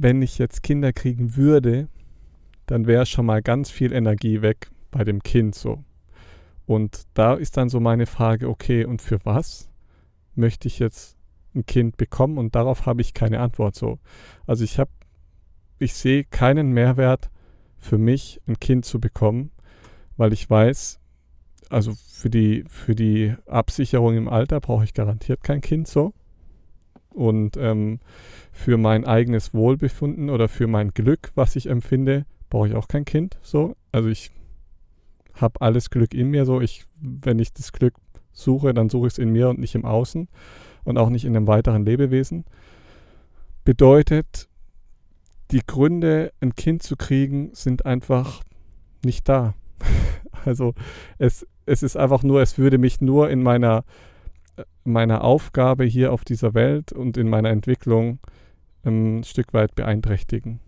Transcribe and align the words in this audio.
wenn 0.00 0.22
ich 0.22 0.38
jetzt 0.38 0.62
Kinder 0.62 0.92
kriegen 0.92 1.36
würde, 1.36 1.88
dann 2.66 2.86
wäre 2.86 3.06
schon 3.06 3.26
mal 3.26 3.42
ganz 3.42 3.70
viel 3.70 3.92
Energie 3.92 4.42
weg 4.42 4.70
bei 4.90 5.04
dem 5.04 5.22
Kind 5.22 5.54
so. 5.54 5.84
Und 6.66 7.06
da 7.14 7.34
ist 7.34 7.56
dann 7.56 7.68
so 7.68 7.80
meine 7.80 8.06
Frage, 8.06 8.48
okay, 8.48 8.84
und 8.84 9.00
für 9.00 9.18
was 9.24 9.70
möchte 10.34 10.68
ich 10.68 10.78
jetzt 10.78 11.16
ein 11.54 11.64
Kind 11.66 11.96
bekommen? 11.96 12.38
Und 12.38 12.54
darauf 12.54 12.86
habe 12.86 13.00
ich 13.00 13.14
keine 13.14 13.40
Antwort 13.40 13.74
so. 13.74 13.98
Also 14.46 14.64
ich 14.64 14.78
habe, 14.78 14.90
ich 15.78 15.94
sehe 15.94 16.24
keinen 16.24 16.72
Mehrwert 16.72 17.30
für 17.78 17.98
mich, 17.98 18.40
ein 18.46 18.60
Kind 18.60 18.84
zu 18.84 19.00
bekommen, 19.00 19.50
weil 20.16 20.32
ich 20.32 20.48
weiß, 20.48 21.00
also 21.70 21.94
für 21.94 22.30
die, 22.30 22.64
für 22.68 22.94
die 22.94 23.34
Absicherung 23.46 24.16
im 24.16 24.28
Alter 24.28 24.60
brauche 24.60 24.84
ich 24.84 24.94
garantiert 24.94 25.42
kein 25.42 25.60
Kind 25.60 25.88
so. 25.88 26.12
Und 27.18 27.56
ähm, 27.56 27.98
für 28.52 28.76
mein 28.76 29.04
eigenes 29.04 29.52
Wohlbefinden 29.52 30.30
oder 30.30 30.46
für 30.48 30.68
mein 30.68 30.90
Glück, 30.90 31.32
was 31.34 31.56
ich 31.56 31.66
empfinde, 31.66 32.26
brauche 32.48 32.68
ich 32.68 32.74
auch 32.76 32.86
kein 32.86 33.04
Kind 33.04 33.38
so. 33.42 33.74
Also 33.90 34.08
ich 34.08 34.30
habe 35.34 35.60
alles 35.60 35.90
Glück 35.90 36.14
in 36.14 36.30
mir 36.30 36.44
so. 36.46 36.60
Ich, 36.60 36.84
wenn 37.00 37.40
ich 37.40 37.52
das 37.52 37.72
Glück 37.72 37.94
suche, 38.30 38.72
dann 38.72 38.88
suche 38.88 39.08
ich 39.08 39.14
es 39.14 39.18
in 39.18 39.30
mir 39.30 39.48
und 39.48 39.58
nicht 39.58 39.74
im 39.74 39.84
Außen 39.84 40.28
und 40.84 40.96
auch 40.96 41.10
nicht 41.10 41.24
in 41.24 41.34
einem 41.34 41.48
weiteren 41.48 41.84
Lebewesen. 41.84 42.44
Bedeutet, 43.64 44.48
die 45.50 45.62
Gründe, 45.66 46.32
ein 46.40 46.54
Kind 46.54 46.84
zu 46.84 46.94
kriegen, 46.96 47.50
sind 47.52 47.84
einfach 47.84 48.44
nicht 49.04 49.28
da. 49.28 49.54
also 50.44 50.72
es, 51.18 51.48
es 51.66 51.82
ist 51.82 51.96
einfach 51.96 52.22
nur, 52.22 52.42
es 52.42 52.58
würde 52.58 52.78
mich 52.78 53.00
nur 53.00 53.28
in 53.28 53.42
meiner, 53.42 53.82
meiner 54.84 55.22
Aufgabe 55.22 55.84
hier 55.84 56.12
auf 56.12 56.24
dieser 56.24 56.54
Welt 56.54 56.92
und 56.92 57.16
in 57.16 57.28
meiner 57.28 57.50
Entwicklung 57.50 58.18
ein 58.84 59.22
Stück 59.24 59.52
weit 59.54 59.74
beeinträchtigen. 59.74 60.60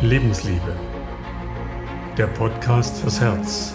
Lebensliebe. 0.00 0.76
Der 2.18 2.26
Podcast 2.26 2.98
fürs 2.98 3.20
Herz 3.20 3.74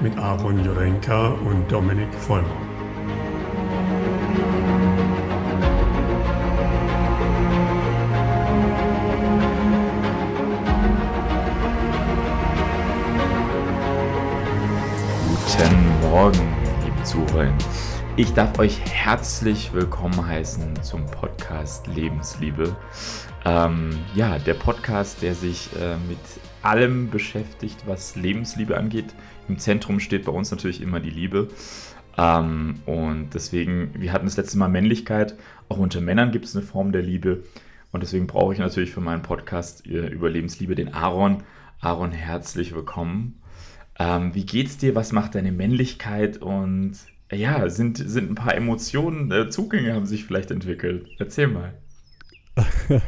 mit 0.00 0.16
Aaron 0.16 0.64
Jurenka 0.64 1.30
und 1.30 1.70
Dominik 1.70 2.14
Vollmer. 2.14 2.46
Guten 15.58 16.00
Morgen, 16.02 16.54
liebe 16.84 17.02
Zuhörer. 17.02 17.52
Ich 18.16 18.32
darf 18.32 18.60
euch 18.60 18.78
herzlich 18.84 19.72
willkommen 19.72 20.24
heißen 20.24 20.84
zum 20.84 21.04
Podcast 21.06 21.88
Lebensliebe. 21.88 22.76
Ähm, 23.44 23.90
ja, 24.14 24.38
der 24.38 24.54
Podcast, 24.54 25.20
der 25.20 25.34
sich 25.34 25.70
äh, 25.74 25.96
mit 26.08 26.18
allem 26.62 27.10
beschäftigt, 27.10 27.76
was 27.86 28.14
Lebensliebe 28.14 28.76
angeht. 28.76 29.06
Im 29.48 29.58
Zentrum 29.58 29.98
steht 29.98 30.26
bei 30.26 30.32
uns 30.32 30.52
natürlich 30.52 30.80
immer 30.80 31.00
die 31.00 31.10
Liebe. 31.10 31.48
Ähm, 32.16 32.76
und 32.86 33.30
deswegen, 33.34 33.90
wir 33.94 34.12
hatten 34.12 34.26
das 34.26 34.36
letzte 34.36 34.58
Mal 34.58 34.68
Männlichkeit. 34.68 35.34
Auch 35.68 35.78
unter 35.78 36.00
Männern 36.00 36.30
gibt 36.30 36.44
es 36.44 36.54
eine 36.54 36.64
Form 36.64 36.92
der 36.92 37.02
Liebe. 37.02 37.42
Und 37.90 38.04
deswegen 38.04 38.28
brauche 38.28 38.52
ich 38.52 38.60
natürlich 38.60 38.92
für 38.92 39.00
meinen 39.00 39.22
Podcast 39.22 39.88
äh, 39.88 40.06
über 40.06 40.30
Lebensliebe 40.30 40.76
den 40.76 40.94
Aaron. 40.94 41.42
Aaron, 41.80 42.12
herzlich 42.12 42.76
willkommen. 42.76 43.40
Ähm, 43.98 44.34
wie 44.34 44.46
geht's 44.46 44.78
dir? 44.78 44.94
Was 44.94 45.12
macht 45.12 45.34
deine 45.34 45.52
Männlichkeit? 45.52 46.38
Und 46.38 46.98
ja, 47.32 47.68
sind, 47.68 47.98
sind 47.98 48.30
ein 48.30 48.34
paar 48.34 48.54
Emotionen, 48.54 49.30
äh, 49.32 49.50
Zugänge 49.50 49.94
haben 49.94 50.06
sich 50.06 50.24
vielleicht 50.24 50.50
entwickelt. 50.50 51.08
Erzähl 51.18 51.48
mal. 51.48 51.74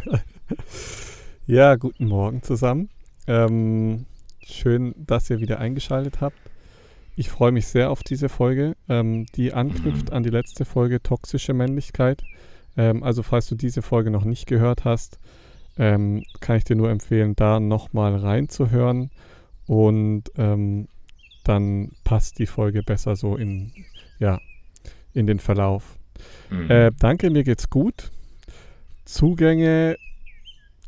ja, 1.46 1.76
guten 1.76 2.06
Morgen 2.06 2.42
zusammen. 2.42 2.88
Ähm, 3.26 4.06
schön, 4.42 4.94
dass 4.96 5.30
ihr 5.30 5.40
wieder 5.40 5.58
eingeschaltet 5.58 6.20
habt. 6.20 6.36
Ich 7.16 7.28
freue 7.28 7.52
mich 7.52 7.66
sehr 7.66 7.90
auf 7.90 8.02
diese 8.02 8.28
Folge, 8.28 8.76
ähm, 8.88 9.26
die 9.34 9.52
anknüpft 9.52 10.10
mhm. 10.10 10.16
an 10.16 10.22
die 10.22 10.30
letzte 10.30 10.64
Folge 10.64 11.02
Toxische 11.02 11.54
Männlichkeit. 11.54 12.22
Ähm, 12.76 13.02
also 13.02 13.22
falls 13.22 13.48
du 13.48 13.54
diese 13.54 13.82
Folge 13.82 14.10
noch 14.10 14.24
nicht 14.24 14.46
gehört 14.46 14.84
hast, 14.84 15.18
ähm, 15.78 16.24
kann 16.40 16.56
ich 16.56 16.64
dir 16.64 16.76
nur 16.76 16.90
empfehlen, 16.90 17.34
da 17.36 17.60
nochmal 17.60 18.16
reinzuhören 18.16 19.10
und 19.70 20.24
ähm, 20.36 20.88
dann 21.44 21.92
passt 22.02 22.40
die 22.40 22.46
Folge 22.46 22.82
besser 22.82 23.14
so 23.14 23.36
in, 23.36 23.70
ja, 24.18 24.40
in 25.14 25.28
den 25.28 25.38
Verlauf. 25.38 25.96
Mhm. 26.50 26.68
Äh, 26.68 26.90
danke, 26.98 27.30
mir 27.30 27.44
geht's 27.44 27.70
gut. 27.70 28.10
Zugänge 29.04 29.96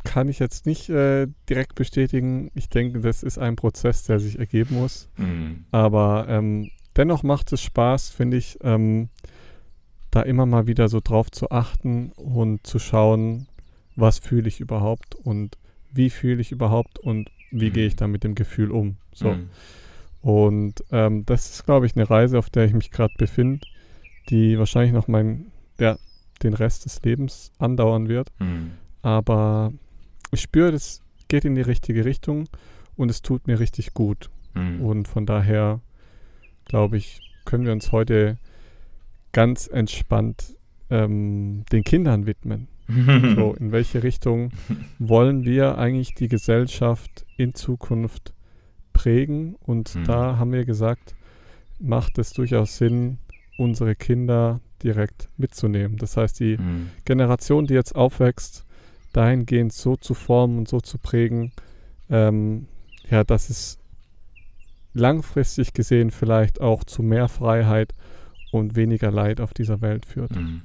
kann 0.03 0.29
ich 0.29 0.41
jetzt 0.41 0.67
nicht 0.67 0.89
äh, 0.89 1.29
direkt 1.49 1.77
bestätigen. 1.77 2.51
Ich 2.57 2.71
denke, 2.71 2.99
das 2.99 3.23
ist 3.23 3.39
ein 3.39 3.55
Prozess, 3.55 4.03
der 4.03 4.19
sich 4.19 4.41
ergeben 4.41 4.75
muss. 4.75 5.09
Mhm. 5.17 5.65
Aber 5.71 6.27
ähm, 6.29 6.69
dennoch 6.97 7.23
macht 7.23 7.53
es 7.53 7.63
Spaß, 7.63 8.11
finde 8.11 8.37
ich, 8.37 8.59
ähm, 8.65 9.11
da 10.11 10.23
immer 10.23 10.45
mal 10.45 10.67
wieder 10.67 10.89
so 10.89 10.99
drauf 10.99 11.31
zu 11.31 11.53
achten 11.53 12.11
und 12.17 12.67
zu 12.67 12.81
schauen, 12.81 13.47
was 13.95 14.19
fühle 14.19 14.49
ich 14.49 14.59
überhaupt 14.59 15.15
und 15.15 15.57
wie 15.93 16.11
fühle 16.11 16.41
ich 16.41 16.51
überhaupt 16.51 16.99
und 16.99 17.31
wie 17.53 17.71
mhm. 17.71 17.73
gehe 17.73 17.87
ich 17.87 17.97
da 17.97 18.09
mit 18.09 18.25
dem 18.25 18.35
Gefühl 18.35 18.71
um. 18.71 18.97
So. 19.13 19.33
Mhm. 19.33 19.49
Und 20.21 20.85
ähm, 20.91 21.25
das 21.27 21.51
ist, 21.51 21.65
glaube 21.65 21.87
ich, 21.87 21.97
eine 21.97 22.09
Reise, 22.09 22.39
auf 22.39 22.51
der 22.51 22.65
ich 22.65 22.73
mich 22.73 22.91
gerade 22.91 23.15
befinde, 23.19 23.67
die 24.29 24.59
wahrscheinlich 24.59 24.93
noch 24.93 25.09
mein, 25.09 25.53
ja, 25.79 25.99
den 26.43 26.55
Rest 26.55 26.85
des 26.85 27.03
Lebens 27.03 27.53
andauern 27.59 28.09
wird. 28.09 28.31
Mhm. 28.39 28.73
Aber 29.03 29.73
ich 30.31 30.41
spüre, 30.41 30.73
das 30.73 31.03
geht 31.29 31.45
in 31.45 31.55
die 31.55 31.63
richtige 31.63 32.05
Richtung 32.05 32.49
und 32.97 33.11
es 33.11 33.23
tut 33.23 33.47
mir 33.47 33.59
richtig 33.59 33.95
gut. 33.95 34.31
Mhm. 34.55 34.81
Und 34.81 35.09
von 35.09 35.27
daher, 35.27 35.81
glaube 36.65 36.97
ich, 36.97 37.21
können 37.45 37.65
wir 37.65 37.73
uns 37.73 37.93
heute 37.93 38.39
ganz 39.33 39.67
entspannt 39.67 40.57
ähm, 40.91 41.65
den 41.73 41.85
Kindern 41.85 42.27
widmen. 42.27 42.69
so, 43.37 43.55
in 43.55 43.73
welche 43.73 44.03
Richtung 44.03 44.51
wollen 44.99 45.45
wir 45.45 45.79
eigentlich 45.79 46.15
die 46.15 46.29
Gesellschaft 46.29 47.25
in 47.37 47.55
Zukunft 47.55 48.35
prägen? 48.93 49.57
Und 49.61 49.95
mhm. 49.95 50.05
da 50.05 50.39
haben 50.39 50.53
wir 50.53 50.65
gesagt, 50.65 51.15
macht 51.79 52.19
es 52.19 52.33
durchaus 52.33 52.79
Sinn, 52.79 53.19
unsere 53.59 53.95
Kinder 53.95 54.61
direkt 54.83 55.29
mitzunehmen. 55.37 55.97
Das 55.97 56.17
heißt, 56.17 56.41
die 56.41 56.57
mhm. 56.57 56.91
Generation, 57.05 57.67
die 57.67 57.75
jetzt 57.75 57.95
aufwächst, 57.95 58.65
dahingehend 59.13 59.73
so 59.73 59.97
zu 59.97 60.15
formen 60.15 60.59
und 60.59 60.69
so 60.69 60.81
zu 60.81 60.99
prägen, 60.99 61.53
ähm, 62.09 62.67
ja, 63.11 63.25
dass 63.25 63.51
es 63.51 63.79
langfristig 64.95 65.73
gesehen 65.73 66.11
vielleicht 66.11 66.61
auch 66.61 66.85
zu 66.85 67.03
mehr 67.03 67.29
Freiheit 67.29 67.95
und 68.51 68.77
weniger 68.77 69.11
Leid 69.11 69.41
auf 69.41 69.55
dieser 69.55 69.81
Welt 69.81 70.07
führt. 70.07 70.37
Mhm. 70.37 70.63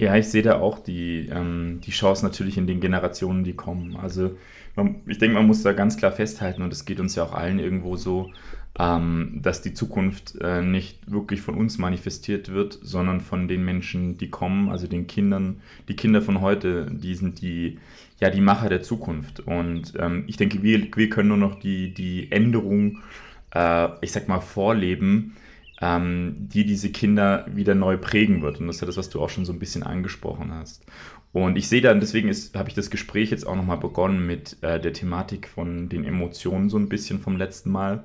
Ja, 0.00 0.16
ich 0.16 0.28
sehe 0.28 0.40
da 0.40 0.58
auch 0.60 0.78
die, 0.78 1.28
ähm, 1.30 1.82
die 1.84 1.90
Chance 1.90 2.24
natürlich 2.24 2.56
in 2.56 2.66
den 2.66 2.80
Generationen, 2.80 3.44
die 3.44 3.52
kommen. 3.52 3.96
Also 3.96 4.34
man, 4.74 5.02
ich 5.06 5.18
denke, 5.18 5.34
man 5.36 5.46
muss 5.46 5.62
da 5.62 5.74
ganz 5.74 5.98
klar 5.98 6.10
festhalten 6.10 6.62
und 6.62 6.72
es 6.72 6.86
geht 6.86 7.00
uns 7.00 7.16
ja 7.16 7.22
auch 7.22 7.34
allen 7.34 7.58
irgendwo 7.58 7.96
so, 7.96 8.32
ähm, 8.78 9.40
dass 9.42 9.60
die 9.60 9.74
Zukunft 9.74 10.36
äh, 10.40 10.62
nicht 10.62 11.10
wirklich 11.10 11.42
von 11.42 11.54
uns 11.54 11.76
manifestiert 11.76 12.50
wird, 12.50 12.78
sondern 12.80 13.20
von 13.20 13.46
den 13.46 13.62
Menschen, 13.62 14.16
die 14.16 14.30
kommen, 14.30 14.70
also 14.70 14.86
den 14.86 15.06
Kindern. 15.06 15.60
Die 15.88 15.96
Kinder 15.96 16.22
von 16.22 16.40
heute, 16.40 16.86
die 16.90 17.14
sind 17.14 17.42
die, 17.42 17.78
ja, 18.20 18.30
die 18.30 18.40
Macher 18.40 18.70
der 18.70 18.82
Zukunft. 18.82 19.40
Und 19.40 19.92
ähm, 19.98 20.24
ich 20.28 20.38
denke, 20.38 20.62
wir, 20.62 20.88
wir 20.96 21.10
können 21.10 21.28
nur 21.28 21.36
noch 21.36 21.60
die, 21.60 21.92
die 21.92 22.32
Änderung, 22.32 23.00
äh, 23.54 23.88
ich 24.00 24.12
sag 24.12 24.28
mal, 24.28 24.40
vorleben, 24.40 25.36
ähm, 25.80 26.36
die 26.38 26.64
diese 26.64 26.90
Kinder 26.90 27.46
wieder 27.52 27.74
neu 27.74 27.96
prägen 27.96 28.42
wird. 28.42 28.60
Und 28.60 28.66
das 28.66 28.76
ist 28.76 28.82
ja 28.82 28.86
das, 28.86 28.96
was 28.96 29.10
du 29.10 29.20
auch 29.20 29.30
schon 29.30 29.44
so 29.44 29.52
ein 29.52 29.58
bisschen 29.58 29.82
angesprochen 29.82 30.52
hast. 30.52 30.84
Und 31.32 31.56
ich 31.56 31.68
sehe 31.68 31.80
dann, 31.80 32.00
deswegen 32.00 32.28
habe 32.54 32.68
ich 32.68 32.74
das 32.74 32.90
Gespräch 32.90 33.30
jetzt 33.30 33.46
auch 33.46 33.56
nochmal 33.56 33.78
begonnen 33.78 34.26
mit 34.26 34.56
äh, 34.62 34.80
der 34.80 34.92
Thematik 34.92 35.48
von 35.48 35.88
den 35.88 36.04
Emotionen 36.04 36.68
so 36.68 36.76
ein 36.76 36.88
bisschen 36.88 37.20
vom 37.20 37.36
letzten 37.36 37.70
Mal 37.70 38.04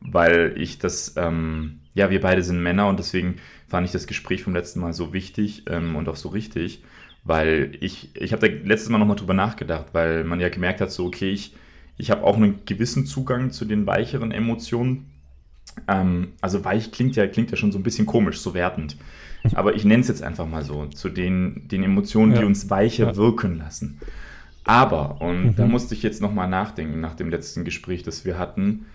weil 0.00 0.54
ich 0.56 0.78
das, 0.78 1.14
ähm, 1.16 1.80
ja, 1.94 2.10
wir 2.10 2.20
beide 2.20 2.42
sind 2.42 2.62
Männer 2.62 2.88
und 2.88 2.98
deswegen 2.98 3.36
fand 3.68 3.86
ich 3.86 3.92
das 3.92 4.06
Gespräch 4.06 4.42
vom 4.42 4.54
letzten 4.54 4.80
Mal 4.80 4.92
so 4.92 5.12
wichtig 5.12 5.64
ähm, 5.68 5.96
und 5.96 6.08
auch 6.08 6.16
so 6.16 6.28
richtig, 6.28 6.82
weil 7.24 7.76
ich, 7.80 8.10
ich 8.14 8.32
habe 8.32 8.48
da 8.48 8.54
letztes 8.64 8.88
Mal 8.88 8.98
nochmal 8.98 9.16
drüber 9.16 9.34
nachgedacht, 9.34 9.86
weil 9.92 10.24
man 10.24 10.40
ja 10.40 10.48
gemerkt 10.48 10.80
hat, 10.80 10.92
so, 10.92 11.06
okay, 11.06 11.30
ich, 11.30 11.54
ich 11.96 12.10
habe 12.10 12.24
auch 12.24 12.36
einen 12.36 12.64
gewissen 12.66 13.06
Zugang 13.06 13.50
zu 13.50 13.64
den 13.64 13.86
weicheren 13.86 14.30
Emotionen. 14.30 15.10
Ähm, 15.88 16.28
also 16.40 16.64
weich 16.64 16.92
klingt 16.92 17.16
ja, 17.16 17.26
klingt 17.26 17.50
ja 17.50 17.56
schon 17.56 17.72
so 17.72 17.78
ein 17.78 17.82
bisschen 17.82 18.06
komisch, 18.06 18.40
so 18.40 18.54
wertend. 18.54 18.96
Aber 19.54 19.74
ich 19.74 19.84
nenne 19.84 20.00
es 20.00 20.08
jetzt 20.08 20.22
einfach 20.22 20.46
mal 20.46 20.64
so, 20.64 20.86
zu 20.86 21.08
den, 21.08 21.68
den 21.68 21.84
Emotionen, 21.84 22.32
ja. 22.32 22.40
die 22.40 22.44
uns 22.44 22.68
weicher 22.70 23.06
ja. 23.06 23.16
wirken 23.16 23.58
lassen. 23.58 24.00
Aber, 24.64 25.20
und 25.20 25.44
mhm. 25.44 25.56
da 25.56 25.66
musste 25.66 25.94
ich 25.94 26.02
jetzt 26.02 26.20
nochmal 26.20 26.48
nachdenken 26.48 27.00
nach 27.00 27.14
dem 27.14 27.30
letzten 27.30 27.64
Gespräch, 27.64 28.02
das 28.02 28.24
wir 28.24 28.38
hatten, 28.38 28.86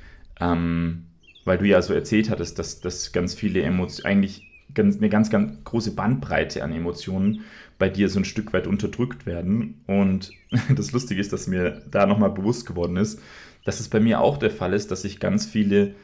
ähm, 0.41 1.05
weil 1.45 1.57
du 1.57 1.65
ja 1.65 1.81
so 1.81 1.93
erzählt 1.93 2.29
hattest, 2.29 2.59
dass, 2.59 2.81
dass 2.81 3.13
ganz 3.13 3.33
viele 3.33 3.61
Emotionen, 3.61 4.05
eigentlich 4.05 4.51
ganz, 4.73 4.97
eine 4.97 5.09
ganz, 5.09 5.29
ganz 5.29 5.63
große 5.63 5.95
Bandbreite 5.95 6.63
an 6.63 6.73
Emotionen 6.73 7.41
bei 7.79 7.89
dir 7.89 8.09
so 8.09 8.19
ein 8.19 8.25
Stück 8.25 8.53
weit 8.53 8.67
unterdrückt 8.67 9.25
werden. 9.25 9.81
Und 9.87 10.31
das 10.75 10.91
Lustige 10.91 11.21
ist, 11.21 11.31
dass 11.31 11.47
mir 11.47 11.81
da 11.89 12.05
nochmal 12.05 12.31
bewusst 12.31 12.65
geworden 12.65 12.97
ist, 12.97 13.21
dass 13.63 13.79
es 13.79 13.87
bei 13.87 13.99
mir 13.99 14.19
auch 14.19 14.37
der 14.37 14.51
Fall 14.51 14.73
ist, 14.73 14.91
dass 14.91 15.05
ich 15.05 15.19
ganz 15.19 15.45
viele 15.45 15.95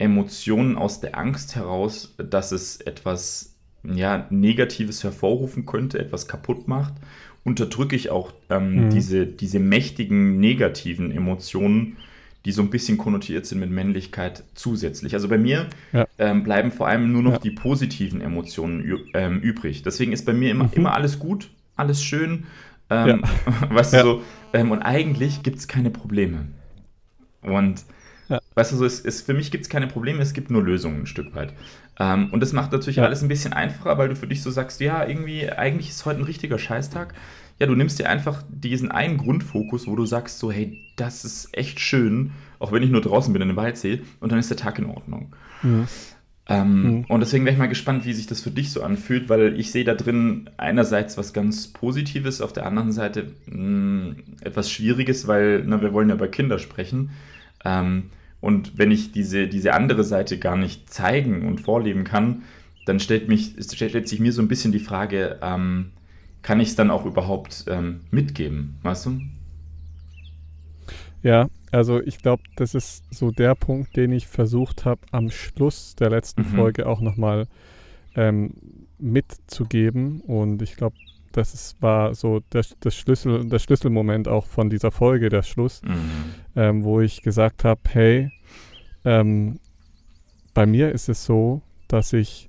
Emotionen 0.00 0.76
aus 0.76 1.00
der 1.00 1.18
Angst 1.18 1.56
heraus, 1.56 2.14
dass 2.16 2.52
es 2.52 2.80
etwas 2.80 3.54
ja, 3.84 4.26
Negatives 4.30 5.04
hervorrufen 5.04 5.66
könnte, 5.66 5.98
etwas 5.98 6.26
kaputt 6.26 6.68
macht, 6.68 6.94
unterdrücke 7.44 7.96
ich 7.96 8.10
auch 8.10 8.32
ähm, 8.48 8.86
mhm. 8.86 8.90
diese, 8.90 9.26
diese 9.26 9.58
mächtigen 9.58 10.40
negativen 10.40 11.10
Emotionen, 11.12 11.98
die 12.46 12.52
so 12.52 12.62
ein 12.62 12.70
bisschen 12.70 12.96
konnotiert 12.96 13.44
sind 13.44 13.60
mit 13.60 13.70
Männlichkeit 13.70 14.44
zusätzlich. 14.54 15.12
Also 15.12 15.28
bei 15.28 15.36
mir 15.36 15.68
ja. 15.92 16.06
ähm, 16.18 16.44
bleiben 16.44 16.72
vor 16.72 16.88
allem 16.88 17.12
nur 17.12 17.22
noch 17.22 17.32
ja. 17.32 17.38
die 17.38 17.50
positiven 17.50 18.22
Emotionen 18.22 19.00
ähm, 19.12 19.40
übrig. 19.40 19.82
Deswegen 19.82 20.12
ist 20.12 20.24
bei 20.24 20.32
mir 20.32 20.50
immer, 20.50 20.64
mhm. 20.64 20.72
immer 20.72 20.94
alles 20.94 21.18
gut, 21.18 21.50
alles 21.76 22.02
schön. 22.02 22.44
Ähm, 22.88 23.22
ja. 23.22 23.70
Weißt 23.70 23.92
du 23.92 24.00
so, 24.00 24.22
ähm, 24.54 24.70
und 24.70 24.80
eigentlich 24.80 25.42
gibt 25.42 25.58
es 25.58 25.68
keine 25.68 25.90
Probleme. 25.90 26.46
Und 27.42 27.84
weißt 28.54 28.72
du 28.72 28.76
so, 28.76 28.84
es, 28.84 29.04
es, 29.04 29.22
für 29.22 29.34
mich 29.34 29.50
gibt 29.50 29.64
es 29.64 29.70
keine 29.70 29.86
Probleme, 29.86 30.22
es 30.22 30.32
gibt 30.32 30.50
nur 30.50 30.62
Lösungen 30.62 31.02
ein 31.02 31.06
Stück 31.06 31.34
weit. 31.34 31.52
Ähm, 31.98 32.28
und 32.32 32.40
das 32.40 32.52
macht 32.52 32.72
natürlich 32.72 33.00
alles 33.00 33.22
ein 33.22 33.28
bisschen 33.28 33.52
einfacher, 33.52 33.98
weil 33.98 34.08
du 34.08 34.16
für 34.16 34.26
dich 34.26 34.42
so 34.42 34.50
sagst, 34.50 34.80
ja, 34.80 35.06
irgendwie, 35.06 35.50
eigentlich 35.50 35.90
ist 35.90 36.04
heute 36.06 36.20
ein 36.20 36.24
richtiger 36.24 36.58
Scheißtag 36.58 37.14
ja, 37.60 37.66
du 37.66 37.74
nimmst 37.74 37.98
dir 37.98 38.08
einfach 38.08 38.42
diesen 38.48 38.90
einen 38.90 39.18
Grundfokus, 39.18 39.86
wo 39.86 39.94
du 39.94 40.06
sagst 40.06 40.38
so, 40.38 40.50
hey, 40.50 40.80
das 40.96 41.26
ist 41.26 41.50
echt 41.52 41.78
schön, 41.78 42.32
auch 42.58 42.72
wenn 42.72 42.82
ich 42.82 42.90
nur 42.90 43.02
draußen 43.02 43.32
bin 43.34 43.42
in 43.42 43.48
den 43.48 43.56
Waldsee, 43.56 44.00
und 44.18 44.32
dann 44.32 44.38
ist 44.38 44.48
der 44.48 44.56
Tag 44.56 44.78
in 44.78 44.86
Ordnung. 44.86 45.34
Mhm. 45.62 45.86
Ähm, 46.48 46.82
mhm. 46.82 47.04
Und 47.04 47.20
deswegen 47.20 47.44
wäre 47.44 47.52
ich 47.52 47.58
mal 47.58 47.68
gespannt, 47.68 48.06
wie 48.06 48.14
sich 48.14 48.26
das 48.26 48.40
für 48.40 48.50
dich 48.50 48.72
so 48.72 48.82
anfühlt, 48.82 49.28
weil 49.28 49.60
ich 49.60 49.70
sehe 49.70 49.84
da 49.84 49.94
drin 49.94 50.48
einerseits 50.56 51.18
was 51.18 51.34
ganz 51.34 51.68
Positives, 51.68 52.40
auf 52.40 52.54
der 52.54 52.64
anderen 52.64 52.92
Seite 52.92 53.26
mh, 53.46 53.54
hm, 53.54 54.16
etwas 54.40 54.70
Schwieriges, 54.70 55.28
weil 55.28 55.62
na, 55.66 55.82
wir 55.82 55.92
wollen 55.92 56.08
ja 56.08 56.14
über 56.14 56.28
Kinder 56.28 56.58
sprechen. 56.58 57.10
Ähm, 57.62 58.04
und 58.40 58.78
wenn 58.78 58.90
ich 58.90 59.12
diese, 59.12 59.48
diese 59.48 59.74
andere 59.74 60.04
Seite 60.04 60.38
gar 60.38 60.56
nicht 60.56 60.92
zeigen 60.92 61.46
und 61.46 61.60
vorleben 61.60 62.04
kann, 62.04 62.42
dann 62.86 63.00
stellt, 63.00 63.28
mich, 63.28 63.54
stellt 63.60 64.08
sich 64.08 64.20
mir 64.20 64.32
so 64.32 64.42
ein 64.42 64.48
bisschen 64.48 64.72
die 64.72 64.78
Frage, 64.78 65.38
ähm, 65.42 65.92
kann 66.42 66.60
ich 66.60 66.68
es 66.68 66.76
dann 66.76 66.90
auch 66.90 67.04
überhaupt 67.04 67.66
ähm, 67.68 68.00
mitgeben, 68.10 68.78
weißt 68.82 69.06
du? 69.06 69.20
Ja, 71.22 71.48
also 71.70 72.00
ich 72.00 72.18
glaube, 72.18 72.42
das 72.56 72.74
ist 72.74 73.04
so 73.10 73.30
der 73.30 73.54
Punkt, 73.54 73.96
den 73.96 74.12
ich 74.12 74.26
versucht 74.26 74.84
habe, 74.84 75.02
am 75.12 75.30
Schluss 75.30 75.94
der 75.96 76.10
letzten 76.10 76.42
mhm. 76.42 76.56
Folge 76.56 76.86
auch 76.86 77.00
nochmal 77.00 77.46
ähm, 78.14 78.54
mitzugeben. 78.98 80.20
Und 80.22 80.62
ich 80.62 80.76
glaube, 80.76 80.96
das 81.32 81.54
ist, 81.54 81.80
war 81.80 82.14
so 82.14 82.40
der, 82.52 82.64
das 82.80 82.96
Schlüssel, 82.96 83.46
der 83.46 83.58
Schlüsselmoment 83.58 84.28
auch 84.28 84.46
von 84.46 84.70
dieser 84.70 84.90
Folge, 84.90 85.28
der 85.28 85.42
Schluss, 85.42 85.82
mhm. 85.82 86.10
Ähm, 86.56 86.84
wo 86.84 87.00
ich 87.00 87.22
gesagt 87.22 87.64
habe, 87.64 87.80
hey, 87.90 88.30
ähm, 89.04 89.60
bei 90.54 90.66
mir 90.66 90.92
ist 90.92 91.08
es 91.08 91.24
so, 91.24 91.62
dass 91.88 92.12
ich 92.12 92.48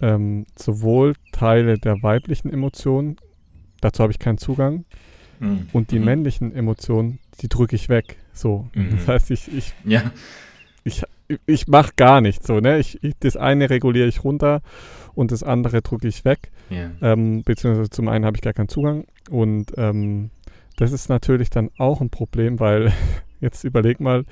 ähm, 0.00 0.46
sowohl 0.56 1.14
Teile 1.32 1.78
der 1.78 2.02
weiblichen 2.02 2.52
Emotionen, 2.52 3.16
dazu 3.80 4.02
habe 4.02 4.12
ich 4.12 4.18
keinen 4.18 4.38
Zugang, 4.38 4.84
mhm. 5.40 5.68
und 5.72 5.90
die 5.90 5.98
mhm. 5.98 6.04
männlichen 6.04 6.54
Emotionen, 6.54 7.18
die 7.40 7.48
drücke 7.48 7.76
ich 7.76 7.88
weg. 7.88 8.16
So. 8.32 8.68
Mhm. 8.74 8.90
Das 8.96 9.08
heißt, 9.08 9.30
ich, 9.30 9.52
ich, 9.54 9.74
ja. 9.84 10.12
ich, 10.84 11.02
ich 11.46 11.68
mache 11.68 11.92
gar 11.96 12.20
nichts 12.20 12.46
so, 12.46 12.60
ne? 12.60 12.78
Ich, 12.78 13.02
ich, 13.02 13.14
das 13.20 13.36
eine 13.36 13.70
reguliere 13.70 14.08
ich 14.08 14.24
runter 14.24 14.62
und 15.14 15.32
das 15.32 15.42
andere 15.42 15.82
drücke 15.82 16.08
ich 16.08 16.24
weg. 16.24 16.50
Ja. 16.70 16.90
Ähm, 17.02 17.42
beziehungsweise 17.42 17.90
zum 17.90 18.08
einen 18.08 18.24
habe 18.24 18.36
ich 18.36 18.42
gar 18.42 18.52
keinen 18.52 18.68
Zugang. 18.68 19.04
Und 19.28 19.72
ähm, 19.76 20.30
das 20.76 20.92
ist 20.92 21.08
natürlich 21.08 21.50
dann 21.50 21.70
auch 21.78 22.00
ein 22.00 22.10
Problem, 22.10 22.60
weil 22.60 22.92
jetzt 23.40 23.64
überleg 23.64 24.00
mal, 24.00 24.24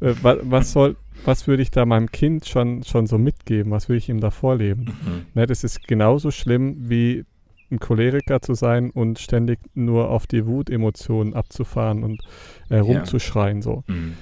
äh, 0.00 0.14
was, 0.22 0.38
was 0.42 0.72
soll, 0.72 0.96
was 1.24 1.46
würde 1.46 1.62
ich 1.62 1.70
da 1.70 1.86
meinem 1.86 2.10
Kind 2.10 2.46
schon, 2.46 2.82
schon 2.84 3.06
so 3.06 3.18
mitgeben? 3.18 3.72
Was 3.72 3.88
würde 3.88 3.98
ich 3.98 4.08
ihm 4.08 4.20
da 4.20 4.30
vorleben? 4.30 4.84
Mhm. 4.84 5.26
Ne, 5.34 5.46
das 5.46 5.64
ist 5.64 5.86
genauso 5.86 6.30
schlimm 6.30 6.88
wie 6.88 7.24
ein 7.70 7.80
Choleriker 7.80 8.40
zu 8.40 8.54
sein 8.54 8.90
und 8.90 9.18
ständig 9.18 9.58
nur 9.74 10.10
auf 10.10 10.26
die 10.26 10.46
Wutemotionen 10.46 11.34
abzufahren 11.34 12.04
und 12.04 12.22
äh, 12.68 12.78
rumzuschreien. 12.78 13.62
So. 13.62 13.82
Mhm. 13.88 14.14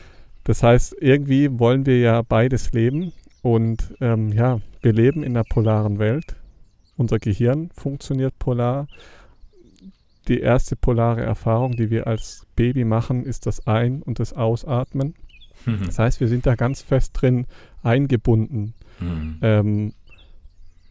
Das 0.44 0.62
heißt, 0.62 0.96
irgendwie 1.00 1.58
wollen 1.58 1.86
wir 1.86 1.98
ja 1.98 2.22
beides 2.22 2.72
leben 2.72 3.12
und 3.42 3.94
ähm, 4.00 4.32
ja, 4.32 4.60
wir 4.80 4.92
leben 4.92 5.22
in 5.22 5.36
einer 5.36 5.44
polaren 5.44 5.98
Welt. 5.98 6.36
Unser 6.96 7.18
Gehirn 7.18 7.70
funktioniert 7.74 8.38
polar. 8.38 8.86
Die 10.28 10.40
erste 10.40 10.76
polare 10.76 11.22
Erfahrung, 11.22 11.72
die 11.72 11.90
wir 11.90 12.06
als 12.06 12.46
Baby 12.56 12.84
machen, 12.84 13.24
ist 13.24 13.46
das 13.46 13.66
Ein- 13.66 14.02
und 14.02 14.18
das 14.18 14.32
Ausatmen. 14.32 15.14
Mhm. 15.66 15.86
Das 15.86 15.98
heißt, 15.98 16.20
wir 16.20 16.28
sind 16.28 16.46
da 16.46 16.54
ganz 16.54 16.82
fest 16.82 17.12
drin 17.14 17.46
eingebunden. 17.82 18.74
Mhm. 19.00 19.38
Ähm, 19.42 19.92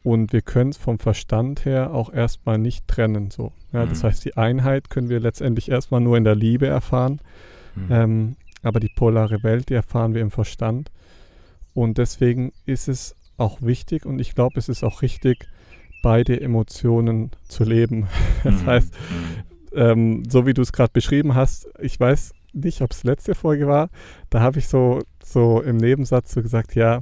und 0.04 0.34
wir 0.34 0.42
können 0.42 0.72
es 0.72 0.78
vom 0.78 1.00
Verstand 1.00 1.66
her 1.66 1.94
auch 1.94 2.14
erstmal 2.14 2.58
nicht 2.58 2.88
trennen. 2.88 3.32
So. 3.32 3.54
Ja, 3.72 3.86
mhm. 3.86 3.90
Das 3.90 4.04
heißt, 4.04 4.26
die 4.26 4.36
Einheit 4.36 4.90
können 4.90 5.10
wir 5.10 5.20
letztendlich 5.20 5.70
erstmal 5.72 6.02
nur 6.02 6.18
in 6.18 6.26
der 6.26 6.36
Liebe 6.36 6.68
erfahren. 6.68 7.22
Mhm. 7.76 7.88
Ähm, 7.90 8.36
aber 8.62 8.80
die 8.80 8.92
polare 8.96 9.44
Welt, 9.44 9.70
die 9.70 9.74
erfahren 9.74 10.14
wir 10.14 10.22
im 10.22 10.32
Verstand. 10.32 10.92
Und 11.74 11.98
deswegen 11.98 12.52
ist 12.66 12.88
es 12.88 13.16
auch 13.38 13.62
wichtig 13.62 14.06
und 14.06 14.20
ich 14.20 14.36
glaube, 14.36 14.60
es 14.60 14.70
ist 14.70 14.84
auch 14.84 15.02
richtig, 15.02 15.48
beide 16.04 16.40
Emotionen 16.40 17.32
zu 17.48 17.64
leben. 17.64 18.08
Das 18.44 18.62
mhm. 18.62 18.66
heißt, 18.66 18.94
mhm. 18.94 19.78
ähm, 19.78 20.24
so 20.30 20.46
wie 20.46 20.54
du 20.54 20.62
es 20.62 20.74
gerade 20.74 20.92
beschrieben 20.92 21.34
hast, 21.34 21.70
ich 21.80 21.98
weiß 21.98 22.34
nicht, 22.52 22.82
ob 22.82 22.92
es 22.92 23.04
letzte 23.04 23.34
Folge 23.34 23.68
war, 23.68 23.90
da 24.30 24.42
habe 24.42 24.60
ich 24.60 24.68
so, 24.68 25.02
so 25.24 25.62
im 25.62 25.78
Nebensatz 25.78 26.34
so 26.34 26.44
gesagt, 26.44 26.76
ja, 26.76 26.98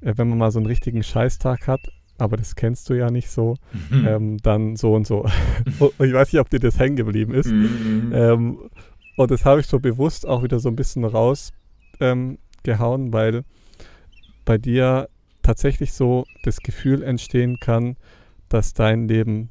äh, 0.00 0.14
wenn 0.16 0.28
man 0.28 0.38
mal 0.38 0.50
so 0.52 0.60
einen 0.60 0.66
richtigen 0.66 1.02
Scheißtag 1.02 1.66
hat, 1.66 1.80
aber 2.18 2.36
das 2.36 2.54
kennst 2.54 2.88
du 2.88 2.94
ja 2.94 3.10
nicht 3.10 3.30
so, 3.30 3.56
mhm. 3.90 4.06
ähm, 4.06 4.38
dann 4.38 4.76
so 4.76 4.94
und 4.94 5.06
so. 5.06 5.26
und 5.78 6.06
ich 6.06 6.12
weiß 6.12 6.32
nicht, 6.32 6.40
ob 6.40 6.50
dir 6.50 6.60
das 6.60 6.78
hängen 6.78 6.96
geblieben 6.96 7.34
ist. 7.34 7.50
Mhm. 7.50 8.12
Ähm, 8.14 8.58
und 9.16 9.30
das 9.30 9.44
habe 9.44 9.60
ich 9.60 9.66
so 9.66 9.80
bewusst 9.80 10.26
auch 10.26 10.42
wieder 10.44 10.60
so 10.60 10.68
ein 10.68 10.76
bisschen 10.76 11.04
rausgehauen, 11.04 12.38
ähm, 12.60 13.12
weil 13.12 13.42
bei 14.44 14.56
dir 14.56 15.08
tatsächlich 15.42 15.92
so 15.92 16.24
das 16.44 16.58
Gefühl 16.58 17.02
entstehen 17.02 17.58
kann, 17.58 17.96
dass 18.50 18.74
dein 18.74 19.08
Leben 19.08 19.50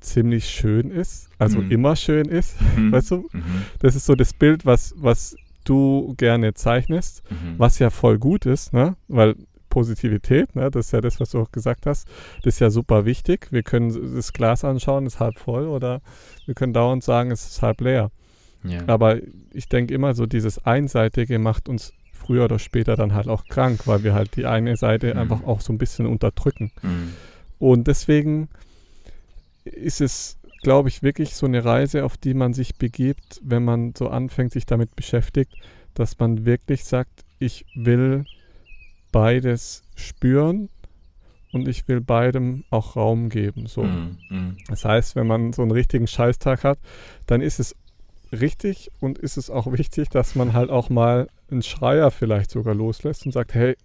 ziemlich 0.00 0.48
schön 0.48 0.90
ist, 0.90 1.30
also 1.38 1.60
mhm. 1.60 1.70
immer 1.70 1.96
schön 1.96 2.26
ist, 2.26 2.56
mhm. 2.76 2.92
weißt 2.92 3.10
du? 3.12 3.28
Mhm. 3.32 3.62
Das 3.78 3.94
ist 3.96 4.06
so 4.06 4.14
das 4.14 4.32
Bild, 4.34 4.66
was, 4.66 4.94
was 4.96 5.36
du 5.64 6.14
gerne 6.16 6.54
zeichnest, 6.54 7.22
mhm. 7.30 7.54
was 7.58 7.78
ja 7.78 7.90
voll 7.90 8.18
gut 8.18 8.46
ist, 8.46 8.72
ne? 8.72 8.96
Weil 9.08 9.36
Positivität, 9.68 10.56
ne? 10.56 10.70
das 10.70 10.86
ist 10.86 10.92
ja 10.92 11.00
das, 11.00 11.20
was 11.20 11.30
du 11.30 11.40
auch 11.40 11.52
gesagt 11.52 11.86
hast, 11.86 12.08
das 12.42 12.54
ist 12.54 12.60
ja 12.60 12.70
super 12.70 13.04
wichtig. 13.04 13.46
Wir 13.52 13.62
können 13.62 14.14
das 14.16 14.32
Glas 14.32 14.64
anschauen, 14.64 15.06
ist 15.06 15.20
halb 15.20 15.38
voll 15.38 15.68
oder 15.68 16.02
wir 16.44 16.54
können 16.54 16.72
dauernd 16.72 17.04
sagen, 17.04 17.30
es 17.30 17.48
ist 17.48 17.62
halb 17.62 17.80
leer. 17.80 18.10
Ja. 18.64 18.80
Aber 18.88 19.18
ich 19.52 19.68
denke 19.68 19.94
immer 19.94 20.14
so, 20.14 20.26
dieses 20.26 20.58
Einseitige 20.66 21.38
macht 21.38 21.68
uns 21.68 21.92
früher 22.12 22.44
oder 22.44 22.58
später 22.58 22.96
dann 22.96 23.14
halt 23.14 23.28
auch 23.28 23.44
krank, 23.46 23.86
weil 23.86 24.02
wir 24.02 24.12
halt 24.12 24.36
die 24.36 24.44
eine 24.44 24.76
Seite 24.76 25.14
mhm. 25.14 25.20
einfach 25.20 25.44
auch 25.44 25.60
so 25.60 25.72
ein 25.72 25.78
bisschen 25.78 26.06
unterdrücken. 26.06 26.72
Und 27.60 27.86
deswegen 27.86 28.48
ist 29.64 30.00
es, 30.00 30.38
glaube 30.62 30.88
ich, 30.88 31.02
wirklich 31.02 31.36
so 31.36 31.46
eine 31.46 31.64
Reise, 31.64 32.04
auf 32.04 32.16
die 32.16 32.34
man 32.34 32.54
sich 32.54 32.74
begibt, 32.74 33.40
wenn 33.44 33.62
man 33.64 33.94
so 33.96 34.08
anfängt, 34.08 34.52
sich 34.52 34.66
damit 34.66 34.96
beschäftigt, 34.96 35.52
dass 35.94 36.18
man 36.18 36.46
wirklich 36.46 36.84
sagt, 36.84 37.24
ich 37.38 37.66
will 37.74 38.24
beides 39.12 39.82
spüren 39.94 40.70
und 41.52 41.68
ich 41.68 41.86
will 41.86 42.00
beidem 42.00 42.64
auch 42.70 42.96
Raum 42.96 43.28
geben. 43.28 43.66
So. 43.66 43.82
Mm, 43.82 44.16
mm. 44.30 44.56
Das 44.68 44.84
heißt, 44.84 45.14
wenn 45.14 45.26
man 45.26 45.52
so 45.52 45.62
einen 45.62 45.72
richtigen 45.72 46.06
Scheißtag 46.06 46.64
hat, 46.64 46.78
dann 47.26 47.42
ist 47.42 47.60
es 47.60 47.76
richtig 48.32 48.90
und 49.00 49.18
ist 49.18 49.36
es 49.36 49.50
auch 49.50 49.70
wichtig, 49.72 50.08
dass 50.08 50.34
man 50.34 50.54
halt 50.54 50.70
auch 50.70 50.88
mal 50.88 51.28
einen 51.50 51.62
Schreier 51.62 52.10
vielleicht 52.10 52.50
sogar 52.50 52.74
loslässt 52.74 53.26
und 53.26 53.32
sagt, 53.32 53.52
hey, 53.52 53.76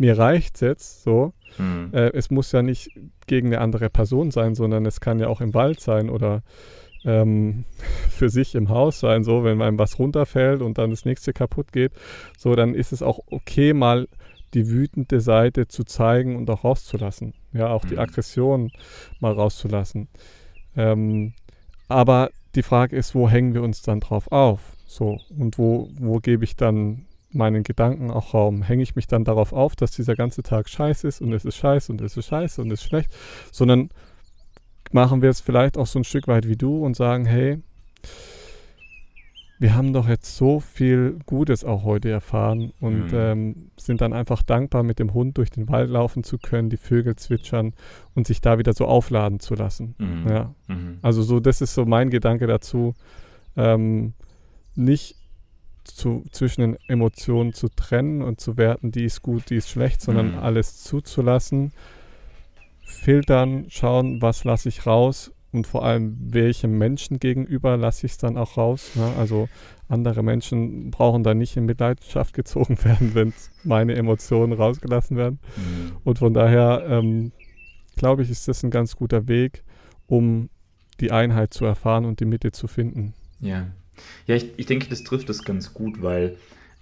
mir 0.00 0.18
reicht's 0.18 0.60
jetzt 0.60 1.02
so. 1.02 1.32
Mhm. 1.58 1.90
Äh, 1.92 2.10
es 2.14 2.30
muss 2.30 2.50
ja 2.52 2.62
nicht 2.62 2.90
gegen 3.26 3.48
eine 3.48 3.60
andere 3.60 3.90
Person 3.90 4.30
sein, 4.30 4.54
sondern 4.54 4.86
es 4.86 5.00
kann 5.00 5.18
ja 5.18 5.28
auch 5.28 5.40
im 5.40 5.54
Wald 5.54 5.80
sein 5.80 6.08
oder 6.08 6.42
ähm, 7.04 7.64
für 8.10 8.30
sich 8.30 8.54
im 8.54 8.70
Haus 8.70 8.98
sein, 8.98 9.22
so, 9.24 9.44
wenn 9.44 9.60
einem 9.62 9.78
was 9.78 9.98
runterfällt 9.98 10.62
und 10.62 10.78
dann 10.78 10.90
das 10.90 11.04
nächste 11.04 11.32
kaputt 11.32 11.72
geht, 11.72 11.92
so, 12.36 12.54
dann 12.54 12.74
ist 12.74 12.92
es 12.92 13.02
auch 13.02 13.20
okay, 13.26 13.74
mal 13.74 14.08
die 14.54 14.68
wütende 14.68 15.20
Seite 15.20 15.68
zu 15.68 15.84
zeigen 15.84 16.34
und 16.34 16.50
auch 16.50 16.64
rauszulassen. 16.64 17.34
Ja, 17.52 17.68
auch 17.68 17.84
mhm. 17.84 17.88
die 17.90 17.98
Aggression 17.98 18.72
mal 19.20 19.32
rauszulassen. 19.32 20.08
Ähm, 20.76 21.34
aber 21.88 22.30
die 22.54 22.62
Frage 22.62 22.96
ist, 22.96 23.14
wo 23.14 23.28
hängen 23.28 23.54
wir 23.54 23.62
uns 23.62 23.82
dann 23.82 24.00
drauf 24.00 24.32
auf? 24.32 24.76
So, 24.86 25.18
und 25.38 25.58
wo, 25.58 25.88
wo 25.98 26.18
gebe 26.18 26.42
ich 26.42 26.56
dann 26.56 27.06
meinen 27.32 27.62
Gedanken 27.62 28.10
auch 28.10 28.34
Raum. 28.34 28.62
Hänge 28.62 28.82
ich 28.82 28.96
mich 28.96 29.06
dann 29.06 29.24
darauf 29.24 29.52
auf, 29.52 29.76
dass 29.76 29.92
dieser 29.92 30.14
ganze 30.16 30.42
Tag 30.42 30.68
scheiße 30.68 31.06
ist 31.06 31.20
und 31.20 31.32
es 31.32 31.44
ist 31.44 31.56
scheiße 31.56 31.92
und 31.92 32.00
es 32.00 32.16
ist 32.16 32.26
scheiße 32.26 32.60
und 32.60 32.70
es 32.72 32.80
ist 32.80 32.86
schlecht, 32.88 33.10
sondern 33.52 33.90
machen 34.92 35.22
wir 35.22 35.30
es 35.30 35.40
vielleicht 35.40 35.78
auch 35.78 35.86
so 35.86 35.98
ein 36.00 36.04
Stück 36.04 36.26
weit 36.28 36.48
wie 36.48 36.56
du 36.56 36.84
und 36.84 36.96
sagen, 36.96 37.24
hey, 37.26 37.58
wir 39.58 39.74
haben 39.76 39.92
doch 39.92 40.08
jetzt 40.08 40.36
so 40.36 40.58
viel 40.58 41.18
Gutes 41.26 41.64
auch 41.64 41.84
heute 41.84 42.08
erfahren 42.08 42.72
und 42.80 43.08
Mhm. 43.12 43.14
ähm, 43.18 43.70
sind 43.76 44.00
dann 44.00 44.14
einfach 44.14 44.42
dankbar, 44.42 44.82
mit 44.82 44.98
dem 44.98 45.12
Hund 45.12 45.36
durch 45.36 45.50
den 45.50 45.68
Wald 45.68 45.90
laufen 45.90 46.24
zu 46.24 46.38
können, 46.38 46.70
die 46.70 46.78
Vögel 46.78 47.14
zwitschern 47.16 47.74
und 48.14 48.26
sich 48.26 48.40
da 48.40 48.58
wieder 48.58 48.72
so 48.72 48.86
aufladen 48.86 49.38
zu 49.38 49.54
lassen. 49.54 49.94
Mhm. 49.98 50.28
Ja, 50.28 50.54
Mhm. 50.66 50.98
also 51.02 51.22
so, 51.22 51.40
das 51.40 51.60
ist 51.60 51.74
so 51.74 51.84
mein 51.84 52.08
Gedanke 52.08 52.46
dazu, 52.46 52.94
ähm, 53.54 54.14
nicht 54.74 55.16
zu, 55.84 56.24
zwischen 56.32 56.60
den 56.62 56.76
Emotionen 56.88 57.52
zu 57.52 57.68
trennen 57.68 58.22
und 58.22 58.40
zu 58.40 58.56
werten, 58.56 58.90
die 58.92 59.04
ist 59.04 59.22
gut, 59.22 59.50
die 59.50 59.56
ist 59.56 59.68
schlecht, 59.68 60.00
sondern 60.00 60.32
Mhm. 60.32 60.38
alles 60.38 60.82
zuzulassen, 60.82 61.72
filtern, 62.84 63.66
schauen, 63.68 64.20
was 64.20 64.44
lasse 64.44 64.68
ich 64.68 64.86
raus 64.86 65.32
und 65.52 65.66
vor 65.66 65.84
allem, 65.84 66.16
welchem 66.20 66.78
Menschen 66.78 67.18
gegenüber 67.18 67.76
lasse 67.76 68.06
ich 68.06 68.12
es 68.12 68.18
dann 68.18 68.36
auch 68.36 68.56
raus. 68.56 68.92
Ne? 68.94 69.12
Also 69.18 69.48
andere 69.88 70.22
Menschen 70.22 70.90
brauchen 70.90 71.22
da 71.24 71.34
nicht 71.34 71.56
in 71.56 71.66
Mitleidenschaft 71.66 72.34
gezogen 72.34 72.76
werden, 72.84 73.14
wenn 73.14 73.32
meine 73.64 73.94
Emotionen 73.94 74.52
rausgelassen 74.52 75.16
werden. 75.16 75.40
Mhm. 75.56 75.96
Und 76.04 76.18
von 76.18 76.34
daher 76.34 76.84
ähm, 76.88 77.32
glaube 77.96 78.22
ich, 78.22 78.30
ist 78.30 78.48
das 78.48 78.62
ein 78.62 78.70
ganz 78.70 78.96
guter 78.96 79.28
Weg, 79.28 79.64
um 80.06 80.48
die 81.00 81.10
Einheit 81.12 81.54
zu 81.54 81.64
erfahren 81.64 82.04
und 82.04 82.20
die 82.20 82.24
Mitte 82.26 82.52
zu 82.52 82.66
finden. 82.68 83.14
Ja, 83.40 83.66
ja 84.26 84.34
ich, 84.36 84.46
ich 84.56 84.66
denke, 84.66 84.88
das 84.88 85.04
trifft 85.04 85.28
es 85.30 85.44
ganz 85.44 85.74
gut, 85.74 86.02
weil 86.02 86.36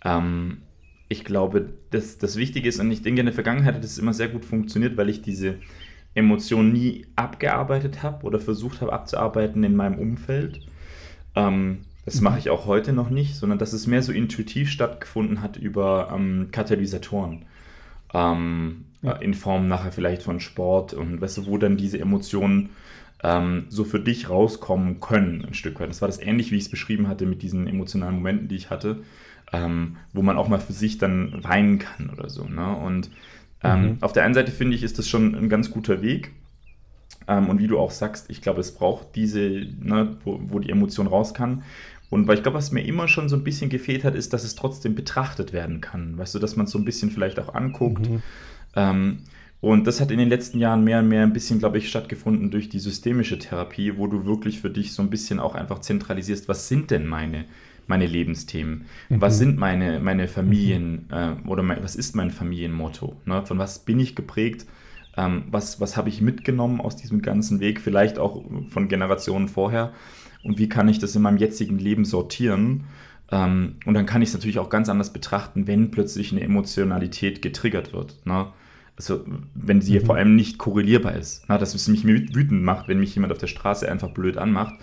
ähm, 0.04 0.62
ich 1.08 1.24
glaube, 1.24 1.72
dass 1.90 2.18
das 2.18 2.36
Wichtige 2.36 2.68
ist, 2.68 2.80
und 2.80 2.90
ich 2.90 3.02
denke, 3.02 3.20
in 3.20 3.26
der 3.26 3.34
Vergangenheit 3.34 3.74
hat 3.76 3.84
es 3.84 3.98
immer 3.98 4.14
sehr 4.14 4.28
gut 4.28 4.44
funktioniert, 4.44 4.96
weil 4.96 5.08
ich 5.08 5.22
diese 5.22 5.60
Emotionen 6.14 6.72
nie 6.72 7.06
abgearbeitet 7.16 8.02
habe 8.02 8.26
oder 8.26 8.40
versucht 8.40 8.80
habe 8.80 8.92
abzuarbeiten 8.92 9.64
in 9.64 9.76
meinem 9.76 9.98
Umfeld. 9.98 10.62
Ähm, 11.34 11.86
das 12.04 12.20
Mhm. 12.20 12.22
mache 12.22 12.38
ich 12.38 12.50
auch 12.50 12.66
heute 12.66 12.92
noch 12.92 13.10
nicht, 13.10 13.36
sondern 13.36 13.58
dass 13.58 13.72
es 13.72 13.86
mehr 13.86 14.02
so 14.02 14.12
intuitiv 14.12 14.70
stattgefunden 14.70 15.42
hat 15.42 15.56
über 15.56 16.10
ähm, 16.14 16.48
Katalysatoren. 16.52 17.46
Ähm, 18.14 18.86
Ja. 19.02 19.12
In 19.20 19.34
Form 19.34 19.68
nachher 19.68 19.92
vielleicht 19.92 20.22
von 20.22 20.40
Sport 20.40 20.92
und 20.94 21.20
weißt 21.20 21.38
du, 21.38 21.46
wo 21.46 21.58
dann 21.58 21.76
diese 21.76 22.00
Emotionen 22.00 22.70
ähm, 23.22 23.66
so 23.68 23.84
für 23.84 24.00
dich 24.00 24.30
rauskommen 24.30 25.00
können, 25.00 25.44
ein 25.44 25.54
Stück 25.54 25.80
weit. 25.80 25.90
Das 25.90 26.00
war 26.02 26.08
das 26.08 26.20
ähnlich, 26.20 26.52
wie 26.52 26.56
ich 26.56 26.64
es 26.64 26.70
beschrieben 26.70 27.08
hatte 27.08 27.26
mit 27.26 27.42
diesen 27.42 27.66
emotionalen 27.66 28.16
Momenten, 28.16 28.48
die 28.48 28.56
ich 28.56 28.70
hatte, 28.70 29.02
ähm, 29.52 29.96
wo 30.12 30.22
man 30.22 30.36
auch 30.36 30.48
mal 30.48 30.60
für 30.60 30.72
sich 30.72 30.98
dann 30.98 31.42
weinen 31.42 31.78
kann 31.78 32.10
oder 32.10 32.28
so. 32.30 32.44
Ne? 32.44 32.76
Und 32.76 33.10
ähm, 33.62 33.82
Mhm. 33.82 33.98
auf 34.02 34.12
der 34.12 34.24
einen 34.24 34.34
Seite 34.34 34.52
finde 34.52 34.76
ich, 34.76 34.82
ist 34.84 34.98
das 34.98 35.08
schon 35.08 35.34
ein 35.34 35.48
ganz 35.48 35.70
guter 35.70 36.02
Weg. 36.02 36.32
Ähm, 37.26 37.48
und 37.48 37.58
wie 37.60 37.66
du 37.66 37.78
auch 37.78 37.90
sagst, 37.90 38.30
ich 38.30 38.40
glaube, 38.42 38.60
es 38.60 38.74
braucht 38.74 39.14
diese, 39.16 39.40
ne, 39.80 40.16
wo, 40.24 40.40
wo 40.44 40.58
die 40.58 40.70
Emotion 40.70 41.06
raus 41.06 41.34
kann. 41.34 41.62
Und 42.10 42.26
weil 42.26 42.36
ich 42.36 42.42
glaube, 42.42 42.56
was 42.56 42.72
mir 42.72 42.84
immer 42.84 43.06
schon 43.08 43.28
so 43.28 43.36
ein 43.36 43.44
bisschen 43.44 43.68
gefehlt 43.70 44.04
hat, 44.04 44.14
ist, 44.14 44.32
dass 44.32 44.44
es 44.44 44.54
trotzdem 44.54 44.94
betrachtet 44.94 45.52
werden 45.52 45.80
kann. 45.80 46.16
Weißt 46.16 46.34
du, 46.34 46.38
dass 46.38 46.56
man 46.56 46.66
es 46.66 46.72
so 46.72 46.78
ein 46.78 46.84
bisschen 46.84 47.10
vielleicht 47.10 47.38
auch 47.38 47.54
anguckt. 47.54 48.08
Mhm. 48.08 48.22
Ähm, 48.74 49.18
und 49.60 49.86
das 49.86 50.00
hat 50.00 50.10
in 50.10 50.18
den 50.18 50.28
letzten 50.28 50.58
Jahren 50.60 50.84
mehr 50.84 51.00
und 51.00 51.08
mehr 51.08 51.22
ein 51.24 51.32
bisschen, 51.32 51.58
glaube 51.58 51.78
ich, 51.78 51.88
stattgefunden 51.88 52.50
durch 52.50 52.68
die 52.68 52.78
systemische 52.78 53.38
Therapie, 53.38 53.96
wo 53.96 54.06
du 54.06 54.24
wirklich 54.24 54.60
für 54.60 54.70
dich 54.70 54.92
so 54.92 55.02
ein 55.02 55.10
bisschen 55.10 55.40
auch 55.40 55.54
einfach 55.54 55.80
zentralisierst, 55.80 56.48
was 56.48 56.68
sind 56.68 56.90
denn 56.92 57.06
meine, 57.06 57.44
meine 57.88 58.06
Lebensthemen? 58.06 58.86
Was 59.08 59.34
Mhm. 59.34 59.38
sind 59.38 59.58
meine, 59.58 60.00
meine 60.00 60.28
Familien 60.28 61.06
äh, 61.10 61.32
oder 61.46 61.62
mein, 61.64 61.82
was 61.82 61.96
ist 61.96 62.14
mein 62.14 62.30
Familienmotto? 62.30 63.16
Ne? 63.24 63.44
Von 63.46 63.58
was 63.58 63.80
bin 63.84 63.98
ich 63.98 64.14
geprägt? 64.14 64.66
Ähm, 65.16 65.44
was 65.50 65.80
was 65.80 65.96
habe 65.96 66.08
ich 66.08 66.20
mitgenommen 66.20 66.80
aus 66.80 66.94
diesem 66.96 67.22
ganzen 67.22 67.58
Weg? 67.60 67.80
Vielleicht 67.80 68.18
auch 68.18 68.44
von 68.68 68.88
Generationen 68.88 69.48
vorher? 69.48 69.92
Und 70.44 70.58
wie 70.58 70.68
kann 70.68 70.88
ich 70.88 70.98
das 71.00 71.16
in 71.16 71.22
meinem 71.22 71.38
jetzigen 71.38 71.78
Leben 71.78 72.04
sortieren? 72.04 72.84
Ähm, 73.30 73.76
und 73.86 73.94
dann 73.94 74.06
kann 74.06 74.22
ich 74.22 74.28
es 74.28 74.34
natürlich 74.34 74.58
auch 74.60 74.70
ganz 74.70 74.88
anders 74.88 75.12
betrachten, 75.12 75.66
wenn 75.66 75.90
plötzlich 75.90 76.30
eine 76.32 76.42
Emotionalität 76.42 77.42
getriggert 77.42 77.92
wird. 77.92 78.24
Ne? 78.24 78.46
Also 78.98 79.24
wenn 79.54 79.80
sie 79.80 79.98
Mhm. 80.00 80.04
vor 80.06 80.16
allem 80.16 80.36
nicht 80.36 80.58
korrelierbar 80.58 81.14
ist. 81.14 81.44
Na, 81.48 81.56
dass 81.56 81.74
es 81.74 81.88
mich 81.88 82.02
wü- 82.04 82.34
wütend 82.34 82.62
macht, 82.62 82.88
wenn 82.88 82.98
mich 83.00 83.14
jemand 83.14 83.32
auf 83.32 83.38
der 83.38 83.46
Straße 83.46 83.90
einfach 83.90 84.10
blöd 84.10 84.36
anmacht. 84.36 84.74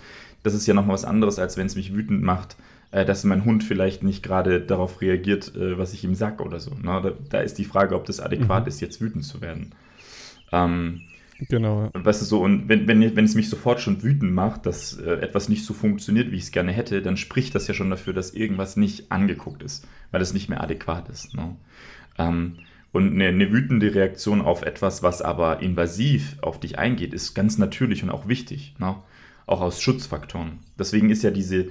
Das 0.42 0.54
ist 0.54 0.66
ja 0.66 0.74
nochmal 0.74 0.94
was 0.94 1.04
anderes, 1.04 1.38
als 1.38 1.56
wenn 1.56 1.66
es 1.66 1.76
mich 1.76 1.94
wütend 1.94 2.22
macht, 2.22 2.56
äh, 2.92 3.04
dass 3.04 3.24
mein 3.24 3.44
Hund 3.44 3.62
vielleicht 3.62 4.02
nicht 4.02 4.22
gerade 4.22 4.60
darauf 4.60 5.00
reagiert, 5.02 5.54
äh, 5.54 5.76
was 5.76 5.92
ich 5.92 6.02
ihm 6.02 6.14
sag 6.14 6.40
oder 6.40 6.60
so. 6.60 6.72
Na, 6.82 7.00
da, 7.00 7.12
da 7.28 7.40
ist 7.40 7.58
die 7.58 7.64
Frage, 7.64 7.94
ob 7.94 8.06
das 8.06 8.20
adäquat 8.20 8.62
Mhm. 8.64 8.68
ist, 8.68 8.80
jetzt 8.80 9.00
wütend 9.02 9.24
zu 9.24 9.40
werden. 9.42 9.72
Ähm, 10.52 11.02
Genau. 11.50 11.90
ja. 11.94 12.04
Weißt 12.04 12.22
du 12.22 12.24
so, 12.24 12.40
und 12.42 12.66
wenn, 12.70 12.88
wenn, 12.88 13.14
wenn 13.14 13.24
es 13.26 13.34
mich 13.34 13.50
sofort 13.50 13.80
schon 13.82 14.02
wütend 14.02 14.32
macht, 14.32 14.64
dass 14.64 14.98
äh, 14.98 15.16
etwas 15.20 15.50
nicht 15.50 15.66
so 15.66 15.74
funktioniert, 15.74 16.30
wie 16.32 16.36
ich 16.36 16.44
es 16.44 16.50
gerne 16.52 16.72
hätte, 16.72 17.02
dann 17.02 17.18
spricht 17.18 17.54
das 17.54 17.66
ja 17.68 17.74
schon 17.74 17.90
dafür, 17.90 18.14
dass 18.14 18.32
irgendwas 18.32 18.78
nicht 18.78 19.12
angeguckt 19.12 19.62
ist, 19.62 19.86
weil 20.12 20.22
es 20.22 20.32
nicht 20.32 20.48
mehr 20.48 20.62
adäquat 20.62 21.10
ist. 21.10 21.34
Ne? 21.34 21.54
Ähm, 22.16 22.54
und 22.96 23.12
eine, 23.12 23.28
eine 23.28 23.52
wütende 23.52 23.94
Reaktion 23.94 24.40
auf 24.40 24.62
etwas, 24.62 25.02
was 25.02 25.20
aber 25.20 25.60
invasiv 25.60 26.36
auf 26.40 26.58
dich 26.58 26.78
eingeht, 26.78 27.12
ist 27.12 27.34
ganz 27.34 27.58
natürlich 27.58 28.02
und 28.02 28.10
auch 28.10 28.26
wichtig. 28.26 28.74
Ne? 28.78 28.96
Auch 29.46 29.60
aus 29.60 29.82
Schutzfaktoren. 29.82 30.60
Deswegen 30.78 31.10
ist 31.10 31.22
ja 31.22 31.30
diese, 31.30 31.66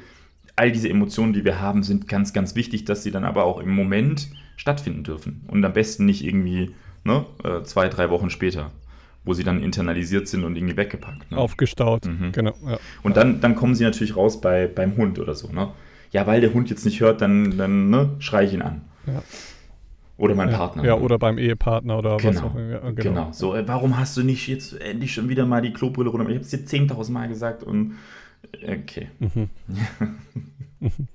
all 0.55 0.71
diese 0.71 0.87
Emotionen, 0.87 1.33
die 1.33 1.43
wir 1.43 1.59
haben, 1.59 1.81
sind 1.81 2.07
ganz, 2.07 2.31
ganz 2.31 2.55
wichtig, 2.55 2.85
dass 2.85 3.01
sie 3.01 3.09
dann 3.09 3.25
aber 3.25 3.43
auch 3.43 3.59
im 3.59 3.71
Moment 3.71 4.29
stattfinden 4.55 5.03
dürfen. 5.03 5.43
Und 5.47 5.65
am 5.65 5.73
besten 5.73 6.05
nicht 6.05 6.23
irgendwie 6.23 6.75
ne, 7.03 7.25
äh, 7.43 7.63
zwei, 7.63 7.89
drei 7.89 8.11
Wochen 8.11 8.29
später, 8.29 8.71
wo 9.23 9.33
sie 9.33 9.43
dann 9.43 9.63
internalisiert 9.63 10.27
sind 10.27 10.43
und 10.43 10.55
irgendwie 10.55 10.77
weggepackt. 10.77 11.31
Ne? 11.31 11.37
Aufgestaut. 11.37 12.05
Mhm. 12.05 12.33
Genau. 12.33 12.53
Ja. 12.65 12.77
Und 13.01 13.17
dann, 13.17 13.41
dann 13.41 13.55
kommen 13.55 13.73
sie 13.73 13.83
natürlich 13.83 14.15
raus 14.15 14.39
bei, 14.39 14.67
beim 14.67 14.95
Hund 14.95 15.17
oder 15.17 15.33
so. 15.33 15.51
Ne? 15.51 15.69
Ja, 16.11 16.27
weil 16.27 16.39
der 16.39 16.53
Hund 16.53 16.69
jetzt 16.69 16.85
nicht 16.85 17.01
hört, 17.01 17.21
dann, 17.21 17.57
dann 17.57 17.89
ne, 17.89 18.11
schreie 18.19 18.45
ich 18.45 18.53
ihn 18.53 18.61
an. 18.61 18.81
Ja. 19.07 19.23
Oder 20.17 20.35
mein 20.35 20.49
ja. 20.49 20.57
Partner. 20.57 20.83
Ja, 20.85 20.95
ne? 20.95 21.01
oder 21.01 21.19
beim 21.19 21.37
Ehepartner 21.37 21.97
oder 21.97 22.15
was 22.15 22.21
Genau, 22.21 22.47
auch 22.47 22.55
immer. 22.55 22.79
Genau. 22.79 22.93
genau. 22.93 23.31
So, 23.31 23.55
äh, 23.55 23.67
warum 23.67 23.97
hast 23.97 24.15
du 24.15 24.23
nicht 24.23 24.47
jetzt 24.47 24.79
endlich 24.79 25.13
schon 25.13 25.27
wieder 25.27 25.45
mal 25.45 25.61
die 25.61 25.73
Klobrille 25.73 26.09
runter? 26.09 26.29
Ich 26.29 26.35
habe 26.35 26.45
es 26.45 26.49
dir 26.51 26.59
10.000 26.59 27.11
Mal 27.11 27.27
gesagt 27.27 27.63
und 27.63 27.95
äh, 28.61 28.77
okay. 28.77 29.09
Mhm. 29.19 29.49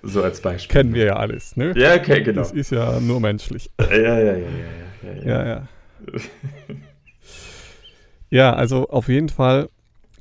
So 0.00 0.22
als 0.22 0.40
Beispiel. 0.40 0.72
Kennen 0.72 0.94
wir 0.94 1.06
ja 1.06 1.16
alles, 1.16 1.56
ne? 1.56 1.72
Ja, 1.76 1.96
okay, 1.96 2.22
genau. 2.22 2.42
Das 2.42 2.52
ist 2.52 2.70
ja 2.70 3.00
nur 3.00 3.18
menschlich. 3.18 3.68
Ja, 3.80 3.96
ja, 3.96 4.18
ja, 4.20 4.36
ja, 4.36 4.36
ja, 4.36 5.12
ja, 5.12 5.24
Ja, 5.24 5.46
ja. 5.46 5.68
ja, 8.30 8.52
also 8.52 8.88
auf 8.90 9.08
jeden 9.08 9.28
Fall 9.28 9.68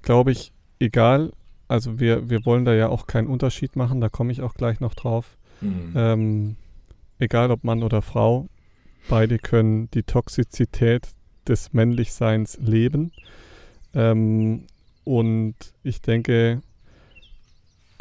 glaube 0.08 0.32
ich, 0.32 0.54
egal, 0.80 1.32
also 1.68 2.00
wir, 2.00 2.30
wir 2.30 2.46
wollen 2.46 2.64
da 2.64 2.74
ja 2.74 2.88
auch 2.88 3.08
keinen 3.08 3.28
Unterschied 3.28 3.76
machen, 3.76 4.00
da 4.00 4.08
komme 4.08 4.32
ich 4.32 4.42
auch 4.42 4.54
gleich 4.54 4.80
noch 4.80 4.94
drauf. 4.94 5.38
Mhm. 5.60 5.94
Ähm, 5.96 6.56
egal 7.20 7.52
ob 7.52 7.64
Mann 7.64 7.84
oder 7.84 8.02
Frau, 8.02 8.48
beide 9.10 9.38
können 9.40 9.90
die 9.92 10.04
Toxizität 10.04 11.08
des 11.48 11.74
Männlichseins 11.74 12.58
leben. 12.62 13.12
Ähm, 13.94 14.66
und 15.06 15.56
ich 15.84 16.02
denke, 16.02 16.62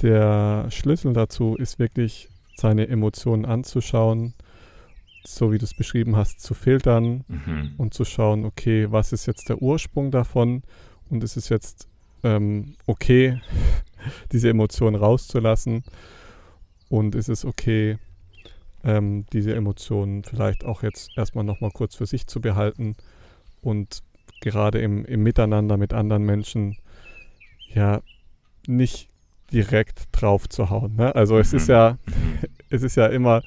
der 0.03 0.67
Schlüssel 0.71 1.13
dazu 1.13 1.55
ist 1.57 1.79
wirklich, 1.79 2.29
seine 2.57 2.89
Emotionen 2.89 3.45
anzuschauen, 3.45 4.33
so 5.27 5.53
wie 5.53 5.59
du 5.59 5.65
es 5.65 5.75
beschrieben 5.75 6.17
hast, 6.17 6.41
zu 6.41 6.55
filtern 6.55 7.25
Mhm. 7.29 7.75
und 7.77 7.93
zu 7.95 8.05
schauen, 8.05 8.45
okay, 8.47 8.87
was 8.91 9.13
ist 9.13 9.27
jetzt 9.27 9.49
der 9.51 9.61
Ursprung 9.61 10.11
davon 10.11 10.63
und 11.11 11.23
ist 11.23 11.37
es 11.37 11.49
jetzt 11.51 11.87
ähm, 12.23 12.75
okay, 12.87 13.41
diese 14.33 14.49
Emotionen 14.49 14.97
rauszulassen 14.97 15.85
und 16.89 17.15
ist 17.15 17.29
es 17.29 17.45
okay, 17.45 17.99
ähm, 18.85 19.27
diese 19.33 19.55
Emotionen 19.55 20.25
vielleicht 20.25 20.65
auch 20.65 20.83
jetzt 20.83 21.11
erstmal 21.17 21.45
nochmal 21.45 21.71
kurz 21.73 21.95
für 21.95 22.07
sich 22.07 22.27
zu 22.27 22.41
behalten 22.41 22.95
und 23.63 24.03
gerade 24.41 24.81
im, 24.81 25.05
im 25.05 25.23
Miteinander 25.23 25.77
mit 25.77 25.93
anderen 25.93 26.25
Menschen 26.25 26.77
ja 27.73 28.01
nicht 28.67 29.09
direkt 29.53 30.09
drauf 30.13 30.49
zu 30.49 30.71
hauen. 30.71 30.97
Ne? 30.97 31.15
Also 31.15 31.39
es 31.39 31.53
ist 31.53 31.69
Mhm. 31.69 31.73
ja, 31.73 31.99
Mhm. 32.07 32.39
es 32.71 32.83
ist 32.83 32.97
ja 32.97 33.07
immer 33.07 33.43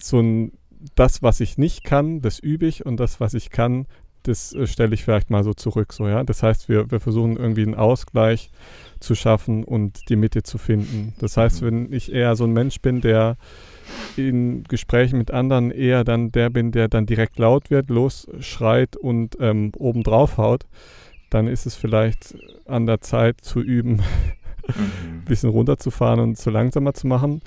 so 0.00 0.20
ein, 0.20 0.52
das, 0.96 1.22
was 1.22 1.40
ich 1.40 1.58
nicht 1.58 1.84
kann, 1.84 2.20
das 2.20 2.38
übe 2.38 2.66
ich 2.66 2.84
und 2.84 2.98
das, 2.98 3.20
was 3.20 3.34
ich 3.34 3.50
kann, 3.50 3.86
das 4.24 4.52
äh, 4.52 4.66
stelle 4.66 4.94
ich 4.94 5.04
vielleicht 5.04 5.30
mal 5.30 5.44
so 5.44 5.54
zurück. 5.54 5.92
So, 5.92 6.08
ja? 6.08 6.24
Das 6.24 6.42
heißt, 6.42 6.68
wir, 6.68 6.90
wir 6.90 7.00
versuchen 7.00 7.36
irgendwie 7.36 7.62
einen 7.62 7.74
Ausgleich 7.74 8.50
zu 9.00 9.14
schaffen 9.14 9.64
und 9.64 10.08
die 10.08 10.16
Mitte 10.16 10.42
zu 10.42 10.58
finden. 10.58 11.14
Das 11.18 11.36
heißt, 11.36 11.62
Mhm. 11.62 11.66
wenn 11.66 11.92
ich 11.92 12.12
eher 12.12 12.34
so 12.36 12.44
ein 12.44 12.52
Mensch 12.52 12.80
bin, 12.80 13.00
der 13.00 13.36
in 14.16 14.64
Gesprächen 14.64 15.18
mit 15.18 15.30
anderen 15.30 15.70
eher 15.70 16.04
dann 16.04 16.30
der 16.32 16.50
bin, 16.50 16.72
der 16.72 16.88
dann 16.88 17.06
direkt 17.06 17.38
laut 17.38 17.70
wird, 17.70 17.90
losschreit 17.90 18.96
und 18.96 19.36
ähm, 19.40 19.72
oben 19.76 20.02
drauf 20.02 20.36
haut, 20.38 20.66
dann 21.30 21.46
ist 21.46 21.66
es 21.66 21.74
vielleicht 21.74 22.36
an 22.66 22.86
der 22.86 23.00
Zeit 23.00 23.40
zu 23.42 23.60
üben, 23.60 24.00
Mhm. 24.68 25.18
ein 25.18 25.24
bisschen 25.26 25.50
runterzufahren 25.50 26.20
und 26.20 26.38
zu 26.38 26.50
langsamer 26.50 26.94
zu 26.94 27.06
machen. 27.08 27.40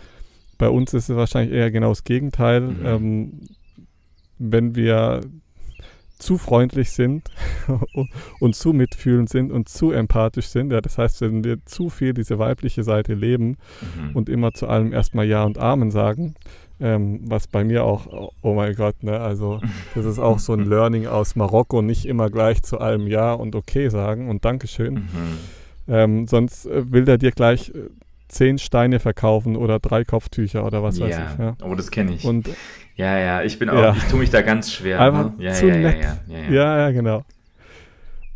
bei 0.57 0.67
uns 0.69 0.93
ist 0.93 1.09
es 1.09 1.15
wahrscheinlich 1.15 1.53
eher 1.53 1.71
genau 1.71 1.89
das 1.89 2.03
Gegenteil. 2.03 2.61
Mhm. 2.61 2.85
Ähm, 2.85 3.39
wenn 4.37 4.75
wir 4.75 5.21
zu 6.17 6.37
freundlich 6.37 6.91
sind 6.91 7.29
und 8.39 8.55
zu 8.55 8.73
mitfühlend 8.73 9.29
sind 9.29 9.51
und 9.51 9.67
zu 9.69 9.91
empathisch 9.91 10.47
sind, 10.47 10.71
ja, 10.71 10.81
das 10.81 10.97
heißt, 10.97 11.21
wenn 11.21 11.43
wir 11.43 11.57
zu 11.65 11.89
viel 11.89 12.13
diese 12.13 12.39
weibliche 12.39 12.83
Seite 12.83 13.13
leben 13.13 13.57
Mhm. 13.81 14.15
und 14.15 14.29
immer 14.29 14.53
zu 14.53 14.67
allem 14.67 14.93
erstmal 14.93 15.25
Ja 15.27 15.43
und 15.43 15.57
Amen 15.57 15.91
sagen, 15.91 16.35
ähm, 16.79 17.21
was 17.25 17.47
bei 17.47 17.63
mir 17.63 17.83
auch, 17.83 18.31
oh- 18.41 18.53
mein 18.53 18.75
Gott, 18.75 19.01
ne, 19.03 19.19
also 19.19 19.59
das 19.93 20.05
ist 20.05 20.19
auch 20.19 20.39
so 20.39 20.53
ein 20.53 20.65
Learning 20.69 21.07
aus 21.07 21.35
Marokko, 21.35 21.81
nicht 21.81 22.05
immer 22.05 22.29
gleich 22.29 22.63
zu 22.63 22.79
allem 22.79 23.07
Ja 23.07 23.33
und 23.33 23.55
Okay 23.55 23.89
sagen 23.89 24.29
und 24.29 24.43
Dankeschön. 24.45 24.93
Mhm. 24.95 25.09
Ähm, 25.87 26.27
sonst 26.27 26.65
äh, 26.65 26.91
will 26.91 27.05
der 27.05 27.17
dir 27.17 27.31
gleich 27.31 27.69
äh, 27.69 27.89
zehn 28.35 28.57
Steine 28.57 28.99
verkaufen 28.99 29.55
oder 29.55 29.79
drei 29.79 30.03
Kopftücher 30.03 30.65
oder 30.65 30.83
was 30.83 30.99
weiß 30.99 31.09
ja. 31.09 31.31
ich. 31.31 31.39
Ja. 31.39 31.55
Oh, 31.63 31.73
das 31.73 31.89
kenne 31.89 32.13
ich. 32.13 32.25
Und 32.25 32.49
ja, 32.95 33.17
ja, 33.17 33.43
ich 33.43 33.57
bin 33.57 33.69
auch, 33.69 33.81
Ja. 33.81 33.95
ich 33.95 34.03
tue 34.03 34.19
mich 34.19 34.29
da 34.29 34.41
ganz 34.41 34.71
schwer. 34.73 34.99
Einfach 34.99 35.37
ne? 35.37 35.43
ja, 35.43 35.53
zu 35.53 35.67
ja, 35.67 35.77
nett. 35.77 36.01
Ja, 36.01 36.17
ja, 36.27 36.51
ja, 36.51 36.77
ja. 36.79 36.91
genau. 36.91 37.23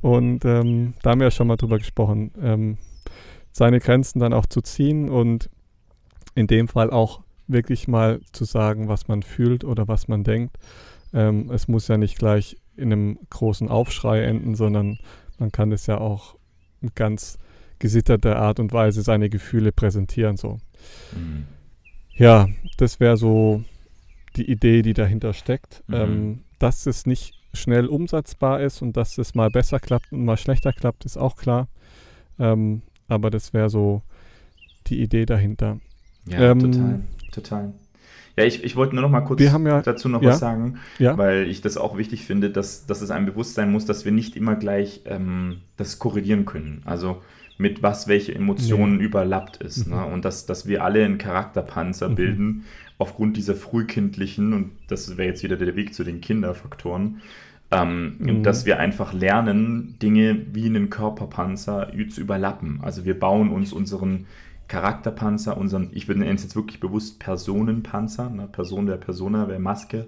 Und 0.02 0.46
ähm, 0.46 0.94
da 1.02 1.12
haben 1.12 1.20
wir 1.20 1.28
ja 1.28 1.32
schon 1.32 1.48
mal 1.48 1.58
drüber 1.58 1.78
gesprochen, 1.78 2.32
ähm, 2.42 2.78
seine 3.52 3.80
Grenzen 3.82 4.20
dann 4.20 4.32
auch 4.32 4.46
zu 4.46 4.62
ziehen 4.62 5.10
und 5.10 5.50
in 6.34 6.48
dem 6.48 6.70
Fall 6.70 6.92
auch 6.92 7.22
wirklich 7.48 7.90
mal 7.90 8.22
zu 8.32 8.46
sagen, 8.46 8.88
was 8.88 9.10
man 9.10 9.22
fühlt 9.22 9.66
oder 9.66 9.90
was 9.90 10.08
man 10.08 10.24
denkt. 10.24 10.56
Ähm, 11.14 11.52
es 11.52 11.68
muss 11.68 11.90
ja 11.90 11.98
nicht 11.98 12.18
gleich 12.18 12.56
in 12.78 12.94
einem 12.94 13.20
großen 13.30 13.68
Aufschrei 13.68 14.24
enden, 14.24 14.56
sondern 14.56 15.00
man 15.40 15.52
kann 15.52 15.74
es 15.74 15.88
ja 15.88 15.98
auch 15.98 16.36
ganz 16.96 17.38
gesitterter 17.80 18.38
Art 18.38 18.60
und 18.60 18.72
Weise 18.74 19.02
seine 19.02 19.30
Gefühle 19.30 19.72
präsentieren. 19.72 20.38
So. 20.38 20.58
Mhm. 21.14 21.46
Ja, 22.16 22.48
das 22.78 23.00
wäre 23.00 23.18
so 23.18 23.64
die 24.36 24.50
Idee, 24.50 24.82
die 24.82 24.94
dahinter 24.94 25.34
steckt. 25.34 25.84
Mhm. 25.88 25.96
Ähm, 25.96 26.40
dass 26.60 26.86
es 26.86 27.06
nicht 27.06 27.34
schnell 27.54 27.88
umsetzbar 27.88 28.62
ist 28.62 28.82
und 28.82 28.96
dass 28.98 29.18
es 29.18 29.34
mal 29.34 29.50
besser 29.50 29.80
klappt 29.80 30.12
und 30.12 30.24
mal 30.26 30.38
schlechter 30.38 30.74
klappt, 30.74 31.06
ist 31.06 31.18
auch 31.18 31.36
klar. 31.36 31.68
Ähm, 32.38 32.82
aber 33.08 33.32
das 33.32 33.54
wäre 33.54 33.70
so 33.70 34.02
die 34.88 35.02
Idee 35.02 35.26
dahinter. 35.26 35.80
Ja, 36.26 36.52
Ähm, 36.52 36.60
total, 36.60 37.00
total. 37.32 37.74
Ja, 38.38 38.44
ich, 38.46 38.64
ich 38.64 38.76
wollte 38.76 38.94
nur 38.96 39.02
noch 39.02 39.10
mal 39.10 39.22
kurz 39.22 39.40
Wir 39.40 39.52
haben 39.52 39.66
ja- 39.66 39.82
dazu 39.82 40.08
noch 40.10 40.22
ja. 40.22 40.30
was 40.30 40.40
sagen, 40.40 40.78
Ja, 41.00 41.18
weil 41.18 41.48
ich 41.50 41.62
das 41.62 41.76
auch 41.76 41.98
wichtig 41.98 42.24
finde, 42.26 42.50
dass, 42.52 42.86
dass 42.86 43.02
es 43.02 43.10
einem 43.12 43.26
bewusst 43.26 43.56
sein 43.56 43.72
muss, 43.72 43.86
dass 43.86 44.06
wir 44.06 44.12
nicht 44.12 44.36
immer 44.36 44.56
gleich 44.56 45.02
ähm, 45.06 45.62
das 45.76 45.98
korrelieren 46.00 46.46
können. 46.46 46.82
Also 46.86 47.22
mit 47.60 47.84
was 47.84 48.08
welche 48.08 48.34
Emotionen 48.34 49.00
überlappt 49.02 49.58
ist. 49.58 49.86
Mhm. 49.86 49.94
Ne? 49.94 50.06
Und 50.06 50.26
dass, 50.26 50.46
dass 50.48 50.66
wir 50.66 50.84
alle 50.84 51.04
einen 51.06 51.18
Charakterpanzer 51.20 52.10
Mhm. 52.10 52.16
bilden 52.16 52.64
aufgrund 52.98 53.38
dieser 53.38 53.54
frühkindlichen, 53.56 54.54
und 54.54 54.72
das 54.88 55.18
wäre 55.18 55.28
jetzt 55.28 55.44
wieder 55.44 55.58
der 55.58 55.76
Weg 55.76 55.94
zu 55.94 56.04
den 56.04 56.22
Kinderfaktoren, 56.22 57.22
ähm, 57.72 58.16
Mhm. 58.18 58.44
dass 58.44 58.66
wir 58.66 58.80
einfach 58.80 59.14
lernen, 59.14 59.98
Dinge 60.02 60.48
wie 60.54 60.66
einen 60.66 60.90
Körperpanzer 60.90 61.92
zu 62.10 62.22
überlappen. 62.22 62.80
Also 62.82 63.06
wir 63.06 63.20
bauen 63.20 63.50
uns 63.50 63.74
unseren 63.74 64.26
Charakterpanzer, 64.70 65.58
unseren, 65.58 65.90
ich 65.92 66.08
würde 66.08 66.26
es 66.26 66.44
jetzt 66.44 66.56
wirklich 66.56 66.80
bewusst 66.80 67.20
Personenpanzer, 67.20 68.30
ne? 68.30 68.48
Person 68.52 68.86
der 68.86 68.98
Persona 68.98 69.48
wäre 69.50 69.60
Maske. 69.60 70.06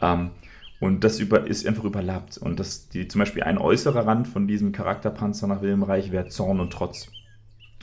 Ähm, 0.00 0.30
und 0.80 1.04
das 1.04 1.18
über, 1.20 1.46
ist 1.46 1.66
einfach 1.66 1.84
überlappt. 1.84 2.38
Und 2.38 2.60
das, 2.60 2.88
die, 2.88 3.08
zum 3.08 3.20
Beispiel 3.20 3.42
ein 3.42 3.58
äußerer 3.58 4.06
Rand 4.06 4.28
von 4.28 4.46
diesem 4.46 4.72
Charakterpanzer 4.72 5.46
nach 5.46 5.62
Wilhelm 5.62 5.82
Reich 5.82 6.12
wäre 6.12 6.28
Zorn 6.28 6.60
und 6.60 6.72
Trotz. 6.72 7.10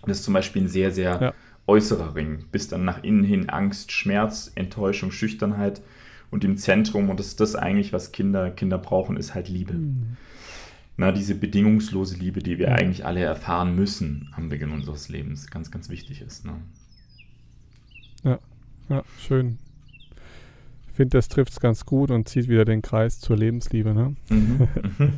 Das 0.05 0.19
ist 0.19 0.23
zum 0.25 0.33
Beispiel 0.33 0.63
ein 0.63 0.67
sehr, 0.67 0.91
sehr 0.91 1.21
Ja. 1.21 1.33
äußerer 1.65 2.15
Ring. 2.15 2.45
Bis 2.51 2.67
dann 2.67 2.83
nach 2.85 3.03
innen 3.03 3.23
hin 3.23 3.49
Angst, 3.49 3.91
Schmerz, 3.91 4.51
Enttäuschung, 4.55 5.11
Schüchternheit. 5.11 5.81
Und 6.29 6.43
im 6.43 6.57
Zentrum, 6.57 7.09
und 7.09 7.19
das 7.19 7.27
ist 7.27 7.39
das 7.39 7.55
eigentlich, 7.55 7.93
was 7.93 8.11
Kinder, 8.11 8.51
Kinder 8.51 8.77
brauchen, 8.77 9.17
ist 9.17 9.33
halt 9.33 9.49
Liebe. 9.49 9.73
Mhm. 9.73 10.17
Na, 10.97 11.11
diese 11.11 11.33
bedingungslose 11.35 12.17
Liebe, 12.17 12.41
die 12.41 12.59
wir 12.59 12.67
Ja. 12.67 12.75
eigentlich 12.75 13.05
alle 13.05 13.21
erfahren 13.21 13.75
müssen 13.75 14.31
am 14.35 14.49
Beginn 14.49 14.71
unseres 14.71 15.09
Lebens, 15.09 15.49
ganz, 15.49 15.71
ganz 15.71 15.89
wichtig 15.89 16.21
ist. 16.21 16.45
Ne? 16.45 16.53
ja, 18.89 19.03
schön. 19.19 19.57
Ich 20.93 20.97
finde, 20.97 21.17
das 21.17 21.27
trifft 21.27 21.53
es 21.53 21.59
ganz 21.59 21.85
gut 21.87 22.11
und 22.11 22.29
zieht 22.29 22.47
wieder 22.49 22.65
den 22.65 22.83
Kreis 22.83 23.19
zur 23.19 23.35
Lebensliebe. 23.35 23.95
Ne? 23.95 24.15
Mhm. 24.29 24.67
Mhm. 24.99 25.13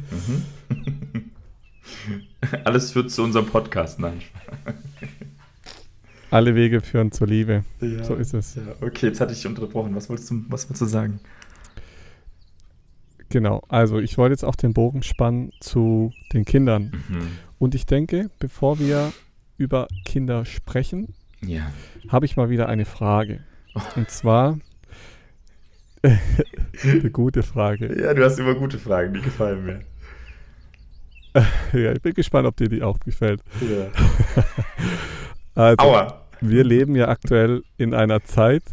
Mhm. 0.69 1.25
Alles 2.63 2.93
führt 2.93 3.11
zu 3.11 3.21
unserem 3.23 3.45
Podcast, 3.47 3.99
nein. 3.99 4.21
Alle 6.31 6.55
Wege 6.55 6.79
führen 6.79 7.11
zur 7.11 7.27
Liebe. 7.27 7.65
Ja. 7.81 8.05
So 8.05 8.15
ist 8.15 8.33
es. 8.33 8.55
Ja, 8.55 8.61
okay, 8.79 9.07
jetzt 9.07 9.19
hatte 9.19 9.33
ich 9.33 9.39
dich 9.39 9.47
unterbrochen. 9.47 9.93
Was 9.95 10.07
wolltest 10.07 10.31
du, 10.31 10.45
was 10.47 10.63
wolltest 10.63 10.81
du 10.81 10.85
sagen? 10.85 11.19
Genau. 13.27 13.61
Also 13.67 13.99
ich 13.99 14.17
wollte 14.17 14.31
jetzt 14.31 14.45
auch 14.45 14.55
den 14.55 14.73
Bogen 14.73 15.03
spannen 15.03 15.51
zu 15.59 16.13
den 16.31 16.45
Kindern. 16.45 17.03
Mhm. 17.09 17.27
Und 17.59 17.75
ich 17.75 17.85
denke, 17.85 18.29
bevor 18.39 18.79
wir 18.79 19.11
über 19.57 19.89
Kinder 20.05 20.45
sprechen, 20.45 21.13
Ja. 21.41 21.69
habe 22.07 22.25
ich 22.25 22.37
mal 22.37 22.49
wieder 22.49 22.69
eine 22.69 22.85
Frage. 22.85 23.41
Und 23.97 24.09
zwar 24.09 24.57
eine 26.83 27.11
gute 27.11 27.43
Frage. 27.43 28.01
Ja, 28.01 28.13
du 28.13 28.23
hast 28.23 28.39
immer 28.39 28.55
gute 28.55 28.77
Fragen, 28.77 29.13
die 29.13 29.21
gefallen 29.21 29.65
mir. 29.65 29.79
Ja, 31.73 31.91
ich 31.91 32.01
bin 32.01 32.13
gespannt, 32.13 32.47
ob 32.47 32.55
dir 32.55 32.69
die 32.69 32.81
auch 32.81 32.99
gefällt. 32.99 33.41
Ja. 33.61 33.87
Also, 35.57 35.85
Aua. 35.85 36.25
wir 36.41 36.65
leben 36.65 36.97
ja 36.97 37.07
aktuell 37.07 37.63
in 37.77 37.93
einer 37.93 38.25
Zeit, 38.25 38.63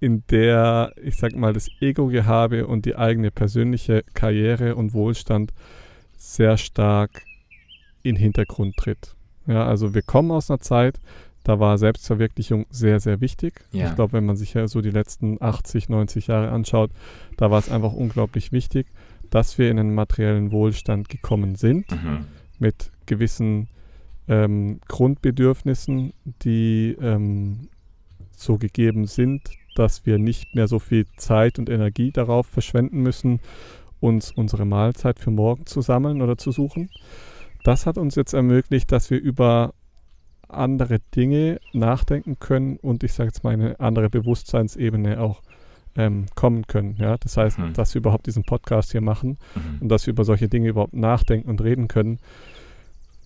in 0.00 0.24
der, 0.30 0.94
ich 1.02 1.16
sag 1.16 1.36
mal, 1.36 1.52
das 1.52 1.68
Ego-Gehabe 1.78 2.66
und 2.66 2.86
die 2.86 2.96
eigene 2.96 3.30
persönliche 3.30 4.02
Karriere 4.14 4.76
und 4.76 4.94
Wohlstand 4.94 5.52
sehr 6.16 6.56
stark 6.56 7.22
in 8.02 8.14
den 8.14 8.22
Hintergrund 8.22 8.76
tritt. 8.76 9.14
Ja, 9.46 9.66
also 9.66 9.94
wir 9.94 10.00
kommen 10.00 10.30
aus 10.30 10.50
einer 10.50 10.60
Zeit, 10.60 10.98
da 11.44 11.58
war 11.58 11.78
Selbstverwirklichung 11.78 12.66
sehr, 12.70 13.00
sehr 13.00 13.20
wichtig. 13.20 13.64
Ja. 13.72 13.88
Ich 13.88 13.94
glaube, 13.94 14.12
wenn 14.14 14.26
man 14.26 14.36
sich 14.36 14.54
ja 14.54 14.68
so 14.68 14.80
die 14.80 14.90
letzten 14.90 15.40
80, 15.40 15.88
90 15.88 16.26
Jahre 16.26 16.50
anschaut, 16.50 16.90
da 17.36 17.50
war 17.50 17.58
es 17.58 17.70
einfach 17.70 17.92
unglaublich 17.92 18.52
wichtig, 18.52 18.86
dass 19.30 19.58
wir 19.58 19.70
in 19.70 19.78
einen 19.78 19.94
materiellen 19.94 20.52
Wohlstand 20.52 21.08
gekommen 21.08 21.54
sind 21.54 21.90
Mhm. 21.90 22.24
mit 22.58 22.90
gewissen 23.06 23.68
ähm, 24.28 24.80
Grundbedürfnissen, 24.88 26.12
die 26.42 26.96
ähm, 27.00 27.68
so 28.36 28.58
gegeben 28.58 29.06
sind, 29.06 29.42
dass 29.76 30.04
wir 30.06 30.18
nicht 30.18 30.54
mehr 30.54 30.68
so 30.68 30.78
viel 30.78 31.06
Zeit 31.16 31.58
und 31.58 31.70
Energie 31.70 32.10
darauf 32.12 32.46
verschwenden 32.46 33.00
müssen, 33.02 33.40
uns 34.00 34.30
unsere 34.32 34.64
Mahlzeit 34.64 35.18
für 35.18 35.30
morgen 35.30 35.66
zu 35.66 35.80
sammeln 35.80 36.22
oder 36.22 36.36
zu 36.38 36.52
suchen. 36.52 36.90
Das 37.64 37.86
hat 37.86 37.98
uns 37.98 38.14
jetzt 38.14 38.32
ermöglicht, 38.32 38.90
dass 38.92 39.10
wir 39.10 39.20
über 39.20 39.74
andere 40.54 40.98
Dinge 41.14 41.60
nachdenken 41.72 42.38
können 42.38 42.76
und 42.76 43.02
ich 43.02 43.12
sage 43.12 43.28
jetzt 43.28 43.44
mal 43.44 43.52
eine 43.52 43.78
andere 43.80 44.10
Bewusstseinsebene 44.10 45.20
auch 45.20 45.42
ähm, 45.96 46.26
kommen 46.34 46.66
können. 46.66 46.96
Ja? 46.98 47.16
Das 47.18 47.36
heißt, 47.36 47.58
Mhm. 47.58 47.72
dass 47.74 47.94
wir 47.94 48.00
überhaupt 48.00 48.26
diesen 48.26 48.44
Podcast 48.44 48.92
hier 48.92 49.00
machen 49.00 49.38
Mhm. 49.54 49.82
und 49.82 49.88
dass 49.88 50.06
wir 50.06 50.12
über 50.12 50.24
solche 50.24 50.48
Dinge 50.48 50.68
überhaupt 50.68 50.94
nachdenken 50.94 51.48
und 51.50 51.60
reden 51.62 51.88
können, 51.88 52.18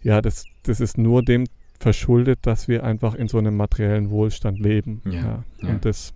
ja, 0.02 0.20
das, 0.20 0.44
das 0.64 0.80
ist 0.80 0.98
nur 0.98 1.22
dem 1.22 1.44
verschuldet, 1.80 2.40
dass 2.42 2.68
wir 2.68 2.84
einfach 2.84 3.14
in 3.14 3.28
so 3.28 3.38
einem 3.38 3.56
materiellen 3.56 4.10
Wohlstand 4.10 4.58
leben. 4.58 5.02
Ja, 5.04 5.44
ja. 5.60 5.68
Und 5.68 5.84
das 5.84 6.12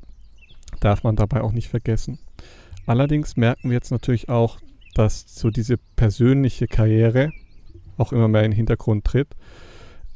darf 0.80 1.02
man 1.02 1.16
dabei 1.16 1.42
auch 1.42 1.52
nicht 1.52 1.68
vergessen. 1.68 2.18
Allerdings 2.86 3.36
merken 3.36 3.68
wir 3.70 3.74
jetzt 3.74 3.90
natürlich 3.90 4.28
auch, 4.28 4.58
dass 4.94 5.24
so 5.26 5.50
diese 5.50 5.76
persönliche 5.96 6.66
Karriere 6.66 7.30
auch 7.98 8.12
immer 8.12 8.28
mehr 8.28 8.44
in 8.44 8.52
den 8.52 8.56
Hintergrund 8.56 9.04
tritt, 9.04 9.28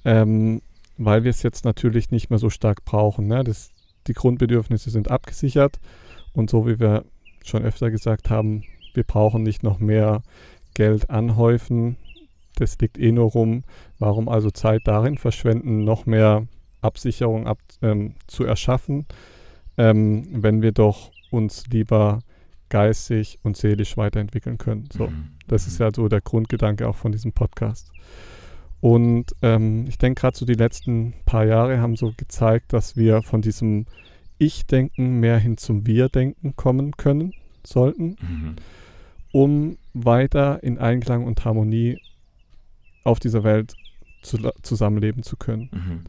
ähm, 0.04 0.62
weil 1.04 1.24
wir 1.24 1.30
es 1.30 1.42
jetzt 1.42 1.64
natürlich 1.64 2.10
nicht 2.10 2.30
mehr 2.30 2.38
so 2.38 2.50
stark 2.50 2.84
brauchen. 2.84 3.26
Ne? 3.26 3.44
Das, 3.44 3.70
die 4.06 4.12
Grundbedürfnisse 4.14 4.90
sind 4.90 5.10
abgesichert 5.10 5.78
und 6.32 6.50
so 6.50 6.66
wie 6.66 6.78
wir 6.80 7.04
schon 7.44 7.62
öfter 7.64 7.90
gesagt 7.90 8.30
haben, 8.30 8.64
wir 8.94 9.04
brauchen 9.04 9.42
nicht 9.42 9.62
noch 9.62 9.78
mehr 9.78 10.22
Geld 10.74 11.10
anhäufen. 11.10 11.96
Das 12.56 12.78
liegt 12.78 12.98
eh 12.98 13.12
nur 13.12 13.30
rum. 13.30 13.64
Warum 13.98 14.28
also 14.28 14.50
Zeit 14.50 14.82
darin 14.84 15.16
verschwenden, 15.18 15.84
noch 15.84 16.06
mehr 16.06 16.46
Absicherung 16.82 17.46
ab, 17.46 17.58
ähm, 17.80 18.14
zu 18.26 18.44
erschaffen, 18.44 19.06
ähm, 19.78 20.26
wenn 20.30 20.62
wir 20.62 20.72
doch 20.72 21.10
uns 21.30 21.66
lieber 21.68 22.20
geistig 22.68 23.38
und 23.42 23.56
seelisch 23.56 23.96
weiterentwickeln 23.96 24.58
können. 24.58 24.88
So, 24.92 25.06
Mhm. 25.08 25.28
das 25.46 25.66
ist 25.66 25.78
ja 25.78 25.90
so 25.94 26.08
der 26.08 26.20
Grundgedanke 26.20 26.88
auch 26.88 26.96
von 26.96 27.12
diesem 27.12 27.32
Podcast. 27.32 27.90
Und 28.82 29.26
ähm, 29.42 29.86
ich 29.88 29.96
denke, 29.96 30.20
gerade 30.22 30.36
so 30.36 30.44
die 30.44 30.54
letzten 30.54 31.14
paar 31.24 31.44
Jahre 31.44 31.80
haben 31.80 31.94
so 31.94 32.12
gezeigt, 32.16 32.72
dass 32.72 32.96
wir 32.96 33.22
von 33.22 33.40
diesem 33.40 33.86
Ich-Denken 34.38 35.20
mehr 35.20 35.38
hin 35.38 35.56
zum 35.56 35.86
Wir-Denken 35.86 36.56
kommen 36.56 36.96
können 36.96 37.32
sollten, 37.64 38.16
Mhm. 38.20 38.56
um 39.30 39.78
weiter 39.94 40.64
in 40.64 40.78
Einklang 40.78 41.24
und 41.24 41.44
Harmonie 41.44 42.00
auf 43.04 43.20
dieser 43.20 43.44
Welt 43.44 43.74
zu, 44.22 44.38
zusammenleben 44.62 45.22
zu 45.22 45.36
können. 45.36 45.70
Mhm. 45.72 46.00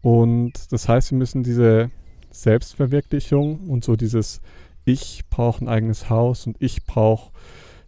Und 0.00 0.72
das 0.72 0.88
heißt, 0.88 1.10
wir 1.10 1.18
müssen 1.18 1.42
diese 1.42 1.90
Selbstverwirklichung 2.30 3.68
und 3.68 3.84
so 3.84 3.94
dieses 3.96 4.40
Ich 4.86 5.24
brauche 5.28 5.62
ein 5.62 5.68
eigenes 5.68 6.08
Haus 6.08 6.46
und 6.46 6.56
ich 6.60 6.86
brauche 6.86 7.30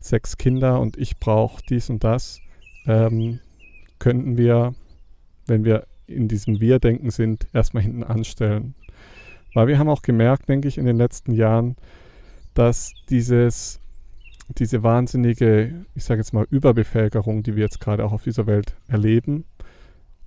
sechs 0.01 0.37
Kinder 0.37 0.81
und 0.81 0.98
ich 0.98 1.16
brauche 1.16 1.62
dies 1.66 1.88
und 1.88 2.05
das, 2.05 2.40
ähm, 2.87 3.40
könnten 4.02 4.36
wir, 4.36 4.74
wenn 5.46 5.64
wir 5.64 5.86
in 6.08 6.26
diesem 6.26 6.60
Wir-Denken 6.60 7.10
sind, 7.10 7.46
erstmal 7.52 7.84
hinten 7.84 8.02
anstellen. 8.02 8.74
Weil 9.54 9.68
wir 9.68 9.78
haben 9.78 9.88
auch 9.88 10.02
gemerkt, 10.02 10.48
denke 10.48 10.66
ich, 10.66 10.76
in 10.76 10.86
den 10.86 10.96
letzten 10.96 11.32
Jahren, 11.32 11.76
dass 12.52 12.94
dieses, 13.10 13.78
diese 14.58 14.82
wahnsinnige, 14.82 15.84
ich 15.94 16.02
sage 16.02 16.20
jetzt 16.20 16.34
mal, 16.34 16.48
Überbevölkerung, 16.50 17.44
die 17.44 17.54
wir 17.54 17.62
jetzt 17.62 17.78
gerade 17.78 18.04
auch 18.04 18.10
auf 18.10 18.24
dieser 18.24 18.48
Welt 18.48 18.74
erleben, 18.88 19.44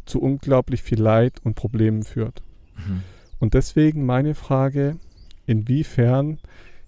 zu 0.06 0.22
unglaublich 0.22 0.82
viel 0.82 1.02
Leid 1.02 1.42
und 1.44 1.56
Problemen 1.56 2.04
führt. 2.04 2.44
Mhm. 2.78 3.04
Und 3.40 3.56
deswegen 3.56 4.06
meine 4.06 4.36
Frage, 4.36 4.96
inwiefern 5.48 6.40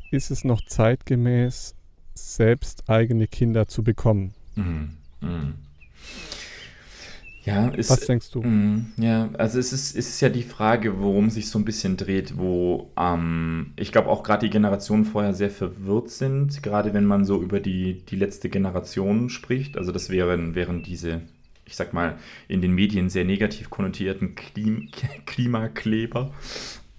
ist 0.10 0.32
es 0.32 0.46
noch 0.46 0.62
zeitgemäß, 0.66 1.76
selbst 2.14 2.90
eigene 2.90 3.28
Kinder 3.28 3.68
zu 3.68 3.84
bekommen? 3.84 4.34
Mhm. 4.56 4.94
Mhm. 5.20 5.56
Ja, 7.48 7.70
ist, 7.70 7.90
Was 7.90 8.02
denkst 8.02 8.30
du? 8.32 8.42
Mh, 8.42 8.88
ja, 8.98 9.30
also 9.38 9.58
es 9.58 9.72
ist, 9.72 9.96
es 9.96 10.10
ist 10.10 10.20
ja 10.20 10.28
die 10.28 10.44
Frage, 10.44 11.00
worum 11.00 11.30
sich 11.30 11.50
so 11.50 11.58
ein 11.58 11.64
bisschen 11.64 11.96
dreht, 11.96 12.38
wo 12.38 12.92
ähm, 13.00 13.72
ich 13.78 13.94
glaube 13.94 14.10
auch 14.10 14.22
gerade 14.24 14.46
die 14.46 14.50
Generationen 14.50 15.06
vorher 15.06 15.34
sehr 15.34 15.50
verwirrt 15.50 16.10
sind, 16.10 16.62
gerade 16.62 16.94
wenn 16.94 17.06
man 17.06 17.24
so 17.24 17.42
über 17.42 17.62
die, 17.62 18.04
die 18.06 18.18
letzte 18.18 18.50
Generation 18.50 19.30
spricht. 19.30 19.78
Also 19.78 19.94
das 19.94 20.10
wären, 20.10 20.56
wären 20.56 20.84
diese, 20.84 21.22
ich 21.66 21.78
sag 21.78 21.94
mal, 21.94 22.18
in 22.50 22.62
den 22.62 22.74
Medien 22.74 23.10
sehr 23.10 23.24
negativ 23.24 23.70
konnotierten 23.70 24.36
Klim 24.36 24.90
Klimakleber. 25.26 26.34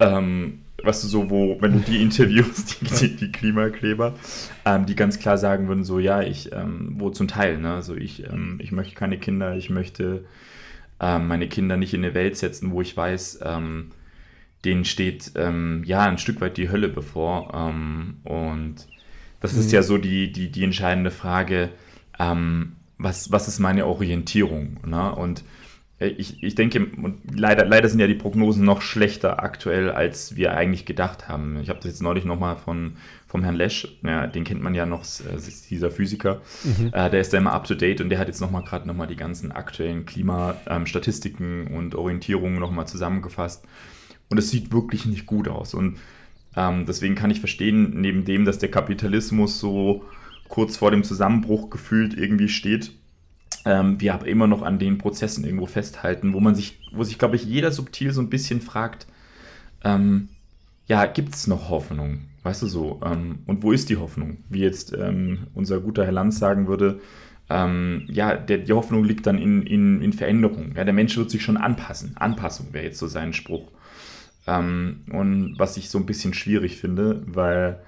Ähm, 0.00 0.60
was 0.82 1.02
du 1.02 1.08
so, 1.08 1.30
wo, 1.30 1.60
wenn 1.60 1.72
du 1.72 1.78
die 1.80 2.02
interviewst, 2.02 3.00
die, 3.00 3.16
die 3.16 3.32
Klimakleber, 3.32 4.14
ähm, 4.64 4.86
die 4.86 4.94
ganz 4.94 5.18
klar 5.18 5.38
sagen 5.38 5.68
würden, 5.68 5.84
so, 5.84 5.98
ja, 5.98 6.22
ich, 6.22 6.52
ähm, 6.52 6.94
wo 6.98 7.10
zum 7.10 7.28
Teil, 7.28 7.58
ne, 7.58 7.74
also 7.74 7.96
ich, 7.96 8.24
ähm, 8.24 8.58
ich 8.62 8.72
möchte 8.72 8.94
keine 8.94 9.18
Kinder, 9.18 9.56
ich 9.56 9.70
möchte 9.70 10.24
ähm, 11.00 11.26
meine 11.26 11.48
Kinder 11.48 11.76
nicht 11.76 11.94
in 11.94 12.04
eine 12.04 12.14
Welt 12.14 12.36
setzen, 12.36 12.70
wo 12.70 12.80
ich 12.80 12.96
weiß, 12.96 13.40
ähm, 13.44 13.90
denen 14.64 14.84
steht, 14.84 15.32
ähm, 15.36 15.82
ja, 15.84 16.04
ein 16.04 16.18
Stück 16.18 16.40
weit 16.40 16.56
die 16.56 16.70
Hölle 16.70 16.88
bevor. 16.88 17.54
und 18.24 18.74
das 19.40 19.52
mhm. 19.52 19.60
ist 19.60 19.70
ja 19.70 19.82
so 19.82 19.98
die, 19.98 20.32
die, 20.32 20.50
die 20.50 20.64
entscheidende 20.64 21.12
Frage, 21.12 21.70
was, 22.18 23.30
was 23.30 23.46
ist 23.46 23.60
meine 23.60 23.86
Orientierung, 23.86 24.80
ne, 24.84 25.14
und 25.14 25.44
ich, 26.00 26.42
ich 26.42 26.54
denke, 26.54 26.86
leider, 27.34 27.64
leider 27.66 27.88
sind 27.88 27.98
ja 27.98 28.06
die 28.06 28.14
Prognosen 28.14 28.64
noch 28.64 28.82
schlechter 28.82 29.42
aktuell, 29.42 29.90
als 29.90 30.36
wir 30.36 30.52
eigentlich 30.54 30.86
gedacht 30.86 31.28
haben. 31.28 31.58
Ich 31.60 31.68
habe 31.68 31.80
das 31.80 31.86
jetzt 31.86 32.02
neulich 32.02 32.24
nochmal 32.24 32.56
von 32.56 32.92
vom 33.26 33.44
Herrn 33.44 33.56
Lesch, 33.56 33.86
ja, 34.02 34.26
den 34.26 34.44
kennt 34.44 34.62
man 34.62 34.74
ja 34.74 34.86
noch, 34.86 35.02
äh, 35.02 35.38
dieser 35.68 35.90
Physiker, 35.90 36.40
mhm. 36.64 36.90
äh, 36.92 37.10
der 37.10 37.20
ist 37.20 37.32
da 37.32 37.38
immer 37.38 37.52
up 37.52 37.64
to 37.64 37.74
date 37.74 38.00
und 38.00 38.08
der 38.08 38.18
hat 38.18 38.26
jetzt 38.26 38.40
nochmal 38.40 38.64
gerade 38.64 38.88
nochmal 38.88 39.06
die 39.06 39.16
ganzen 39.16 39.52
aktuellen 39.52 40.06
Klimastatistiken 40.06 41.66
ähm, 41.66 41.76
und 41.76 41.94
Orientierungen 41.94 42.58
nochmal 42.58 42.88
zusammengefasst. 42.88 43.66
Und 44.30 44.38
es 44.38 44.50
sieht 44.50 44.72
wirklich 44.72 45.04
nicht 45.04 45.26
gut 45.26 45.46
aus. 45.46 45.74
Und 45.74 45.98
ähm, 46.56 46.86
deswegen 46.86 47.16
kann 47.16 47.30
ich 47.30 47.40
verstehen, 47.40 48.00
neben 48.00 48.24
dem, 48.24 48.46
dass 48.46 48.58
der 48.58 48.70
Kapitalismus 48.70 49.60
so 49.60 50.04
kurz 50.48 50.78
vor 50.78 50.90
dem 50.90 51.04
Zusammenbruch 51.04 51.68
gefühlt 51.68 52.16
irgendwie 52.16 52.48
steht, 52.48 52.92
ähm, 53.68 54.00
wir 54.00 54.14
aber 54.14 54.26
immer 54.26 54.46
noch 54.46 54.62
an 54.62 54.78
den 54.78 54.96
Prozessen 54.96 55.44
irgendwo 55.44 55.66
festhalten, 55.66 56.32
wo 56.32 56.40
man 56.40 56.54
sich, 56.54 56.80
wo 56.90 57.04
sich, 57.04 57.18
glaube 57.18 57.36
ich, 57.36 57.44
jeder 57.44 57.70
subtil 57.70 58.12
so 58.12 58.22
ein 58.22 58.30
bisschen 58.30 58.62
fragt, 58.62 59.06
ähm, 59.84 60.30
ja, 60.86 61.04
gibt 61.04 61.34
es 61.34 61.46
noch 61.46 61.68
Hoffnung? 61.68 62.22
Weißt 62.44 62.62
du 62.62 62.66
so? 62.66 62.98
Ähm, 63.04 63.40
und 63.46 63.62
wo 63.62 63.72
ist 63.72 63.90
die 63.90 63.98
Hoffnung? 63.98 64.38
Wie 64.48 64.60
jetzt 64.60 64.96
ähm, 64.96 65.48
unser 65.54 65.80
guter 65.80 66.06
Herr 66.06 66.12
Lanz 66.12 66.38
sagen 66.38 66.66
würde, 66.66 67.00
ähm, 67.50 68.06
ja, 68.08 68.36
der, 68.36 68.58
die 68.58 68.72
Hoffnung 68.72 69.04
liegt 69.04 69.26
dann 69.26 69.36
in, 69.36 69.62
in, 69.62 70.00
in 70.00 70.14
Veränderung. 70.14 70.72
Ja, 70.74 70.84
der 70.84 70.94
Mensch 70.94 71.18
wird 71.18 71.30
sich 71.30 71.42
schon 71.42 71.58
anpassen. 71.58 72.16
Anpassung 72.16 72.72
wäre 72.72 72.86
jetzt 72.86 72.98
so 72.98 73.06
sein 73.06 73.34
Spruch. 73.34 73.70
Ähm, 74.46 75.02
und 75.12 75.58
was 75.58 75.76
ich 75.76 75.90
so 75.90 75.98
ein 75.98 76.06
bisschen 76.06 76.32
schwierig 76.32 76.78
finde, 76.78 77.22
weil 77.26 77.80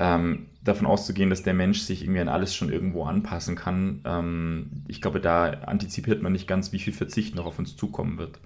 ähm, 0.00 0.46
davon 0.64 0.86
auszugehen, 0.86 1.30
dass 1.30 1.42
der 1.42 1.54
Mensch 1.54 1.80
sich 1.80 2.02
irgendwie 2.02 2.20
an 2.20 2.28
alles 2.28 2.54
schon 2.54 2.72
irgendwo 2.72 3.04
anpassen 3.04 3.54
kann, 3.54 4.00
ähm, 4.04 4.70
ich 4.88 5.00
glaube, 5.00 5.20
da 5.20 5.50
antizipiert 5.50 6.22
man 6.22 6.32
nicht 6.32 6.48
ganz, 6.48 6.72
wie 6.72 6.78
viel 6.78 6.94
Verzicht 6.94 7.34
noch 7.34 7.46
auf 7.46 7.58
uns 7.58 7.76
zukommen 7.76 8.18
wird. 8.18 8.40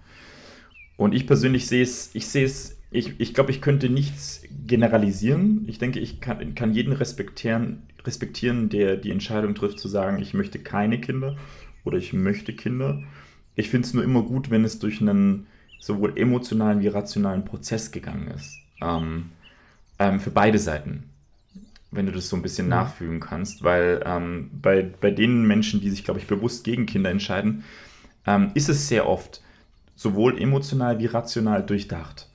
Und 0.97 1.14
ich 1.14 1.27
persönlich 1.27 1.67
sehe 1.67 1.83
es, 1.83 2.14
ich 2.14 2.27
sehe 2.27 2.45
es, 2.45 2.77
ich, 2.90 3.19
ich 3.19 3.35
glaube, 3.35 3.53
ich 3.53 3.61
könnte 3.61 3.88
nichts 3.88 4.43
generalisieren. 4.67 5.64
Ich 5.69 5.79
denke, 5.79 6.01
ich 6.01 6.21
kann, 6.21 6.55
kann 6.55 6.75
jeden 6.75 6.93
respektieren, 6.93 7.83
respektieren, 8.05 8.69
der 8.69 8.97
die 8.97 9.11
Entscheidung 9.11 9.55
trifft, 9.55 9.79
zu 9.79 9.88
sagen, 9.88 10.21
ich 10.21 10.35
möchte 10.35 10.59
keine 10.59 11.01
Kinder 11.01 11.37
oder 11.85 11.99
ich 11.99 12.12
möchte 12.12 12.53
Kinder. 12.53 13.03
Ich 13.55 13.71
finde 13.71 13.87
es 13.87 13.95
nur 13.95 14.05
immer 14.05 14.23
gut, 14.23 14.51
wenn 14.51 14.64
es 14.64 14.81
durch 14.81 15.01
einen 15.01 15.47
sowohl 15.81 16.19
emotionalen 16.19 16.81
wie 16.81 16.88
rationalen 16.88 17.45
Prozess 17.45 17.93
gegangen 17.93 18.29
ist. 18.29 18.59
Ähm, 18.81 19.31
ähm, 19.99 20.19
für 20.19 20.31
beide 20.31 20.59
Seiten 20.59 21.05
wenn 21.94 22.07
du 22.07 22.12
das 22.12 22.28
so 22.28 22.37
ein 22.37 22.42
bisschen 22.42 22.66
mhm. 22.66 22.70
nachfühlen 22.70 23.20
kannst, 23.20 23.62
weil 23.62 24.02
ähm, 24.04 24.50
bei, 24.61 24.83
bei 24.83 25.11
den 25.11 25.46
Menschen, 25.46 25.80
die 25.80 25.90
sich, 25.90 26.04
glaube 26.04 26.20
ich, 26.20 26.26
bewusst 26.26 26.64
gegen 26.64 26.87
Kinder 26.87 27.11
entscheiden, 27.11 27.64
ähm, 28.26 28.50
ist 28.54 28.68
es 28.68 28.88
sehr 28.88 29.09
oft 29.09 29.42
sowohl 29.96 30.40
emotional 30.40 30.98
wie 30.98 31.07
rational 31.07 31.64
durchdacht. 31.64 32.28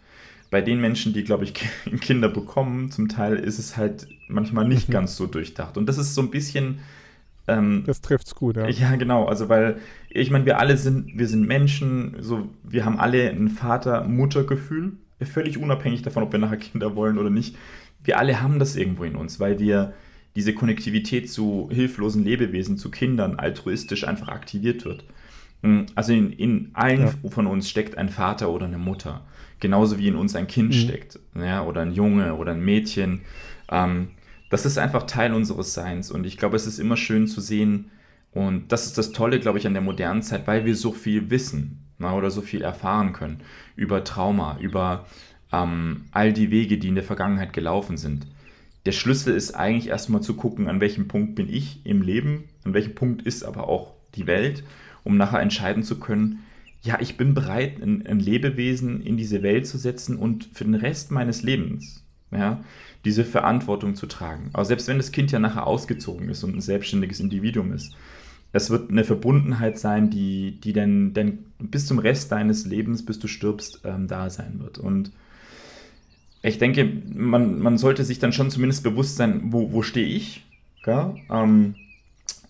Bei 0.52 0.62
den 0.62 0.82
Menschen, 0.82 1.14
die, 1.14 1.24
glaube 1.24 1.44
ich, 1.44 1.54
Kinder 2.02 2.30
bekommen, 2.30 2.92
zum 2.92 3.10
Teil 3.10 3.36
ist 3.36 3.60
es 3.60 3.78
halt 3.78 4.08
manchmal 4.28 4.68
nicht 4.68 4.90
mhm. 4.90 4.94
ganz 4.94 5.16
so 5.16 5.28
durchdacht. 5.28 5.78
Und 5.78 5.88
das 5.88 5.98
ist 5.98 6.16
so 6.16 6.22
ein 6.22 6.32
bisschen. 6.32 6.80
Ähm, 7.48 7.84
das 7.86 8.02
trifft's 8.02 8.36
gut, 8.36 8.58
ja. 8.58 8.68
Ja, 8.68 8.96
genau. 8.96 9.26
Also, 9.26 9.50
weil 9.50 9.80
ich 10.10 10.32
meine, 10.32 10.46
wir 10.46 10.60
alle 10.60 10.78
sind, 10.78 11.18
wir 11.18 11.28
sind 11.28 11.48
Menschen, 11.48 12.16
so, 12.20 12.50
wir 12.64 12.86
haben 12.86 13.00
alle 13.00 13.30
ein 13.30 13.50
Vater-Mutter-Gefühl, 13.50 14.94
völlig 15.22 15.58
unabhängig 15.58 16.02
davon, 16.02 16.24
ob 16.24 16.32
wir 16.32 16.40
nachher 16.40 16.58
Kinder 16.58 16.96
wollen 16.96 17.18
oder 17.18 17.30
nicht 17.30 17.56
wir 18.04 18.18
alle 18.18 18.42
haben 18.42 18.60
das 18.60 18.76
irgendwo 18.76 19.04
in 19.04 19.16
uns, 19.16 19.40
weil 19.40 19.60
wir 19.60 19.94
diese 20.36 20.54
Konnektivität 20.54 21.30
zu 21.30 21.70
hilflosen 21.72 22.24
Lebewesen, 22.24 22.78
zu 22.78 22.92
Kindern 22.92 23.36
altruistisch 23.36 24.08
einfach 24.08 24.30
aktiviert 24.30 24.86
wird. 24.86 25.04
Mm, 25.62 25.82
also 25.96 26.14
in, 26.14 26.32
in 26.32 26.70
allen 26.74 27.02
ja. 27.02 27.30
von 27.30 27.48
uns 27.48 27.70
steckt 27.70 27.98
ein 27.98 28.10
Vater 28.10 28.50
oder 28.50 28.66
eine 28.66 28.78
Mutter. 28.78 29.26
Genauso 29.60 30.00
wie 30.00 30.08
in 30.08 30.16
uns 30.16 30.36
ein 30.36 30.48
Kind 30.48 30.70
mhm. 30.70 30.74
steckt. 30.74 31.20
Ja, 31.36 31.64
oder 31.64 31.82
ein 31.82 31.92
Junge 31.92 32.36
oder 32.36 32.54
ein 32.54 32.64
Mädchen. 32.64 33.22
Ähm, 33.70 34.10
das 34.50 34.66
ist 34.66 34.78
einfach 34.78 35.04
Teil 35.04 35.34
unseres 35.34 35.74
Seins. 35.74 36.12
Und 36.12 36.26
ich 36.26 36.38
glaube, 36.38 36.56
es 36.56 36.66
ist 36.66 36.80
immer 36.80 36.98
schön 36.98 37.28
zu 37.28 37.42
sehen. 37.42 37.92
Und 38.32 38.72
das 38.72 38.86
ist 38.86 38.98
das 38.98 39.12
Tolle, 39.12 39.40
glaube 39.40 39.58
ich, 39.58 39.68
an 39.68 39.74
der 39.74 39.82
modernen 39.82 40.22
Zeit, 40.22 40.48
weil 40.48 40.66
wir 40.66 40.76
so 40.76 40.92
viel 40.92 41.30
wissen 41.30 41.80
na, 41.98 42.16
oder 42.16 42.32
so 42.32 42.42
viel 42.42 42.62
erfahren 42.62 43.14
können 43.14 43.42
über 43.76 44.04
Trauma, 44.04 44.58
über 44.60 45.06
ähm, 45.52 46.06
all 46.12 46.34
die 46.34 46.52
Wege, 46.52 46.78
die 46.78 46.88
in 46.88 46.96
der 46.96 47.04
Vergangenheit 47.04 47.54
gelaufen 47.54 47.98
sind. 47.98 48.28
Der 48.86 48.92
Schlüssel 48.92 49.36
ist 49.36 49.54
eigentlich 49.56 49.88
erstmal 49.88 50.22
zu 50.22 50.36
gucken, 50.36 50.68
an 50.68 50.82
welchem 50.82 51.08
Punkt 51.08 51.36
bin 51.36 51.52
ich 51.52 51.86
im 51.86 52.02
Leben, 52.02 52.46
an 52.64 52.74
welchem 52.74 52.96
Punkt 52.96 53.22
ist 53.24 53.44
aber 53.44 53.68
auch 53.68 53.94
die 54.16 54.28
Welt, 54.28 54.64
um 55.04 55.18
nachher 55.18 55.42
entscheiden 55.42 55.84
zu 55.84 56.00
können, 56.00 56.40
ja, 56.82 56.98
ich 57.02 57.18
bin 57.18 57.34
bereit, 57.34 57.82
ein, 57.82 58.08
ein 58.08 58.20
Lebewesen 58.20 59.02
in 59.02 59.18
diese 59.18 59.44
Welt 59.44 59.68
zu 59.68 59.78
setzen 59.78 60.16
und 60.16 60.50
für 60.54 60.64
den 60.64 60.76
Rest 60.76 61.12
meines 61.12 61.44
Lebens 61.44 62.06
ja, 62.32 62.64
diese 63.06 63.26
Verantwortung 63.26 63.96
zu 63.96 64.06
tragen. 64.06 64.50
Aber 64.54 64.66
selbst 64.66 64.88
wenn 64.88 64.98
das 64.98 65.12
Kind 65.12 65.32
ja 65.32 65.40
nachher 65.40 65.68
ausgezogen 65.68 66.30
ist 66.30 66.44
und 66.44 66.56
ein 66.56 66.62
selbstständiges 66.62 67.20
Individuum 67.20 67.74
ist, 67.74 67.96
es 68.52 68.70
wird 68.70 68.90
eine 68.90 69.04
Verbundenheit 69.04 69.78
sein, 69.78 70.10
die, 70.10 70.60
die 70.60 70.74
dann, 70.74 71.14
dann 71.14 71.40
bis 71.60 71.86
zum 71.86 72.00
Rest 72.00 72.32
deines 72.32 72.66
Lebens, 72.66 73.06
bis 73.06 73.20
du 73.20 73.28
stirbst, 73.28 73.82
ähm, 73.84 74.08
da 74.08 74.30
sein 74.30 74.60
wird. 74.60 74.80
Und 74.80 75.12
ich 76.42 76.58
denke, 76.58 76.90
man, 77.14 77.60
man 77.60 77.78
sollte 77.78 78.04
sich 78.04 78.20
dann 78.20 78.34
schon 78.34 78.50
zumindest 78.50 78.84
bewusst 78.84 79.18
sein, 79.18 79.42
wo, 79.52 79.74
wo 79.74 79.82
stehe 79.82 80.08
ich? 80.08 80.44
Ähm, 81.30 81.76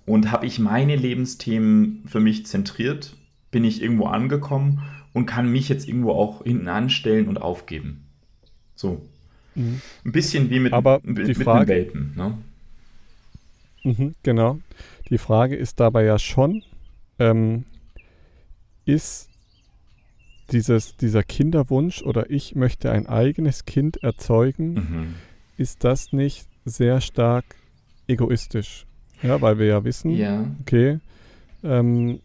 und 0.06 0.32
habe 0.32 0.46
ich 0.46 0.60
meine 0.60 0.96
Lebensthemen 0.96 2.04
für 2.06 2.20
mich 2.20 2.46
zentriert? 2.46 3.16
Bin 3.52 3.64
ich 3.64 3.82
irgendwo 3.82 4.06
angekommen 4.06 4.82
und 5.14 5.26
kann 5.26 5.52
mich 5.52 5.70
jetzt 5.70 5.88
irgendwo 5.88 6.12
auch 6.12 6.44
hinten 6.44 6.68
anstellen 6.68 7.28
und 7.28 7.42
aufgeben? 7.42 8.04
So. 8.76 9.02
Mhm. 9.56 9.82
Ein 10.06 10.12
bisschen 10.12 10.50
wie 10.50 10.60
mit, 10.60 10.74
Aber 10.74 11.00
mit, 11.04 11.28
die 11.28 11.36
Frage, 11.36 11.60
mit 11.60 11.70
Welpen. 11.70 12.14
Ne? 12.16 12.38
Mhm, 13.84 14.16
genau. 14.24 14.60
Die 15.10 15.18
Frage 15.18 15.56
ist 15.56 15.80
dabei 15.80 16.06
ja 16.06 16.20
schon, 16.20 16.64
ähm, 17.18 17.66
ist 18.86 19.29
dieses, 20.52 20.96
dieser 20.98 21.24
Kinderwunsch 21.24 22.02
oder 22.02 22.30
ich 22.30 22.56
möchte 22.56 22.92
ein 22.92 23.08
eigenes 23.08 23.66
Kind 23.66 24.04
erzeugen, 24.04 24.74
mhm. 24.74 25.16
ist 25.58 25.84
das 25.84 26.14
nicht 26.14 26.48
sehr 26.66 27.02
stark 27.02 27.46
egoistisch? 28.08 28.86
Ja, 29.22 29.42
weil 29.42 29.60
wir 29.60 29.66
ja 29.66 29.84
wissen, 29.84 30.12
ja. 30.12 30.46
okay, 30.62 31.00
ähm, 31.64 32.20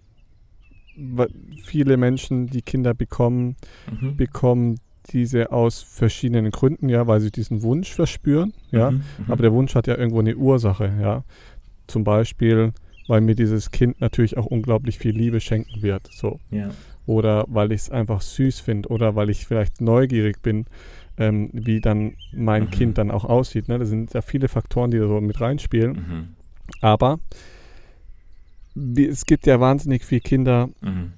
viele 1.64 1.96
Menschen, 1.96 2.46
die 2.46 2.62
Kinder 2.62 2.94
bekommen, 2.94 3.56
mhm. 3.90 4.16
bekommen 4.16 4.76
diese 5.10 5.52
aus 5.52 5.82
verschiedenen 5.82 6.50
Gründen, 6.50 6.88
ja, 6.88 7.06
weil 7.06 7.20
sie 7.20 7.30
diesen 7.30 7.62
Wunsch 7.62 7.92
verspüren, 7.92 8.54
ja. 8.70 8.90
Mhm, 8.90 9.02
mhm. 9.18 9.32
Aber 9.32 9.42
der 9.42 9.52
Wunsch 9.52 9.74
hat 9.74 9.86
ja 9.86 9.96
irgendwo 9.96 10.20
eine 10.20 10.36
Ursache, 10.36 10.92
ja. 11.00 11.24
Zum 11.86 12.04
Beispiel, 12.04 12.72
weil 13.06 13.20
mir 13.20 13.34
dieses 13.34 13.70
Kind 13.70 14.00
natürlich 14.00 14.36
auch 14.36 14.46
unglaublich 14.46 14.98
viel 14.98 15.16
Liebe 15.16 15.40
schenken 15.40 15.82
wird, 15.82 16.08
so. 16.12 16.40
ja. 16.50 16.70
Oder 17.06 17.44
weil 17.48 17.70
ich 17.72 17.82
es 17.82 17.90
einfach 17.90 18.22
süß 18.22 18.60
finde 18.60 18.88
oder 18.88 19.14
weil 19.14 19.28
ich 19.28 19.46
vielleicht 19.46 19.82
neugierig 19.82 20.40
bin, 20.40 20.64
ähm, 21.18 21.50
wie 21.52 21.82
dann 21.82 22.14
mein 22.32 22.64
Mhm. 22.64 22.70
Kind 22.70 22.98
dann 22.98 23.10
auch 23.10 23.24
aussieht. 23.26 23.68
Ne? 23.68 23.78
Das 23.78 23.90
sind 23.90 24.14
ja 24.14 24.22
viele 24.22 24.48
Faktoren, 24.48 24.90
die 24.90 24.96
da 24.98 25.06
so 25.06 25.20
mit 25.20 25.38
reinspielen. 25.38 25.92
Mhm. 25.92 26.28
Aber 26.80 27.20
wie, 28.74 29.06
es 29.06 29.26
gibt 29.26 29.46
ja 29.46 29.60
wahnsinnig 29.60 30.04
viele 30.04 30.20
Kinder, 30.22 30.70
Mhm. 30.80 31.12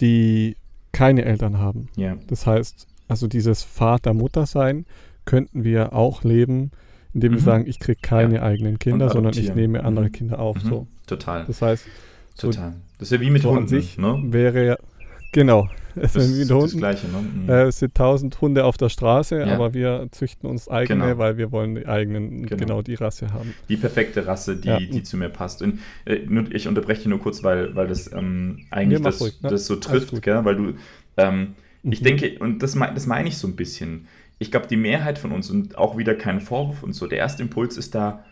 die 0.00 0.56
keine 0.92 1.24
Eltern 1.24 1.58
haben. 1.58 1.88
Ja. 1.96 2.16
Das 2.26 2.46
heißt, 2.46 2.86
also 3.06 3.26
dieses 3.28 3.62
Vater-Mutter-Sein 3.62 4.86
könnten 5.24 5.64
wir 5.64 5.92
auch 5.92 6.24
leben, 6.24 6.72
indem 7.14 7.32
wir 7.32 7.40
Mhm. 7.40 7.44
sagen, 7.44 7.66
ich 7.66 7.78
kriege 7.78 8.00
keine 8.02 8.36
Ja. 8.36 8.42
eigenen 8.42 8.78
Kinder, 8.78 9.08
sondern 9.08 9.34
ich 9.36 9.54
nehme 9.54 9.84
andere 9.84 10.06
Mhm. 10.06 10.12
Kinder 10.12 10.38
auf. 10.40 10.62
Mhm. 10.64 10.68
So. 10.68 10.86
Total. 11.08 11.44
Das 11.46 11.60
heißt, 11.62 11.84
so- 12.34 12.50
Total. 12.50 12.74
Das 12.98 13.08
ist 13.08 13.12
ja 13.12 13.20
wie 13.20 13.30
mit 13.30 13.42
so 13.42 13.50
an 13.50 13.56
Hunden. 13.56 13.68
sich 13.68 13.98
ne? 13.98 14.16
wäre 14.26 14.64
ja, 14.66 14.76
genau, 15.32 15.68
es 15.96 16.12
Das 16.12 16.24
sind 16.24 16.36
wie 16.36 16.42
ist 16.42 16.50
das. 16.50 16.76
Gleiche. 16.76 17.06
Ne? 17.08 17.18
Mhm. 17.44 17.48
Äh, 17.48 17.62
es 17.64 17.78
sind 17.80 17.94
tausend 17.94 18.40
Hunde 18.40 18.64
auf 18.64 18.76
der 18.76 18.88
Straße, 18.88 19.38
Ja. 19.40 19.46
aber 19.54 19.74
wir 19.74 20.08
züchten 20.12 20.48
uns 20.48 20.68
eigene, 20.68 21.04
Genau. 21.06 21.18
weil 21.18 21.36
wir 21.36 21.50
wollen 21.52 21.74
die 21.76 21.86
eigenen, 21.86 22.46
Genau. 22.46 22.56
genau, 22.60 22.82
die 22.82 22.94
Rasse 22.94 23.32
haben. 23.32 23.54
Die 23.68 23.76
perfekte 23.76 24.26
Rasse, 24.26 24.56
die, 24.56 24.68
Ja. 24.68 24.78
die 24.78 25.02
zu 25.02 25.16
mir 25.16 25.28
passt. 25.28 25.62
Und 25.62 25.80
äh, 26.04 26.18
ich 26.50 26.68
unterbreche 26.68 27.00
dich 27.02 27.08
nur 27.08 27.20
kurz, 27.20 27.42
weil, 27.42 27.74
weil 27.74 27.86
das 27.88 28.12
ähm, 28.12 28.66
eigentlich 28.70 29.00
das, 29.02 29.20
ruhig, 29.20 29.40
ne? 29.42 29.50
das 29.50 29.66
so 29.66 29.76
trifft, 29.76 30.20
gell? 30.22 30.44
weil 30.44 30.56
du, 30.56 30.72
ähm, 31.16 31.54
ich 31.84 32.00
Mhm. 32.00 32.04
denke, 32.04 32.38
und 32.40 32.62
das, 32.62 32.74
mei- 32.74 32.90
das 32.92 33.06
meine 33.06 33.28
ich 33.28 33.36
so 33.38 33.46
ein 33.48 33.56
bisschen. 33.56 34.06
Ich 34.40 34.50
glaube, 34.52 34.66
die 34.68 34.76
Mehrheit 34.76 35.18
von 35.18 35.32
uns, 35.32 35.50
und 35.50 35.76
auch 35.78 35.96
wieder 35.96 36.14
kein 36.14 36.40
Vorwurf 36.40 36.82
und 36.84 36.92
so, 36.92 37.06
der 37.08 37.18
erste 37.18 37.42
Impuls 37.42 37.76
ist 37.76 37.94
da, 37.94 38.24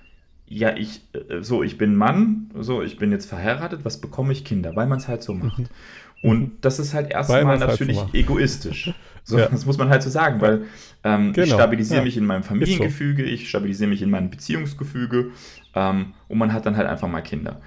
ja, 0.48 0.76
ich, 0.76 1.00
äh, 1.12 1.42
so, 1.42 1.62
ich 1.62 1.78
bin 1.78 1.96
Mann, 1.96 2.50
so, 2.58 2.82
ich 2.82 2.98
bin 2.98 3.10
jetzt 3.10 3.26
verheiratet, 3.26 3.84
was 3.84 4.00
bekomme 4.00 4.32
ich 4.32 4.44
Kinder? 4.44 4.76
Weil 4.76 4.86
man 4.86 4.98
es 4.98 5.08
halt 5.08 5.22
so 5.22 5.34
macht. 5.34 5.58
Mhm. 5.58 5.66
Und 6.22 6.52
das 6.62 6.78
ist 6.78 6.94
halt 6.94 7.10
erstmal 7.10 7.44
man's 7.44 7.60
halt 7.60 7.78
so 7.78 7.84
natürlich 7.84 8.14
egoistisch. 8.14 8.94
So, 9.22 9.38
Ja. 9.38 9.48
Das 9.48 9.66
muss 9.66 9.76
man 9.76 9.88
halt 9.88 10.02
so 10.02 10.10
sagen, 10.10 10.40
weil 10.40 10.64
ähm, 11.04 11.30
ich 11.30 11.34
Genau, 11.34 11.56
stabilisiere 11.56 11.98
ja. 11.98 12.04
mich 12.04 12.16
in 12.16 12.24
meinem 12.26 12.42
Familiengefüge, 12.42 13.24
ich 13.24 13.48
stabilisiere 13.48 13.90
mich 13.90 14.02
in 14.02 14.10
meinem 14.10 14.30
Beziehungsgefüge 14.30 15.32
ähm, 15.74 16.14
und 16.28 16.38
man 16.38 16.52
hat 16.52 16.64
dann 16.64 16.76
halt 16.76 16.88
einfach 16.88 17.08
mal 17.08 17.22
Kinder. 17.22 17.60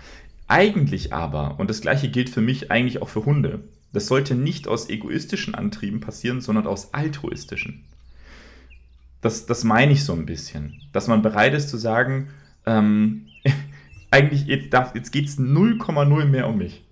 Eigentlich 0.47 1.13
aber, 1.13 1.59
und 1.59 1.69
das 1.69 1.81
gleiche 1.81 2.09
gilt 2.09 2.29
für 2.29 2.41
mich 2.41 2.71
eigentlich 2.71 3.01
auch 3.01 3.09
für 3.09 3.25
Hunde, 3.25 3.59
das 3.93 4.07
sollte 4.07 4.35
nicht 4.35 4.67
aus 4.67 4.89
egoistischen 4.89 5.53
Antrieben 5.53 5.99
passieren, 5.99 6.41
sondern 6.41 6.65
aus 6.65 6.93
altruistischen. 6.93 7.83
Das, 9.21 9.45
das 9.45 9.63
meine 9.63 9.91
ich 9.91 10.03
so 10.03 10.13
ein 10.13 10.25
bisschen. 10.25 10.81
Dass 10.93 11.07
man 11.07 11.21
bereit 11.21 11.53
ist 11.53 11.69
zu 11.69 11.77
sagen, 11.77 12.29
ähm, 12.69 13.25
eigentlich 14.11 14.45
jetzt, 14.45 14.73
jetzt 14.93 15.11
geht 15.11 15.25
es 15.25 15.39
0,0 15.39 16.25
mehr 16.25 16.47
um 16.47 16.57
mich. 16.57 16.83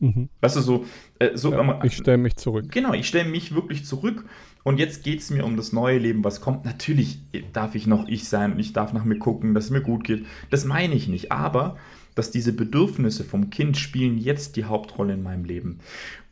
Mhm. 0.00 0.30
Weißt 0.40 0.56
du, 0.56 0.60
so, 0.60 0.86
äh, 1.18 1.36
so 1.36 1.52
Ja, 1.52 1.84
ich 1.84 1.96
stelle 1.96 2.16
mich 2.16 2.36
zurück. 2.36 2.72
Genau, 2.72 2.94
ich 2.94 3.06
stelle 3.06 3.28
mich 3.28 3.54
wirklich 3.54 3.84
zurück 3.84 4.24
und 4.64 4.78
jetzt 4.78 5.04
geht 5.04 5.20
es 5.20 5.30
mir 5.30 5.44
um 5.44 5.56
das 5.56 5.72
neue 5.72 5.98
Leben, 5.98 6.24
was 6.24 6.40
kommt. 6.40 6.64
Natürlich 6.64 7.20
darf 7.52 7.74
ich 7.74 7.86
noch 7.86 8.08
ich 8.08 8.28
sein 8.28 8.52
und 8.52 8.58
ich 8.58 8.72
darf 8.72 8.92
nach 8.92 9.04
mir 9.04 9.18
gucken, 9.18 9.54
dass 9.54 9.64
es 9.64 9.70
mir 9.70 9.82
gut 9.82 10.04
geht. 10.04 10.24
Das 10.48 10.64
meine 10.64 10.94
ich 10.94 11.06
nicht, 11.06 11.30
aber 11.30 11.76
dass 12.14 12.30
diese 12.30 12.52
Bedürfnisse 12.52 13.24
vom 13.24 13.50
Kind 13.50 13.76
spielen 13.76 14.18
jetzt 14.18 14.56
die 14.56 14.64
Hauptrolle 14.64 15.14
in 15.14 15.22
meinem 15.22 15.44
Leben. 15.44 15.80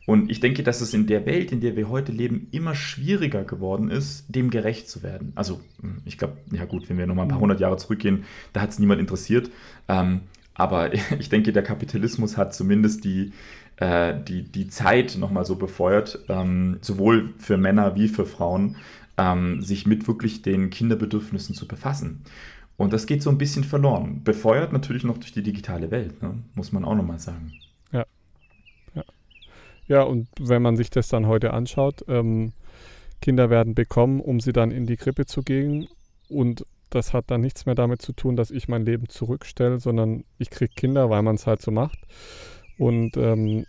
Und 0.09 0.31
ich 0.31 0.39
denke, 0.39 0.63
dass 0.63 0.81
es 0.81 0.95
in 0.95 1.05
der 1.05 1.27
Welt, 1.27 1.51
in 1.51 1.61
der 1.61 1.75
wir 1.75 1.87
heute 1.87 2.11
leben, 2.11 2.47
immer 2.49 2.73
schwieriger 2.73 3.43
geworden 3.43 3.91
ist, 3.91 4.25
dem 4.27 4.49
gerecht 4.49 4.89
zu 4.89 5.03
werden. 5.03 5.33
Also, 5.35 5.61
ich 6.03 6.17
glaube, 6.17 6.37
ja 6.51 6.65
gut, 6.65 6.89
wenn 6.89 6.97
wir 6.97 7.05
nochmal 7.05 7.25
ein 7.25 7.29
paar 7.29 7.39
hundert 7.39 7.59
Jahre 7.59 7.77
zurückgehen, 7.77 8.23
da 8.51 8.61
hat 8.61 8.71
es 8.71 8.79
niemand 8.79 8.99
interessiert. 8.99 9.51
Ähm, 9.87 10.21
aber 10.55 10.91
ich 11.19 11.29
denke, 11.29 11.53
der 11.53 11.61
Kapitalismus 11.61 12.37
hat 12.37 12.55
zumindest 12.55 13.03
die, 13.03 13.33
äh, 13.75 14.15
die, 14.27 14.41
die 14.41 14.67
Zeit 14.67 15.15
nochmal 15.15 15.45
so 15.45 15.57
befeuert, 15.57 16.25
ähm, 16.27 16.79
sowohl 16.81 17.35
für 17.37 17.57
Männer 17.57 17.95
wie 17.95 18.07
für 18.07 18.25
Frauen, 18.25 18.77
ähm, 19.19 19.61
sich 19.61 19.85
mit 19.85 20.07
wirklich 20.07 20.41
den 20.41 20.71
Kinderbedürfnissen 20.71 21.53
zu 21.53 21.67
befassen. 21.67 22.23
Und 22.77 22.93
das 22.93 23.05
geht 23.05 23.21
so 23.21 23.29
ein 23.29 23.37
bisschen 23.37 23.63
verloren. 23.63 24.23
Befeuert 24.23 24.73
natürlich 24.73 25.03
noch 25.03 25.19
durch 25.19 25.33
die 25.33 25.43
digitale 25.43 25.91
Welt, 25.91 26.23
ne? 26.23 26.33
muss 26.55 26.71
man 26.71 26.83
auch 26.83 26.95
nochmal 26.95 27.19
sagen. 27.19 27.53
Ja, 29.89 30.03
und 30.03 30.27
wenn 30.39 30.61
man 30.61 30.77
sich 30.77 30.91
das 30.91 31.09
dann 31.09 31.27
heute 31.27 31.51
anschaut, 31.51 32.05
ähm, 32.07 32.53
Kinder 33.21 33.49
werden 33.49 33.73
bekommen, 33.73 34.21
um 34.21 34.39
sie 34.39 34.53
dann 34.53 34.71
in 34.71 34.85
die 34.85 34.97
Krippe 34.97 35.25
zu 35.25 35.41
gehen. 35.41 35.87
Und 36.29 36.63
das 36.91 37.11
hat 37.11 37.25
dann 37.31 37.41
nichts 37.41 37.65
mehr 37.65 37.75
damit 37.75 38.01
zu 38.01 38.13
tun, 38.13 38.35
dass 38.35 38.51
ich 38.51 38.67
mein 38.67 38.85
Leben 38.85 39.09
zurückstelle, 39.09 39.79
sondern 39.79 40.23
ich 40.37 40.51
kriege 40.51 40.73
Kinder, 40.73 41.09
weil 41.09 41.23
man 41.23 41.35
es 41.35 41.47
halt 41.47 41.61
so 41.61 41.71
macht. 41.71 41.99
Und 42.77 43.17
ähm, 43.17 43.65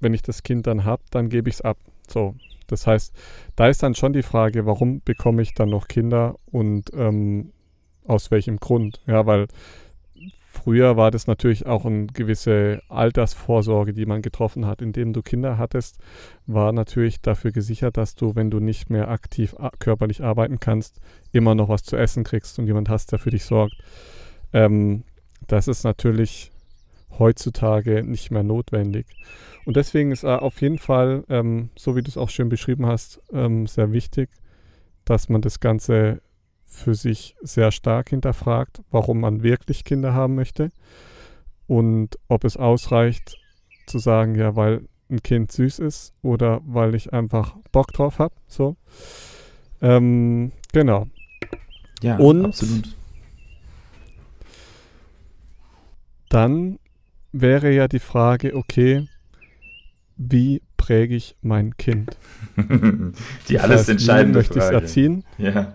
wenn 0.00 0.14
ich 0.14 0.22
das 0.22 0.44
Kind 0.44 0.66
dann 0.68 0.84
habe, 0.84 1.02
dann 1.10 1.28
gebe 1.28 1.48
ich 1.48 1.56
es 1.56 1.60
ab. 1.60 1.76
So. 2.08 2.34
Das 2.68 2.86
heißt, 2.86 3.12
da 3.56 3.68
ist 3.68 3.82
dann 3.82 3.96
schon 3.96 4.12
die 4.12 4.22
Frage, 4.22 4.64
warum 4.64 5.00
bekomme 5.04 5.42
ich 5.42 5.54
dann 5.54 5.70
noch 5.70 5.88
Kinder 5.88 6.36
und 6.46 6.90
ähm, 6.94 7.52
aus 8.04 8.30
welchem 8.30 8.58
Grund? 8.58 9.00
Ja, 9.06 9.26
weil 9.26 9.48
früher 10.62 10.96
war 10.96 11.10
das 11.10 11.26
natürlich 11.26 11.66
auch 11.66 11.84
eine 11.84 12.06
gewisse 12.06 12.82
Altersvorsorge, 12.88 13.92
die 13.92 14.06
man 14.06 14.22
getroffen 14.22 14.66
hat. 14.66 14.82
Indem 14.82 15.12
du 15.12 15.22
Kinder 15.22 15.58
hattest, 15.58 15.98
war 16.46 16.72
natürlich 16.72 17.20
dafür 17.20 17.52
gesichert, 17.52 17.96
dass 17.96 18.14
du, 18.14 18.34
wenn 18.34 18.50
du 18.50 18.60
nicht 18.60 18.90
mehr 18.90 19.08
aktiv 19.08 19.54
körperlich 19.78 20.22
arbeiten 20.22 20.60
kannst, 20.60 21.00
immer 21.32 21.54
noch 21.54 21.68
was 21.68 21.82
zu 21.82 21.96
essen 21.96 22.24
kriegst 22.24 22.58
und 22.58 22.66
jemand 22.66 22.88
hast, 22.88 23.12
der 23.12 23.18
für 23.18 23.30
dich 23.30 23.44
sorgt. 23.44 23.76
Ähm, 24.52 25.04
das 25.46 25.68
ist 25.68 25.84
natürlich 25.84 26.50
heutzutage 27.18 28.02
nicht 28.04 28.30
mehr 28.30 28.42
notwendig. 28.42 29.06
Und 29.64 29.76
deswegen 29.76 30.12
ist 30.12 30.24
äh, 30.24 30.28
auf 30.28 30.60
jeden 30.60 30.78
Fall, 30.78 31.24
ähm, 31.28 31.70
so 31.76 31.96
wie 31.96 32.02
du 32.02 32.08
es 32.08 32.16
auch 32.16 32.30
schön 32.30 32.48
beschrieben 32.48 32.86
hast, 32.86 33.20
ähm, 33.32 33.66
sehr 33.66 33.92
wichtig, 33.92 34.30
dass 35.04 35.28
man 35.28 35.40
das 35.40 35.60
Ganze 35.60 36.20
für 36.68 36.94
sich 36.94 37.34
sehr 37.42 37.72
stark 37.72 38.10
hinterfragt, 38.10 38.82
warum 38.90 39.20
man 39.20 39.42
wirklich 39.42 39.84
Kinder 39.84 40.14
haben 40.14 40.34
möchte 40.34 40.70
und 41.66 42.18
ob 42.28 42.44
es 42.44 42.56
ausreicht 42.56 43.36
zu 43.86 43.98
sagen, 43.98 44.34
ja, 44.34 44.54
weil 44.54 44.82
ein 45.10 45.22
Kind 45.22 45.50
süß 45.50 45.78
ist 45.78 46.12
oder 46.22 46.60
weil 46.66 46.94
ich 46.94 47.12
einfach 47.12 47.56
Bock 47.72 47.92
drauf 47.92 48.18
habe. 48.18 48.34
So. 48.46 48.76
Ähm, 49.80 50.52
genau. 50.72 51.06
Ja, 52.02 52.16
Und- 52.18 52.44
absolut. 52.44 52.94
Dann 56.28 56.78
wäre 57.32 57.72
ja 57.72 57.88
die 57.88 58.00
Frage, 58.00 58.54
okay, 58.54 59.08
wie 60.16 60.60
präge 60.76 61.14
ich 61.16 61.36
mein 61.40 61.76
Kind? 61.78 62.16
die 62.56 63.54
Das 63.54 63.62
alles 63.62 63.80
heißt, 63.80 63.88
entscheidende 63.88 64.38
möchte 64.40 64.58
ich 64.58 64.64
es 64.64 64.70
erziehen? 64.70 65.24
Ja. 65.38 65.72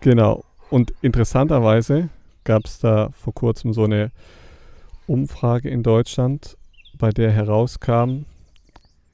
Genau. 0.00 0.44
Und 0.70 0.92
interessanterweise 1.02 2.08
gab 2.44 2.64
es 2.64 2.78
da 2.78 3.10
vor 3.12 3.34
kurzem 3.34 3.72
so 3.72 3.84
eine 3.84 4.10
Umfrage 5.06 5.68
in 5.68 5.82
Deutschland, 5.82 6.56
bei 6.96 7.10
der 7.10 7.30
herauskam, 7.32 8.24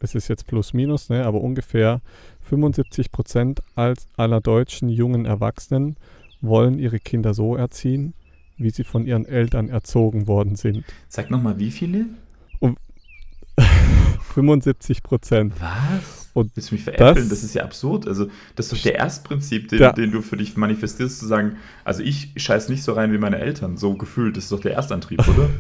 es 0.01 0.15
ist 0.15 0.29
jetzt 0.29 0.47
plus 0.47 0.75
minus, 0.75 1.09
ne, 1.09 1.25
aber 1.25 1.41
ungefähr 1.41 2.01
75 2.43 3.11
Prozent 3.11 3.61
aller 3.75 4.41
deutschen 4.41 4.89
jungen 4.89 5.25
Erwachsenen 5.25 5.97
wollen 6.41 6.79
ihre 6.79 6.99
Kinder 6.99 7.35
so 7.35 7.57
erziehen, 7.57 8.15
wie 8.57 8.71
sie 8.71 8.85
von 8.85 9.07
ihren 9.07 9.25
Eltern 9.25 9.69
erzogen 9.69 10.27
worden 10.27 10.57
sind. 10.57 10.85
Sag 11.09 11.31
nochmal, 11.31 11.59
wie 11.59 11.71
viele? 11.71 12.07
75 14.35 15.03
Prozent. 15.03 15.55
Was? 15.61 16.26
Und 16.37 16.55
Willst 16.55 16.71
du 16.71 16.75
mich 16.75 16.85
veräppeln? 16.85 17.15
das- 17.15 17.29
Das, 17.31 17.43
ist 17.43 17.55
ja 17.55 17.63
absurd. 17.65 18.07
Also, 18.07 18.27
das 18.57 18.67
ist 18.67 18.73
doch 18.75 18.83
der 18.83 18.97
Erstprinzip, 18.97 19.69
den, 19.69 19.79
Ja. 19.79 19.93
den 19.93 20.11
du 20.13 20.21
für 20.21 20.37
dich 20.37 20.57
manifestierst, 20.57 21.19
zu 21.19 21.27
sagen, 21.27 21.57
also 21.85 22.03
ich 22.03 22.33
scheiß 22.37 22.69
nicht 22.69 22.83
so 22.83 22.93
rein 22.93 23.11
wie 23.13 23.19
meine 23.19 23.39
Eltern. 23.39 23.77
So 23.79 23.95
gefühlt. 23.95 24.37
Das 24.37 24.45
ist 24.45 24.53
doch 24.53 24.61
der 24.61 24.75
Erstantrieb, 24.75 25.27
oder? 25.27 25.49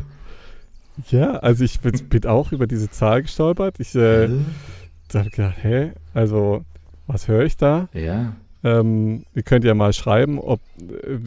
Ja, 1.10 1.32
also 1.40 1.62
ich 1.62 1.80
bin, 1.80 1.92
bin 2.08 2.24
auch 2.24 2.52
über 2.52 2.66
diese 2.66 2.88
Zahl 2.90 3.20
gestolpert. 3.22 3.78
Ich 3.80 3.94
äh, 3.94 4.28
habe 5.14 5.30
gedacht, 5.30 5.56
hä, 5.62 5.92
also 6.14 6.64
was 7.06 7.28
höre 7.28 7.44
ich 7.44 7.56
da? 7.58 7.88
ja. 7.92 8.32
Ähm, 8.64 9.24
ihr 9.34 9.42
könnt 9.42 9.64
ja 9.64 9.74
mal 9.74 9.92
schreiben, 9.92 10.38
ob 10.40 10.60
äh, 10.80 11.18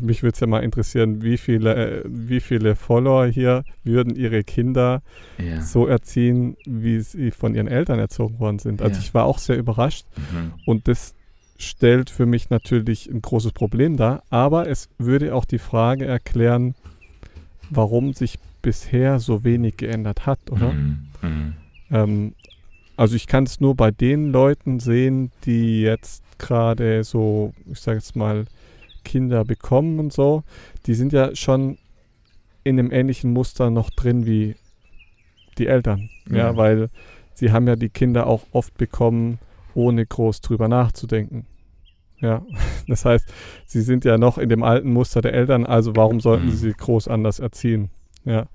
mich 0.00 0.22
würde 0.22 0.34
es 0.34 0.40
ja 0.40 0.46
mal 0.46 0.62
interessieren, 0.62 1.22
wie 1.22 1.38
viele, 1.38 1.74
äh, 1.74 2.02
wie 2.06 2.40
viele 2.40 2.76
Follower 2.76 3.26
hier 3.26 3.64
würden 3.84 4.14
ihre 4.16 4.44
Kinder 4.44 5.02
Ja. 5.38 5.60
so 5.62 5.86
erziehen, 5.86 6.56
wie 6.66 7.00
sie 7.00 7.30
von 7.30 7.54
ihren 7.54 7.66
Eltern 7.68 7.98
erzogen 7.98 8.38
worden 8.38 8.58
sind. 8.58 8.82
Also 8.82 8.94
Ja. 8.96 9.00
ich 9.00 9.14
war 9.14 9.24
auch 9.24 9.38
sehr 9.38 9.56
überrascht 9.58 10.06
Mhm. 10.16 10.52
und 10.66 10.86
das 10.88 11.14
stellt 11.56 12.10
für 12.10 12.26
mich 12.26 12.50
natürlich 12.50 13.08
ein 13.08 13.22
großes 13.22 13.52
Problem 13.52 13.96
dar, 13.96 14.22
aber 14.28 14.68
es 14.68 14.88
würde 14.98 15.34
auch 15.34 15.44
die 15.44 15.58
Frage 15.58 16.04
erklären, 16.04 16.74
warum 17.70 18.12
sich 18.12 18.38
bisher 18.60 19.18
so 19.20 19.44
wenig 19.44 19.76
geändert 19.76 20.26
hat, 20.26 20.38
oder? 20.50 20.72
Mhm. 20.72 20.98
Mhm. 21.22 21.52
Ähm, 21.90 22.34
also 22.96 23.14
ich 23.16 23.26
kann 23.26 23.44
es 23.44 23.60
nur 23.60 23.74
bei 23.74 23.90
den 23.90 24.30
Leuten 24.32 24.80
sehen, 24.80 25.30
die 25.46 25.82
jetzt 25.82 26.23
gerade 26.44 27.04
so, 27.04 27.54
ich 27.70 27.80
sage 27.80 27.98
jetzt 27.98 28.16
mal, 28.16 28.44
Kinder 29.02 29.44
bekommen 29.44 29.98
und 29.98 30.12
so, 30.12 30.42
die 30.86 30.94
sind 30.94 31.12
ja 31.12 31.34
schon 31.34 31.78
in 32.64 32.78
einem 32.78 32.90
ähnlichen 32.90 33.32
Muster 33.32 33.70
noch 33.70 33.90
drin 33.90 34.26
wie 34.26 34.56
die 35.58 35.66
Eltern. 35.66 36.10
Ja, 36.28 36.36
ja 36.36 36.56
weil 36.56 36.90
sie 37.34 37.52
haben 37.52 37.66
ja 37.66 37.76
die 37.76 37.90
Kinder 37.90 38.26
auch 38.26 38.42
oft 38.52 38.76
bekommen, 38.76 39.38
ohne 39.74 40.04
groß 40.06 40.40
drüber 40.40 40.68
nachzudenken. 40.68 41.46
Ja, 42.20 42.42
das 42.88 43.04
heißt, 43.04 43.32
sie 43.66 43.82
sind 43.82 44.04
ja 44.04 44.18
noch 44.18 44.38
in 44.38 44.48
dem 44.48 44.62
alten 44.62 44.92
Muster 44.92 45.20
der 45.20 45.34
Eltern, 45.34 45.66
also 45.66 45.96
warum 45.96 46.20
sollten 46.20 46.50
sie 46.50 46.56
sie 46.56 46.72
groß 46.72 47.08
anders 47.08 47.38
erziehen? 47.38 47.90
Ja. 48.24 48.46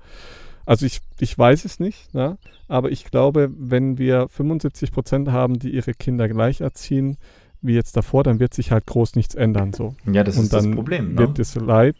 Also 0.65 0.86
ich, 0.86 0.99
ich 1.19 1.36
weiß 1.36 1.65
es 1.65 1.80
nicht, 1.80 2.13
ja, 2.13 2.38
aber 2.67 2.91
ich 2.91 3.06
glaube, 3.06 3.49
wenn 3.58 3.97
wir 3.97 4.28
75 4.28 4.91
Prozent 4.91 5.32
haben, 5.32 5.58
die 5.58 5.71
ihre 5.71 5.93
Kinder 5.93 6.28
gleich 6.30 6.62
erziehen, 6.62 7.17
wie 7.62 7.74
jetzt 7.74 7.98
davor, 7.98 8.24
dann 8.24 8.39
wird 8.39 8.54
sich 8.54 8.72
halt 8.72 8.86
groß 8.86 9.15
nichts 9.15 9.36
ändern. 9.36 9.74
So. 9.74 9.95
Ja, 10.12 10.24
das 10.24 10.38
und 10.38 10.43
ist 10.43 10.54
das 10.54 10.69
Problem. 10.69 11.13
Ne? 11.13 11.19
Wird 11.19 11.39
das 11.39 11.56
Leid, 11.56 11.95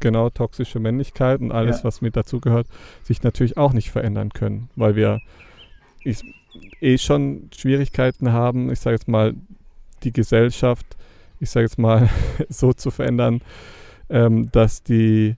genau, 0.00 0.30
toxische 0.30 0.78
Männlichkeit 0.78 1.40
und 1.40 1.52
alles, 1.52 1.78
ja. 1.78 1.84
was 1.84 2.00
mit 2.00 2.16
dazugehört, 2.16 2.66
sich 3.02 3.22
natürlich 3.22 3.56
auch 3.56 3.72
nicht 3.72 3.90
verändern 3.90 4.30
können, 4.30 4.68
weil 4.76 4.96
wir 4.96 5.20
ich, 6.04 6.22
eh 6.80 6.98
schon 6.98 7.48
Schwierigkeiten 7.56 8.32
haben, 8.32 8.70
ich 8.70 8.80
sage 8.80 8.94
jetzt 8.94 9.08
mal, 9.08 9.34
die 10.02 10.12
Gesellschaft, 10.12 10.86
ich 11.40 11.50
sage 11.50 11.64
jetzt 11.64 11.78
mal, 11.78 12.08
so 12.48 12.72
zu 12.72 12.90
verändern, 12.90 13.40
ähm, 14.10 14.50
dass 14.52 14.82
die 14.82 15.36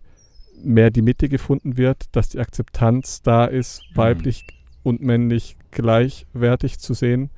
mehr 0.62 0.90
die 0.90 1.02
Mitte 1.02 1.28
gefunden 1.28 1.76
wird, 1.76 2.04
dass 2.12 2.30
die 2.30 2.40
Akzeptanz 2.40 3.22
da 3.22 3.44
ist, 3.44 3.82
mhm. 3.90 3.96
weiblich 3.96 4.46
und 4.82 5.02
männlich 5.02 5.56
gleichwertig 5.70 6.78
zu 6.78 6.94
sehen. 6.94 7.30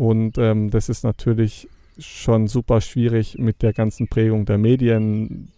Und 0.00 0.38
ähm, 0.38 0.70
das 0.70 0.88
ist 0.88 1.04
natürlich 1.04 1.68
schon 1.98 2.48
super 2.48 2.80
schwierig 2.80 3.36
mit 3.36 3.60
der 3.60 3.74
ganzen 3.74 4.08
Prägung 4.08 4.46
der 4.46 4.56
Medien, 4.56 5.52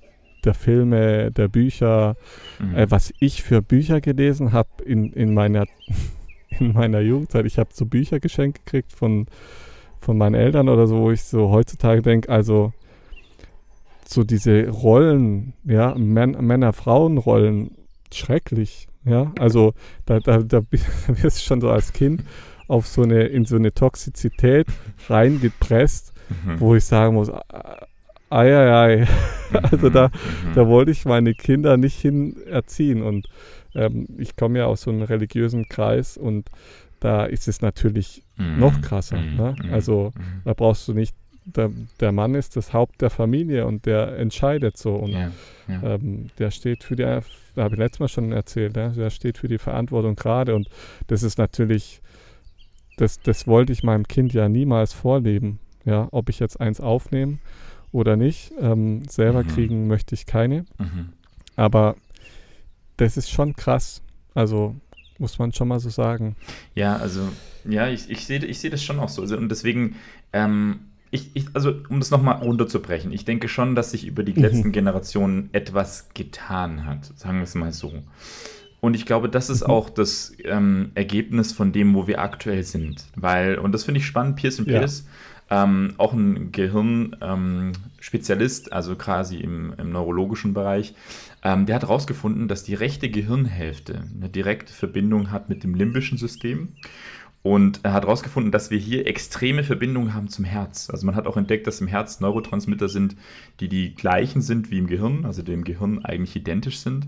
der 0.45 0.55
Filme, 0.55 1.31
der 1.31 1.47
Bücher. 1.47 2.17
Mhm. 2.59 2.75
Äh, 2.75 2.91
was 2.91 3.15
ich 3.21 3.45
für 3.45 3.63
Bücher 3.63 4.01
gelesen 4.01 4.51
habe 4.51 4.83
in, 4.85 5.13
in, 5.13 5.33
meiner, 5.33 5.67
in 6.59 6.73
meiner 6.73 6.99
Jugendzeit. 6.99 7.47
Ich 7.47 7.57
habe 7.57 7.71
so 7.73 7.87
Bücher 7.87 8.19
geschenkt 8.19 8.67
gekriegt 8.67 8.93
von, 8.93 9.29
von 10.01 10.19
meinen 10.19 10.35
Eltern 10.35 10.69
oder 10.69 10.89
so, 10.89 10.97
wo 10.97 11.13
ich 11.13 11.23
so 11.23 11.51
heutzutage 11.51 12.03
denke, 12.03 12.29
also 12.29 12.73
so 14.05 14.25
diese 14.25 14.71
Rollen, 14.71 15.53
ja, 15.63 15.95
Männer-Frauen-Rollen, 15.95 17.77
schrecklich, 18.13 18.89
ja. 19.05 19.33
Also 19.39 19.75
da, 20.05 20.19
da, 20.19 20.39
da 20.43 20.63
wirst 21.07 21.39
du 21.39 21.43
schon 21.45 21.61
so 21.61 21.71
als 21.71 21.93
Kind 21.93 22.25
auf 22.73 22.87
so 22.87 23.03
eine, 23.03 23.25
in 23.25 23.45
so 23.45 23.57
eine 23.57 23.75
Toxizität 23.75 24.67
reingepresst, 25.09 26.13
mhm. 26.29 26.61
wo 26.61 26.75
ich 26.75 26.85
sagen 26.85 27.15
muss, 27.15 27.31
ei, 27.31 28.57
ei, 28.57 28.73
ei. 28.73 29.07
Also 29.71 29.91
da, 29.91 30.09
mhm. 30.09 30.55
da 30.55 30.67
wollte 30.67 30.91
ich 30.91 31.05
meine 31.05 31.35
Kinder 31.35 31.77
nicht 31.77 32.01
hin 32.01 32.37
erziehen. 32.47 33.03
Und 33.03 33.29
ähm, 33.75 34.09
ich 34.17 34.35
komme 34.35 34.61
ja 34.61 34.65
aus 34.65 34.83
so 34.83 34.91
einem 34.91 35.03
religiösen 35.03 35.69
Kreis 35.69 36.17
und 36.17 36.49
da 37.01 37.27
ist 37.27 37.49
es 37.49 37.61
natürlich 37.61 38.23
mhm. 38.39 38.59
noch 38.59 38.81
krasser. 38.81 39.19
Mhm. 39.19 39.37
Ne? 39.37 39.55
Mhm. 39.63 39.75
Also 39.75 40.13
mhm. 40.17 40.43
da 40.47 40.55
brauchst 40.55 40.89
du 40.89 40.95
nicht 40.95 41.15
der, 41.45 41.71
der 42.01 42.13
Mann 42.13 42.35
ist 42.35 42.57
das 42.57 42.73
Haupt 42.73 43.01
der 43.01 43.11
Familie 43.11 43.67
und 43.67 43.87
der 43.87 44.17
entscheidet 44.19 44.77
so. 44.77 44.95
Und 44.95 45.13
ja, 45.13 45.31
ja. 45.69 45.95
Ähm, 45.95 46.31
der 46.39 46.51
steht 46.51 46.85
für 46.85 46.97
die, 46.97 47.05
habe 47.05 47.25
ich 47.73 47.79
letztes 47.79 48.01
Mal 48.01 48.09
schon 48.09 48.33
erzählt, 48.33 48.77
ja, 48.77 48.89
der 48.89 49.11
steht 49.11 49.39
für 49.39 49.49
die 49.49 49.59
Verantwortung 49.59 50.15
gerade. 50.15 50.55
Und 50.55 50.69
das 51.09 51.23
ist 51.23 51.39
natürlich, 51.39 52.01
das, 52.97 53.21
das 53.21 53.47
wollte 53.47 53.73
ich 53.73 53.83
meinem 53.83 54.07
Kind 54.07 54.33
ja 54.33 54.49
niemals 54.49 54.93
vorleben. 54.93 55.59
Ja, 55.85 56.09
ob 56.13 56.29
ich 56.29 56.39
jetzt 56.39 56.61
eins 56.61 56.81
aufnehme 56.81 57.39
oder 57.91 58.17
nicht. 58.17 58.53
Ähm, 58.61 59.03
selber 59.09 59.43
mhm. 59.43 59.49
kriegen 59.49 59.87
möchte 59.89 60.15
ich 60.15 60.27
keine. 60.27 60.65
Mhm. 60.79 61.13
Aber 61.57 61.97
das 62.97 63.17
ist 63.17 63.31
schon 63.31 63.55
krass. 63.55 64.03
Also 64.35 64.77
muss 65.19 65.39
man 65.39 65.53
schon 65.53 65.69
mal 65.69 65.81
so 65.81 65.89
sagen. 65.89 66.37
Ja, 66.75 66.97
also, 66.97 67.29
ja, 67.65 67.89
ich, 67.89 68.11
ich 68.11 68.27
sehe 68.27 68.45
ich 68.45 68.59
seh 68.59 68.71
das 68.71 68.83
schon 68.83 68.99
auch 68.99 69.09
so. 69.09 69.23
Also, 69.23 69.37
und 69.37 69.49
deswegen, 69.49 69.97
ähm, 70.33 70.81
ich, 71.11 71.31
ich, 71.35 71.47
also 71.55 71.75
um 71.89 72.01
das 72.01 72.11
nochmal 72.11 72.43
runterzubrechen, 72.43 73.13
ich 73.13 73.25
denke 73.25 73.49
schon, 73.49 73.75
dass 73.75 73.93
sich 73.93 74.07
über 74.07 74.23
die 74.23 74.35
mhm. 74.35 74.43
letzten 74.43 74.73
Generationen 74.73 75.51
etwas 75.53 76.09
getan 76.15 76.87
hat, 76.87 77.05
sagen 77.17 77.39
wir 77.39 77.45
es 77.45 77.55
mal 77.55 77.73
so. 77.73 77.93
Und 78.85 78.95
ich 78.95 79.07
glaube, 79.07 79.29
das 79.29 79.49
ist 79.49 79.61
mhm. 79.61 79.71
auch 79.71 79.89
das 79.89 80.33
ähm, 80.43 80.91
Ergebnis 80.97 81.53
von 81.53 81.71
dem, 81.71 81.95
wo 81.95 82.09
wir 82.09 82.21
aktuell 82.21 82.65
sind. 82.65 83.05
Weil, 83.15 83.59
und 83.59 83.71
das 83.71 83.85
finde 83.85 84.01
ich 84.01 84.07
spannend, 84.07 84.35
Pearson 84.35 84.67
ja. 84.67 84.79
Pierce, 84.79 85.07
ähm, 85.51 85.95
auch 85.99 86.13
ein 86.13 86.51
Gehirnspezialist, 86.51 88.67
ähm, 88.67 88.73
also 88.73 88.97
quasi 88.97 89.37
im, 89.37 89.73
im 89.79 89.93
neurologischen 89.93 90.53
Bereich, 90.53 90.97
ähm, 91.45 91.67
der 91.67 91.77
hat 91.77 91.83
herausgefunden, 91.83 92.49
dass 92.49 92.65
die 92.65 92.75
rechte 92.75 93.09
Gehirnhälfte 93.09 94.03
eine 94.17 94.29
direkte 94.29 94.73
Verbindung 94.73 95.31
hat 95.31 95.49
mit 95.49 95.63
dem 95.63 95.77
limbischen 95.77 96.19
System. 96.19 96.71
Und 97.43 97.81
er 97.85 97.93
hat 97.93 98.03
herausgefunden, 98.05 98.51
dass 98.51 98.73
wir 98.73 98.79
hier 98.79 99.07
extreme 99.07 99.63
Verbindungen 99.63 100.13
haben 100.15 100.27
zum 100.29 100.45
Herz. 100.45 100.91
Also 100.91 101.07
man 101.07 101.15
hat 101.15 101.29
auch 101.29 101.37
entdeckt, 101.37 101.69
dass 101.69 101.81
im 101.81 101.89
Herz 101.89 102.19
Neurotransmitter 102.21 102.89
sind, 102.89 103.15
die 103.61 103.69
die 103.69 103.95
gleichen 103.95 104.43
sind 104.43 104.73
wie 104.73 104.79
im 104.79 104.89
Gehirn, 104.89 105.25
also 105.25 105.43
dem 105.43 105.63
Gehirn 105.63 106.05
eigentlich 106.05 106.35
identisch 106.35 106.79
sind. 106.79 107.07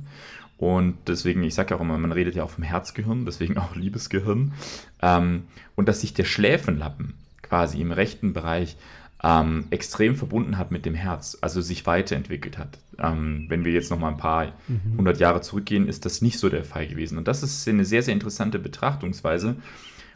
Und 0.65 0.97
deswegen, 1.09 1.43
ich 1.43 1.55
sage 1.55 1.73
ja 1.73 1.77
auch 1.77 1.83
immer, 1.83 1.99
man 1.99 2.11
redet 2.11 2.37
ja 2.37 2.43
auch 2.43 2.49
vom 2.49 2.65
Herzgehirn, 2.65 3.27
deswegen 3.27 3.59
auch 3.59 3.77
Liebesgehirn. 3.77 4.55
Ähm, 5.03 5.43
und 5.75 5.89
dass 5.89 6.01
sich 6.01 6.15
der 6.15 6.25
Schläfenlappen 6.25 7.13
quasi 7.43 7.83
im 7.83 7.93
rechten 7.93 8.33
Bereich 8.33 8.79
ähm, 9.23 9.67
extrem 9.69 10.17
verbunden 10.17 10.57
hat 10.57 10.71
mit 10.71 10.87
dem 10.87 10.95
Herz, 10.95 11.37
also 11.43 11.61
sich 11.61 11.85
weiterentwickelt 11.85 12.57
hat. 12.57 12.79
Ähm, 12.99 13.45
wenn 13.49 13.67
wir 13.67 13.73
jetzt 13.73 13.91
noch 13.91 13.99
mal 13.99 14.09
ein 14.09 14.17
paar 14.17 14.55
mhm. 14.67 14.97
hundert 14.97 15.21
Jahre 15.21 15.43
zurückgehen, 15.43 15.87
ist 15.87 16.07
das 16.07 16.23
nicht 16.23 16.39
so 16.39 16.49
der 16.49 16.65
Fall 16.65 16.89
gewesen. 16.89 17.19
Und 17.19 17.29
das 17.29 17.43
ist 17.43 17.69
eine 17.69 17.85
sehr, 17.85 18.03
sehr 18.03 18.15
interessante 18.15 18.59
Betrachtungsweise, 18.59 19.57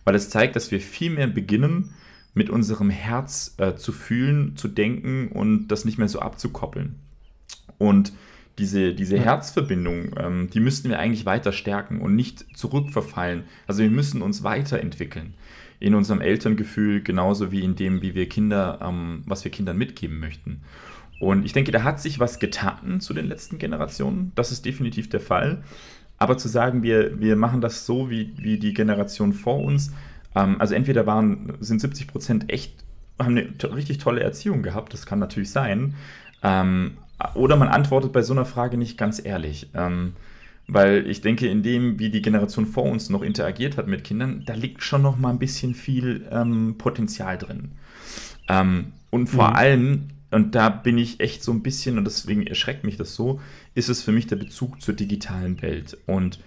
weil 0.05 0.15
es 0.15 0.31
zeigt, 0.31 0.57
dass 0.57 0.71
wir 0.71 0.81
viel 0.81 1.11
mehr 1.11 1.27
beginnen, 1.27 1.93
mit 2.33 2.49
unserem 2.49 2.89
Herz 2.89 3.55
äh, 3.59 3.75
zu 3.75 3.93
fühlen, 3.93 4.57
zu 4.57 4.69
denken 4.69 5.29
und 5.29 5.69
das 5.69 5.85
nicht 5.85 5.99
mehr 5.99 6.09
so 6.09 6.21
abzukoppeln. 6.21 6.95
Und 7.77 8.15
diese, 8.59 8.95
diese 8.95 9.17
ja. 9.17 9.23
Herzverbindung, 9.23 10.11
ähm, 10.19 10.51
die 10.53 10.61
müssten 10.61 10.91
wir 10.91 10.99
eigentlich 10.99 11.27
weiter 11.27 11.53
stärken 11.53 12.01
und 12.01 12.17
nicht 12.17 12.45
zurückverfallen. 12.57 13.45
Also 13.67 13.83
wir 13.83 13.91
müssen 13.91 14.23
uns 14.23 14.43
weiterentwickeln 14.43 15.35
in 15.81 15.95
unserem 15.95 16.21
Elterngefühl, 16.21 17.03
genauso 17.03 17.53
wie 17.53 17.63
in 17.63 17.77
dem, 17.77 18.03
wie 18.03 18.15
wir 18.15 18.29
Kinder, 18.29 18.81
ähm, 18.83 19.23
was 19.27 19.45
wir 19.45 19.51
Kindern 19.51 19.79
mitgeben 19.79 20.19
möchten. 20.19 20.63
Und 21.21 21.45
ich 21.45 21.53
denke, 21.53 21.73
da 21.73 21.83
hat 21.83 22.01
sich 22.01 22.21
was 22.21 22.39
getan 22.39 23.01
zu 23.01 23.15
den 23.15 23.27
letzten 23.27 23.59
Generationen. 23.59 24.33
Das 24.35 24.53
ist 24.53 24.65
definitiv 24.65 25.09
der 25.09 25.21
Fall. 25.21 25.63
Aber 26.19 26.37
zu 26.37 26.49
sagen, 26.49 26.83
wir, 26.83 27.21
wir 27.21 27.37
machen 27.37 27.61
das 27.61 27.87
so 27.87 28.11
wie, 28.11 28.35
wie 28.39 28.59
die 28.59 28.75
Generation 28.75 29.33
vor 29.33 29.63
uns, 29.63 29.93
ähm, 30.35 30.61
also 30.61 30.75
entweder 30.75 31.07
waren, 31.07 31.55
sind 31.61 31.81
70 31.81 32.09
Prozent 32.09 32.53
echt, 32.53 32.75
haben 33.19 33.37
eine 33.37 33.77
richtig 33.77 33.99
tolle 33.99 34.23
Erziehung 34.23 34.63
gehabt, 34.63 34.93
das 34.93 35.07
kann 35.07 35.19
natürlich 35.19 35.51
sein, 35.51 35.95
ähm, 36.43 36.97
oder 37.35 37.57
man 37.57 37.69
antwortet 37.69 38.13
bei 38.13 38.23
so 38.23 38.33
einer 38.33 38.45
Frage 38.45 38.77
nicht 38.77 38.99
ganz 38.99 39.25
ehrlich. 39.25 39.69
Ähm, 39.75 40.15
weil 40.71 41.07
ich 41.09 41.23
denke, 41.23 41.49
in 41.49 41.63
dem, 41.63 41.99
wie 41.99 42.11
die 42.11 42.21
Generation 42.21 42.67
vor 42.67 42.85
uns 42.85 43.09
noch 43.09 43.23
interagiert 43.23 43.79
hat 43.79 43.87
mit 43.87 44.05
Kindern, 44.05 44.43
da 44.45 44.53
liegt 44.53 44.83
schon 44.83 45.01
noch 45.01 45.17
mal 45.17 45.31
ein 45.31 45.39
bisschen 45.39 45.75
viel 45.75 46.29
ähm, 46.31 46.75
Potenzial 46.77 47.39
drin. 47.39 47.73
Ähm, 48.49 48.93
und 49.11 49.29
vor 49.29 49.49
mhm. 49.49 49.57
allem 49.57 50.09
und 50.31 50.55
da 50.55 50.69
bin 50.69 50.99
ich 50.99 51.21
echt 51.21 51.43
so 51.43 51.53
ein 51.53 51.63
bisschen, 51.63 51.97
und 51.99 52.05
deswegen 52.05 52.47
erschreckt 52.47 52.85
mich 52.85 52.97
das 52.97 53.15
so, 53.15 53.41
ist 53.75 53.89
es 53.89 54.03
für 54.03 54.13
mich 54.13 54.27
der 54.27 54.37
Bezug 54.37 54.83
zur 54.83 54.95
digitalen 54.95 55.63
Welt. 55.63 55.97
Und 56.07 56.39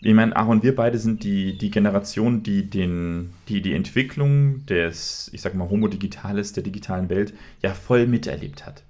ich 0.00 0.14
meine, 0.14 0.34
Aaron, 0.34 0.62
wir 0.62 0.74
beide 0.74 0.98
sind 0.98 1.22
die, 1.22 1.56
die 1.56 1.70
Generation, 1.70 2.42
die, 2.42 2.68
den, 2.68 3.30
die 3.48 3.62
die 3.62 3.74
Entwicklung 3.74 4.66
des, 4.66 5.30
ich 5.32 5.40
sag 5.40 5.54
mal, 5.54 5.70
Homo 5.70 5.88
Digitales, 5.88 6.52
der 6.52 6.62
digitalen 6.62 7.08
Welt, 7.10 7.32
ja 7.62 7.74
voll 7.74 8.06
miterlebt 8.06 8.66
hat. 8.66 8.82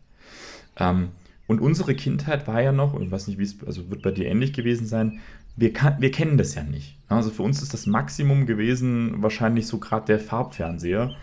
Ähm, 0.76 1.10
und 1.48 1.60
unsere 1.60 1.96
Kindheit 1.96 2.46
war 2.46 2.62
ja 2.62 2.70
noch, 2.70 2.98
ich 3.00 3.10
weiß 3.10 3.26
nicht, 3.26 3.38
wie 3.38 3.44
es, 3.44 3.56
also 3.66 3.90
wird 3.90 4.02
bei 4.02 4.12
dir 4.12 4.26
ähnlich 4.26 4.52
gewesen 4.52 4.86
sein, 4.86 5.18
wir, 5.56 5.72
kann, 5.72 6.00
wir 6.00 6.12
kennen 6.12 6.38
das 6.38 6.54
ja 6.54 6.62
nicht. 6.62 6.96
Also 7.08 7.30
für 7.30 7.42
uns 7.42 7.60
ist 7.60 7.74
das 7.74 7.86
Maximum 7.86 8.46
gewesen 8.46 9.20
wahrscheinlich 9.20 9.66
so 9.66 9.78
gerade 9.78 10.06
der 10.06 10.20
Farbfernseher 10.20 11.16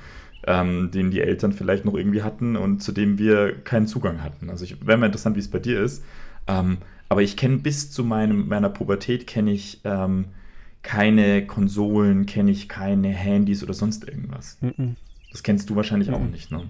ähm, 0.47 0.91
den 0.91 1.11
die 1.11 1.21
Eltern 1.21 1.53
vielleicht 1.53 1.85
noch 1.85 1.95
irgendwie 1.95 2.23
hatten 2.23 2.55
und 2.55 2.81
zu 2.81 2.91
dem 2.91 3.17
wir 3.17 3.55
keinen 3.63 3.87
Zugang 3.87 4.23
hatten. 4.23 4.49
Also 4.49 4.65
wäre 4.81 4.97
mal 4.97 5.07
interessant, 5.07 5.35
wie 5.35 5.39
es 5.39 5.49
bei 5.49 5.59
dir 5.59 5.81
ist. 5.81 6.03
Ähm, 6.47 6.77
aber 7.09 7.21
ich 7.21 7.37
kenne 7.37 7.57
bis 7.57 7.91
zu 7.91 8.03
meinem, 8.03 8.47
meiner 8.47 8.69
Pubertät 8.69 9.27
kenne 9.27 9.51
ich 9.51 9.81
ähm, 9.83 10.25
keine 10.83 11.45
Konsolen, 11.45 12.25
kenne 12.25 12.51
ich 12.51 12.69
keine 12.69 13.09
Handys 13.09 13.63
oder 13.63 13.73
sonst 13.73 14.07
irgendwas. 14.07 14.57
Mhm. 14.61 14.95
Das 15.31 15.43
kennst 15.43 15.69
du 15.69 15.75
wahrscheinlich 15.75 16.09
mhm. 16.09 16.15
auch 16.15 16.23
nicht, 16.23 16.51
ne? 16.51 16.63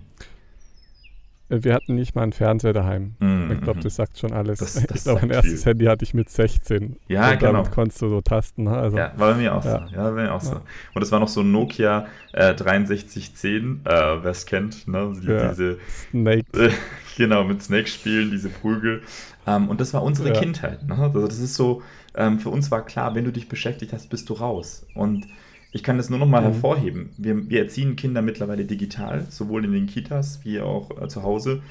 Äh, 1.49 1.59
wir 1.63 1.73
hatten 1.73 1.95
nicht 1.95 2.15
mal 2.15 2.23
einen 2.23 2.33
Fernseher 2.33 2.73
daheim. 2.73 3.15
Mhm, 3.19 3.51
Ich 3.53 3.61
glaube, 3.61 3.79
mhm. 3.79 3.83
das 3.83 3.95
sagt 3.95 4.17
schon 4.17 4.31
alles. 4.33 4.59
Das- 4.59 4.73
das 4.87 4.97
ich 4.97 5.03
glaube, 5.03 5.21
mein 5.21 5.29
erstes 5.31 5.63
viel. 5.63 5.71
Handy 5.71 5.85
hatte 5.85 6.03
ich 6.03 6.13
mit 6.13 6.29
16. 6.29 6.97
Ja, 7.07 7.31
und 7.31 7.39
genau. 7.39 7.51
damit 7.53 7.71
konntest 7.71 8.01
du 8.01 8.09
so 8.09 8.21
tasten. 8.21 8.63
Ne? 8.63 8.71
Also, 8.77 8.97
Ja, 8.97 9.11
war 9.17 9.33
bei 9.33 9.37
mir 9.39 9.55
auch 9.55 9.63
Ja. 9.65 9.87
so. 9.89 9.95
Ja, 9.95 10.03
bei 10.11 10.23
mir 10.23 10.33
auch 10.33 10.41
so. 10.41 10.53
Ja. 10.53 10.61
Und 10.93 11.01
das 11.01 11.11
war 11.11 11.19
noch 11.19 11.27
so 11.27 11.41
ein 11.41 11.51
Nokia 11.51 12.07
äh, 12.33 12.53
6310, 12.57 13.81
äh, 13.85 13.89
wer 13.89 14.25
es 14.25 14.45
kennt, 14.45 14.87
ne? 14.87 15.13
Die, 15.21 15.27
Ja. 15.27 15.49
diese, 15.49 15.77
Snake. 16.11 16.45
äh, 16.53 16.71
genau, 17.17 17.43
mit 17.43 17.61
Snake 17.63 17.87
spielen, 17.87 18.31
diese 18.31 18.49
Prügel. 18.49 19.01
Ähm, 19.47 19.69
und 19.69 19.79
das 19.81 19.93
war 19.93 20.03
unsere. 20.03 20.33
Kindheit. 20.33 20.87
Ne? 20.87 20.97
Also 20.97 21.25
das 21.27 21.39
ist 21.39 21.53
so, 21.55 21.81
ähm, 22.15 22.39
für 22.39 22.49
uns 22.49 22.71
war 22.71 22.83
klar, 22.85 23.13
wenn 23.15 23.25
du 23.25 23.31
dich 23.31 23.47
beschäftigt 23.47 23.93
hast, 23.93 24.09
bist 24.09 24.29
du 24.29 24.33
raus. 24.33 24.85
Und 24.95 25.27
ich 25.75 25.83
kann 25.83 25.97
das 25.97 26.09
nur 26.09 26.19
noch 26.19 26.27
mal 26.27 26.39
Mhm. 26.39 26.45
hervorheben. 26.45 27.09
Wir, 27.17 27.49
wir 27.49 27.59
erziehen 27.59 27.97
Kinder 27.97 28.21
mittlerweile 28.21 28.63
digital, 28.63 29.25
sowohl 29.29 29.65
in 29.65 29.73
den 29.73 29.87
Kitas 29.87 30.39
wie 30.45 30.61
auch 30.61 30.89
äh, 31.01 31.09
zu 31.09 31.21
Hause. 31.21 31.61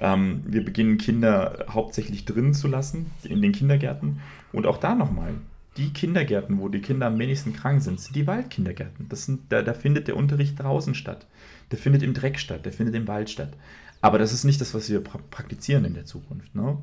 Ähm, 0.00 0.42
wir 0.44 0.64
beginnen 0.64 0.98
Kinder 0.98 1.66
hauptsächlich 1.70 2.24
drin 2.24 2.54
zu 2.54 2.66
lassen, 2.66 3.06
in 3.22 3.40
den 3.40 3.52
Kindergärten. 3.52 4.18
Und 4.52 4.66
auch 4.66 4.78
da 4.78 4.96
nochmal, 4.96 5.34
die 5.76 5.90
Kindergärten, 5.92 6.58
wo 6.58 6.68
die 6.68 6.80
Kinder 6.80 7.06
am 7.06 7.20
wenigsten 7.20 7.52
krank 7.52 7.82
sind, 7.82 8.00
sind 8.00 8.16
die 8.16 8.26
Waldkindergärten. 8.26 9.06
Das 9.08 9.26
sind, 9.26 9.42
da, 9.50 9.62
da 9.62 9.74
findet 9.74 10.08
der 10.08 10.16
Unterricht 10.16 10.58
draußen 10.58 10.96
statt. 10.96 11.28
Der 11.70 11.78
findet 11.78 12.02
im 12.02 12.14
Dreck 12.14 12.40
statt, 12.40 12.64
der 12.64 12.72
findet 12.72 12.96
im 12.96 13.06
Wald 13.06 13.30
statt. 13.30 13.52
Aber 14.00 14.18
das 14.18 14.32
ist 14.32 14.42
nicht 14.42 14.60
das, 14.60 14.74
was 14.74 14.90
wir 14.90 14.98
pra 15.00 15.20
praktizieren 15.30 15.84
in 15.84 15.94
der 15.94 16.04
Zukunft. 16.04 16.52
Ne? 16.56 16.78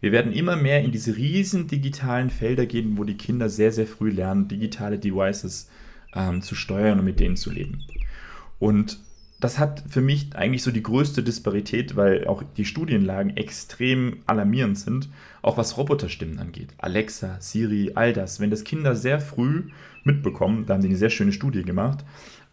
Wir 0.00 0.10
werden 0.10 0.32
immer 0.32 0.56
mehr 0.56 0.82
in 0.82 0.90
diese 0.90 1.16
riesen 1.16 1.68
digitalen 1.68 2.28
Felder 2.30 2.66
gehen, 2.66 2.98
wo 2.98 3.04
die 3.04 3.16
Kinder 3.16 3.48
sehr, 3.48 3.70
sehr 3.70 3.86
früh 3.86 4.10
lernen, 4.10 4.48
digitale 4.48 4.98
Devices 4.98 5.70
ähm, 6.14 6.42
zu 6.42 6.54
steuern 6.54 6.98
und 6.98 7.04
mit 7.04 7.20
denen 7.20 7.36
zu 7.36 7.50
leben. 7.50 7.82
Und 8.58 8.98
das 9.40 9.58
hat 9.58 9.82
für 9.88 10.00
mich 10.00 10.34
eigentlich 10.36 10.62
so 10.62 10.70
die 10.70 10.82
größte 10.82 11.22
Disparität, 11.22 11.96
weil 11.96 12.26
auch 12.26 12.42
die 12.56 12.64
Studienlagen 12.64 13.36
extrem 13.36 14.18
alarmierend 14.26 14.78
sind, 14.78 15.08
auch 15.42 15.58
was 15.58 15.76
Roboterstimmen 15.76 16.38
angeht. 16.38 16.68
Alexa, 16.78 17.36
Siri, 17.40 17.92
all 17.94 18.12
das. 18.12 18.40
Wenn 18.40 18.50
das 18.50 18.64
Kinder 18.64 18.96
sehr 18.96 19.20
früh 19.20 19.64
mitbekommen, 20.02 20.64
da 20.64 20.74
haben 20.74 20.82
sie 20.82 20.88
eine 20.88 20.96
sehr 20.96 21.10
schöne 21.10 21.32
Studie 21.32 21.62
gemacht, 21.62 22.04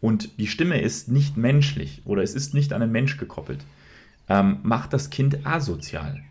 und 0.02 0.40
die 0.40 0.48
Stimme 0.48 0.82
ist 0.82 1.10
nicht 1.10 1.38
menschlich 1.38 2.02
oder 2.06 2.24
es 2.24 2.34
ist 2.34 2.54
nicht 2.56 2.74
an 2.74 2.82
einen 2.82 2.92
Mensch 2.92 3.18
gekoppelt, 3.18 3.64
ähm, 4.28 4.58
macht 4.64 4.94
das 4.94 5.12
Kind 5.12 5.46
asozial. 5.46 6.22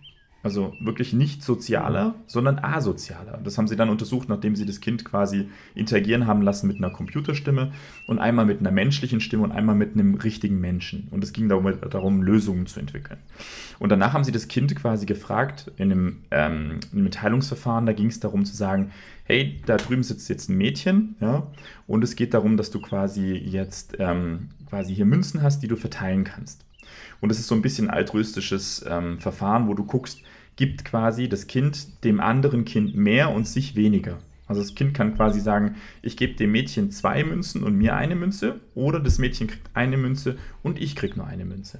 Also 0.42 0.74
wirklich 0.80 1.12
nicht 1.12 1.42
sozialer, 1.42 2.14
sondern 2.26 2.58
asozialer. 2.58 3.38
Das 3.44 3.58
haben 3.58 3.68
sie 3.68 3.76
dann 3.76 3.90
untersucht, 3.90 4.30
nachdem 4.30 4.56
sie 4.56 4.64
das 4.64 4.80
Kind 4.80 5.04
quasi 5.04 5.48
interagieren 5.74 6.26
haben 6.26 6.40
lassen 6.40 6.66
mit 6.66 6.78
einer 6.78 6.88
Computerstimme 6.88 7.72
und 8.06 8.18
einmal 8.18 8.46
mit 8.46 8.60
einer 8.60 8.70
menschlichen 8.70 9.20
Stimme 9.20 9.42
und 9.44 9.52
einmal 9.52 9.74
mit 9.74 9.92
einem 9.92 10.14
richtigen 10.14 10.58
Menschen. 10.58 11.08
Und 11.10 11.22
es 11.22 11.34
ging 11.34 11.50
darum, 11.50 11.70
darum 11.90 12.22
Lösungen 12.22 12.66
zu 12.66 12.80
entwickeln. 12.80 13.18
Und 13.78 13.90
danach 13.90 14.14
haben 14.14 14.24
sie 14.24 14.32
das 14.32 14.48
Kind 14.48 14.74
quasi 14.76 15.04
gefragt 15.04 15.70
in 15.76 15.92
einem, 15.92 16.16
ähm, 16.30 16.80
in 16.90 16.98
einem 16.98 17.04
Mitteilungsverfahren, 17.04 17.84
da 17.84 17.92
ging 17.92 18.06
es 18.06 18.20
darum 18.20 18.46
zu 18.46 18.56
sagen, 18.56 18.92
hey, 19.24 19.60
da 19.66 19.76
drüben 19.76 20.02
sitzt 20.02 20.28
jetzt 20.30 20.48
ein 20.48 20.56
Mädchen, 20.56 21.16
ja, 21.20 21.46
und 21.86 22.02
es 22.02 22.16
geht 22.16 22.34
darum, 22.34 22.56
dass 22.56 22.70
du 22.70 22.80
quasi 22.80 23.34
jetzt 23.34 23.96
ähm, 23.98 24.48
quasi 24.68 24.94
hier 24.94 25.04
Münzen 25.04 25.42
hast, 25.42 25.62
die 25.62 25.68
du 25.68 25.76
verteilen 25.76 26.24
kannst. 26.24 26.64
Und 27.20 27.30
es 27.30 27.38
ist 27.38 27.48
so 27.48 27.54
ein 27.54 27.62
bisschen 27.62 27.90
altruistisches 27.90 28.84
ähm, 28.88 29.18
Verfahren, 29.18 29.68
wo 29.68 29.74
du 29.74 29.84
guckst, 29.84 30.22
gibt 30.56 30.84
quasi 30.84 31.28
das 31.28 31.46
Kind 31.46 32.04
dem 32.04 32.20
anderen 32.20 32.64
Kind 32.64 32.94
mehr 32.94 33.30
und 33.30 33.46
sich 33.46 33.76
weniger. 33.76 34.18
Also 34.46 34.62
das 34.62 34.74
Kind 34.74 34.94
kann 34.94 35.14
quasi 35.14 35.40
sagen, 35.40 35.76
ich 36.02 36.16
gebe 36.16 36.34
dem 36.34 36.50
Mädchen 36.50 36.90
zwei 36.90 37.22
Münzen 37.22 37.62
und 37.62 37.76
mir 37.76 37.94
eine 37.94 38.16
Münze, 38.16 38.60
oder 38.74 38.98
das 38.98 39.18
Mädchen 39.18 39.46
kriegt 39.46 39.70
eine 39.74 39.96
Münze 39.96 40.38
und 40.62 40.80
ich 40.80 40.96
kriege 40.96 41.16
nur 41.16 41.26
eine 41.26 41.44
Münze. 41.44 41.78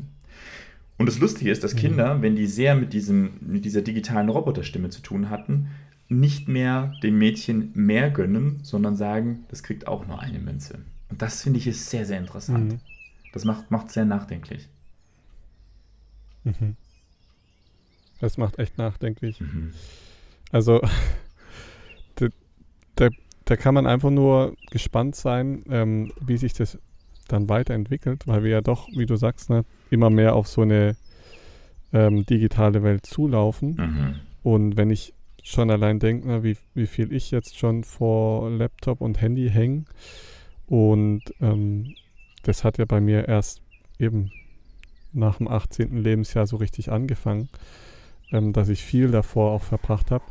Und 0.96 1.06
das 1.06 1.18
Lustige 1.18 1.50
ist, 1.50 1.64
dass 1.64 1.76
Kinder, 1.76 2.22
wenn 2.22 2.36
die 2.36 2.46
sehr 2.46 2.76
mit, 2.76 2.92
diesem, 2.92 3.30
mit 3.40 3.64
dieser 3.64 3.82
digitalen 3.82 4.28
Roboterstimme 4.28 4.90
zu 4.90 5.00
tun 5.00 5.30
hatten, 5.30 5.68
nicht 6.08 6.46
mehr 6.46 6.92
dem 7.02 7.18
Mädchen 7.18 7.70
mehr 7.74 8.11
gönnen, 8.11 8.61
sondern 8.62 8.96
sagen, 8.96 9.44
das 9.48 9.62
kriegt 9.62 9.88
auch 9.88 10.06
nur 10.06 10.20
eine 10.20 10.38
Münze. 10.38 10.78
Und 11.08 11.22
das 11.22 11.42
finde 11.42 11.58
ich 11.58 11.66
ist 11.66 11.90
sehr, 11.90 12.04
sehr 12.04 12.18
interessant. 12.18 12.72
Mhm. 12.72 12.80
Das 13.32 13.44
macht, 13.44 13.70
macht 13.70 13.90
sehr 13.90 14.04
nachdenklich. 14.04 14.68
Mhm. 16.45 16.76
Das 18.20 18.36
macht 18.36 18.59
echt 18.59 18.78
nachdenklich. 18.78 19.41
Mhm. 19.41 19.72
Also, 20.53 20.80
da, 22.16 22.28
da, 22.97 23.09
da 23.45 23.57
kann 23.57 23.74
man 23.74 23.86
einfach 23.86 24.11
nur 24.11 24.55
gespannt 24.70 25.16
sein, 25.16 25.64
ähm, 25.70 26.12
wie 26.20 26.36
sich 26.36 26.53
das 26.53 26.78
dann 27.28 27.49
weiterentwickelt, 27.49 28.26
weil 28.26 28.43
wir 28.43 28.51
ja 28.51 28.61
doch, 28.61 28.88
wie 28.88 29.07
du 29.07 29.16
sagst, 29.16 29.51
ne, 29.51 29.64
immer 29.91 30.11
mehr 30.11 30.34
auf 30.34 30.49
so 30.49 30.62
eine 30.62 30.97
ähm, 31.93 32.26
digitale 32.26 32.82
Welt 32.82 33.07
zulaufen. 33.07 33.76
Mhm. 33.76 34.14
Und 34.43 34.76
wenn 34.76 34.91
ich 34.91 35.14
schon 35.43 35.70
allein 35.70 35.99
denke, 35.99 36.26
ne, 36.26 36.43
wie, 36.43 36.57
wie 36.74 36.86
viel 36.86 37.12
ich 37.12 37.30
jetzt 37.30 37.59
schon 37.59 37.84
vor 37.84 38.51
Laptop 38.51 39.01
und 39.01 39.20
Handy 39.20 39.49
hänge, 39.49 39.84
und 40.66 41.22
ähm, 41.41 41.95
das 42.45 42.62
hat 42.62 42.78
ja 42.78 42.84
bei 42.84 43.01
mir 43.01 43.26
erst 43.26 43.61
eben 43.99 44.30
nach 45.12 45.38
dem 45.38 45.48
18. 45.48 45.96
Lebensjahr 45.96 46.46
so 46.46 46.56
richtig 46.56 46.90
angefangen, 46.92 47.48
ähm, 48.32 48.52
dass 48.52 48.68
ich 48.68 48.82
viel 48.84 49.11
davor 49.11 49.52
auch 49.52 49.62
verbracht 49.62 50.11
habe. 50.11 50.24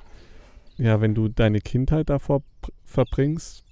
Ja, 0.77 1.01
wenn 1.01 1.15
du 1.15 1.27
deine 1.30 1.61
Kindheit 1.61 2.09
davor 2.09 2.43
verbringst, 2.86 3.65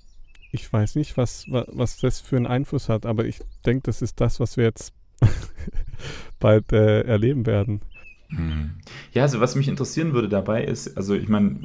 ich 0.51 0.71
weiß 0.71 0.95
nicht, 0.95 1.17
was, 1.17 1.45
was, 1.49 1.99
das 1.99 2.21
für 2.21 2.37
einen 2.37 2.47
Einfluss 2.47 2.89
hat, 2.89 3.05
aber 3.05 3.25
ich 3.25 3.41
denke, 3.65 3.83
das 3.83 4.01
ist 4.01 4.21
das, 4.21 4.39
was 4.39 4.57
wir 4.57 4.65
jetzt 4.65 4.93
bald 6.39 6.71
äh, 6.73 7.01
erleben 7.03 7.45
werden. 7.45 7.81
Mhm. 8.29 8.71
Ja, 9.13 9.23
also 9.23 9.39
was 9.39 9.55
mich 9.55 9.67
interessieren 9.69 10.13
würde 10.13 10.27
dabei 10.29 10.63
ist, 10.63 10.97
also 10.97 11.15
ich 11.15 11.29
meine, 11.29 11.59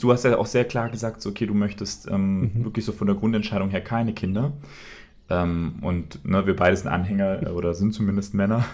du 0.00 0.12
hast 0.12 0.24
ja 0.24 0.36
auch 0.38 0.46
sehr 0.46 0.64
klar 0.64 0.90
gesagt, 0.90 1.22
so, 1.22 1.30
okay, 1.30 1.46
du 1.46 1.54
möchtest 1.54 2.08
ähm, 2.08 2.50
Mhm. 2.52 2.64
wirklich 2.64 2.84
so 2.84 2.92
von 2.92 3.06
der 3.06 3.16
Grundentscheidung 3.16 3.70
her 3.70 3.80
keine 3.82 4.12
Kinder. 4.12 4.52
Ähm, 5.30 5.74
und 5.82 6.24
ne, 6.24 6.46
wir 6.46 6.56
beide 6.56 6.76
sind 6.76 6.88
Anhänger 6.88 7.44
äh, 7.44 7.50
oder 7.50 7.74
sind 7.74 7.94
zumindest 7.94 8.34
Männer. 8.34 8.64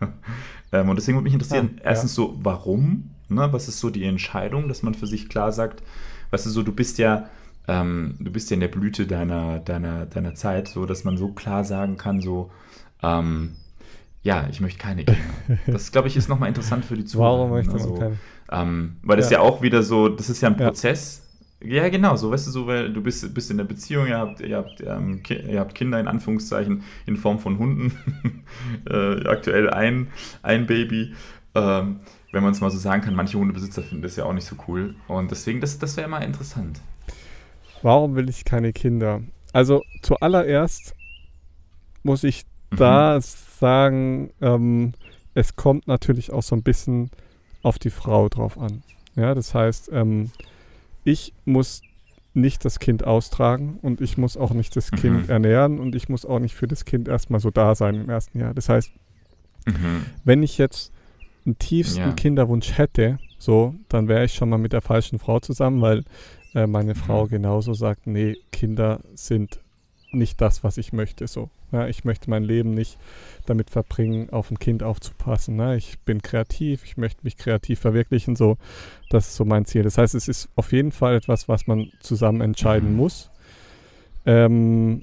ähm, 0.72 0.88
und 0.88 0.96
deswegen 0.96 1.16
würde 1.16 1.24
mich 1.24 1.32
interessieren, 1.34 1.70
Ah, 1.78 1.80
ja. 1.84 1.90
erstens 1.90 2.14
so, 2.14 2.38
warum? 2.42 3.10
Ne, 3.28 3.52
was 3.52 3.68
ist 3.68 3.78
so 3.80 3.88
die 3.90 4.04
Entscheidung, 4.04 4.68
dass 4.68 4.82
man 4.82 4.94
für 4.94 5.06
sich 5.06 5.28
klar 5.28 5.52
sagt, 5.52 5.82
weißt 6.30 6.46
du, 6.46 6.50
so, 6.50 6.62
du 6.62 6.72
bist 6.72 6.98
ja, 6.98 7.28
ähm, 7.68 8.16
du 8.20 8.30
bist 8.32 8.50
ja 8.50 8.54
in 8.54 8.60
der 8.60 8.68
Blüte 8.68 9.06
deiner, 9.06 9.58
deiner, 9.60 10.06
deiner 10.06 10.34
Zeit, 10.34 10.68
so 10.68 10.86
dass 10.86 11.04
man 11.04 11.16
so 11.16 11.28
klar 11.32 11.64
sagen 11.64 11.96
kann, 11.96 12.20
so, 12.20 12.50
ähm, 13.02 13.52
ja, 14.22 14.46
ich 14.50 14.60
möchte 14.60 14.78
keine 14.78 15.04
Kinder. 15.04 15.20
Das, 15.66 15.92
glaube 15.92 16.08
ich, 16.08 16.16
ist 16.16 16.28
nochmal 16.28 16.48
interessant 16.48 16.84
für 16.84 16.96
die 16.96 17.04
Zuhörer. 17.04 17.38
Warum 17.38 17.50
möchte 17.52 17.72
man 17.72 17.80
Also, 17.80 17.94
keine? 17.94 18.18
ähm, 18.50 18.96
weil 19.02 19.16
das 19.16 19.30
ja. 19.30 19.38
Ja. 19.38 19.40
auch 19.40 19.62
wieder 19.62 19.82
so, 19.82 20.08
das 20.08 20.30
ist 20.30 20.40
ja 20.42 20.48
ein 20.50 20.58
Ja. 20.58 20.66
Prozess. 20.66 21.21
Ja, 21.64 21.88
genau, 21.88 22.16
so 22.16 22.30
weißt 22.30 22.46
du, 22.48 22.50
so, 22.50 22.66
weil 22.66 22.92
du 22.92 23.00
bist, 23.02 23.32
bist 23.34 23.50
in 23.50 23.56
der 23.58 23.64
Beziehung, 23.64 24.06
ihr 24.08 24.18
habt, 24.18 24.40
ihr, 24.40 24.56
habt, 24.56 24.80
ähm, 24.80 25.22
Ki- 25.22 25.40
ihr 25.48 25.60
habt 25.60 25.74
Kinder 25.74 26.00
in 26.00 26.08
Anführungszeichen 26.08 26.82
in 27.06 27.16
Form 27.16 27.38
von 27.38 27.58
Hunden, 27.58 27.92
äh, 28.90 29.26
aktuell 29.28 29.70
ein, 29.70 30.08
ein 30.42 30.66
Baby. 30.66 31.14
Ähm, 31.54 32.00
wenn 32.32 32.42
man 32.42 32.52
es 32.52 32.60
mal 32.60 32.70
so 32.70 32.78
sagen 32.78 33.02
kann, 33.02 33.14
manche 33.14 33.38
Hundebesitzer 33.38 33.82
finden 33.82 34.02
das 34.02 34.16
ja 34.16 34.24
auch 34.24 34.32
nicht 34.32 34.46
so 34.46 34.56
cool. 34.66 34.94
Und 35.06 35.30
deswegen, 35.30 35.60
das, 35.60 35.78
das 35.78 35.96
wäre 35.98 36.08
mal 36.08 36.20
interessant. 36.22 36.80
Warum 37.82 38.14
will 38.16 38.28
ich 38.28 38.44
keine 38.44 38.72
Kinder? 38.72 39.22
Also 39.52 39.84
zuallererst 40.02 40.94
muss 42.02 42.24
ich 42.24 42.44
Mhm. 42.70 42.76
da 42.78 43.20
sagen, 43.20 44.30
ähm, 44.40 44.92
es 45.34 45.56
kommt 45.56 45.86
natürlich 45.86 46.32
auch 46.32 46.42
so 46.42 46.56
ein 46.56 46.62
bisschen 46.62 47.10
auf 47.62 47.78
die 47.78 47.90
Frau 47.90 48.28
drauf 48.30 48.58
an. 48.58 48.82
Ja, 49.14 49.34
das 49.34 49.54
heißt, 49.54 49.90
ähm, 49.92 50.30
ich 51.04 51.32
muss 51.44 51.82
nicht 52.34 52.64
das 52.64 52.78
Kind 52.78 53.04
austragen 53.04 53.78
und 53.82 54.00
ich 54.00 54.16
muss 54.16 54.36
auch 54.36 54.52
nicht 54.52 54.74
das 54.76 54.90
Kind 54.90 55.24
Mhm. 55.24 55.30
ernähren 55.30 55.78
und 55.78 55.94
ich 55.94 56.08
muss 56.08 56.24
auch 56.24 56.38
nicht 56.38 56.54
für 56.54 56.66
das 56.66 56.84
Kind 56.84 57.08
erstmal 57.08 57.40
so 57.40 57.50
da 57.50 57.74
sein 57.74 57.94
im 57.96 58.08
ersten 58.08 58.38
Jahr. 58.38 58.54
Das 58.54 58.68
heißt, 58.68 58.90
Mhm. 59.66 60.06
wenn 60.24 60.42
ich 60.42 60.58
jetzt 60.58 60.92
einen 61.44 61.58
tiefsten 61.58 61.98
Ja. 62.08 62.12
Kinderwunsch 62.14 62.78
hätte, 62.78 63.18
so, 63.38 63.74
dann 63.88 64.08
wäre 64.08 64.24
ich 64.24 64.34
schon 64.34 64.48
mal 64.48 64.58
mit 64.58 64.72
der 64.72 64.80
falschen 64.80 65.18
Frau 65.18 65.40
zusammen, 65.40 65.80
weil 65.82 66.04
äh, 66.54 66.66
meine 66.66 66.94
Frau 66.94 67.24
Mhm. 67.24 67.28
genauso 67.28 67.74
sagt, 67.74 68.06
nee, 68.06 68.36
Kinder 68.50 69.00
sind 69.14 69.60
nicht 70.12 70.40
das, 70.40 70.62
was 70.64 70.76
ich 70.78 70.92
möchte. 70.92 71.26
So, 71.26 71.48
ja, 71.72 71.86
ich 71.88 72.04
möchte 72.04 72.28
mein 72.30 72.44
Leben 72.44 72.70
nicht 72.70 72.98
damit 73.46 73.70
verbringen, 73.70 74.30
auf 74.30 74.50
ein 74.50 74.58
Kind 74.58 74.82
aufzupassen. 74.82 75.56
Ne? 75.56 75.76
Ich 75.76 75.98
bin 76.00 76.22
kreativ, 76.22 76.84
ich 76.84 76.96
möchte 76.96 77.20
mich 77.24 77.36
kreativ 77.36 77.80
verwirklichen. 77.80 78.36
So, 78.36 78.58
das 79.10 79.28
ist 79.28 79.36
so 79.36 79.44
mein 79.44 79.64
Ziel. 79.64 79.82
Das 79.82 79.98
heißt, 79.98 80.14
es 80.14 80.28
ist 80.28 80.48
auf 80.56 80.72
jeden 80.72 80.92
Fall 80.92 81.16
etwas, 81.16 81.48
was 81.48 81.66
man 81.66 81.90
zusammen 82.00 82.40
entscheiden 82.40 82.90
Mhm. 82.90 82.96
muss. 82.96 83.30
Ähm, 84.26 85.02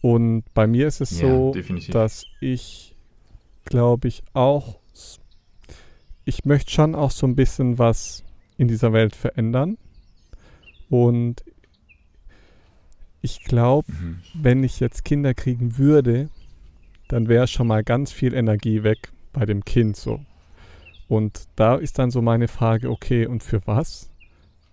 und 0.00 0.44
bei 0.54 0.66
mir 0.66 0.86
ist 0.86 1.00
es 1.00 1.10
Ja, 1.12 1.26
so, 1.26 1.52
definitiv. 1.54 1.92
dass 1.92 2.26
ich, 2.40 2.94
glaube 3.64 4.08
ich, 4.08 4.22
auch, 4.34 4.76
ich 6.26 6.44
möchte 6.44 6.70
schon 6.70 6.94
auch 6.94 7.10
so 7.10 7.26
ein 7.26 7.34
bisschen 7.36 7.78
was 7.78 8.22
in 8.58 8.68
dieser 8.68 8.92
Welt 8.92 9.16
verändern. 9.16 9.78
Und 10.90 11.42
ich 13.24 13.42
glaube, 13.42 13.90
Mhm. 13.90 14.20
wenn 14.34 14.62
ich 14.62 14.80
jetzt 14.80 15.04
Kinder 15.04 15.32
kriegen 15.34 15.78
würde, 15.78 16.28
dann 17.08 17.26
wäre 17.28 17.46
schon 17.46 17.66
mal 17.66 17.82
ganz 17.82 18.12
viel 18.12 18.34
Energie 18.34 18.82
weg 18.82 19.12
bei 19.32 19.46
dem 19.46 19.64
Kind 19.64 19.96
so. 19.96 20.20
Und 21.08 21.44
da 21.56 21.76
ist 21.76 21.98
dann 21.98 22.10
so 22.10 22.20
meine 22.22 22.48
Frage, 22.48 22.90
okay, 22.90 23.26
und 23.26 23.42
für 23.42 23.66
was 23.66 24.10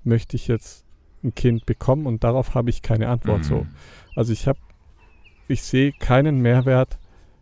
möchte 0.03 0.35
ich 0.35 0.47
jetzt 0.47 0.83
ein 1.23 1.33
Kind 1.33 1.65
bekommen? 1.65 2.05
Und 2.07 2.23
darauf 2.23 2.53
habe 2.53 2.69
ich 2.69 2.81
keine 2.81 3.07
Antwort 3.09 3.39
Mhm. 3.39 3.43
so. 3.43 3.67
Also 4.15 4.33
ich 4.33 4.47
habe, 4.47 4.59
ich 5.47 5.63
sehe 5.63 5.93
keinen 5.93 6.39
Mehrwert 6.41 6.97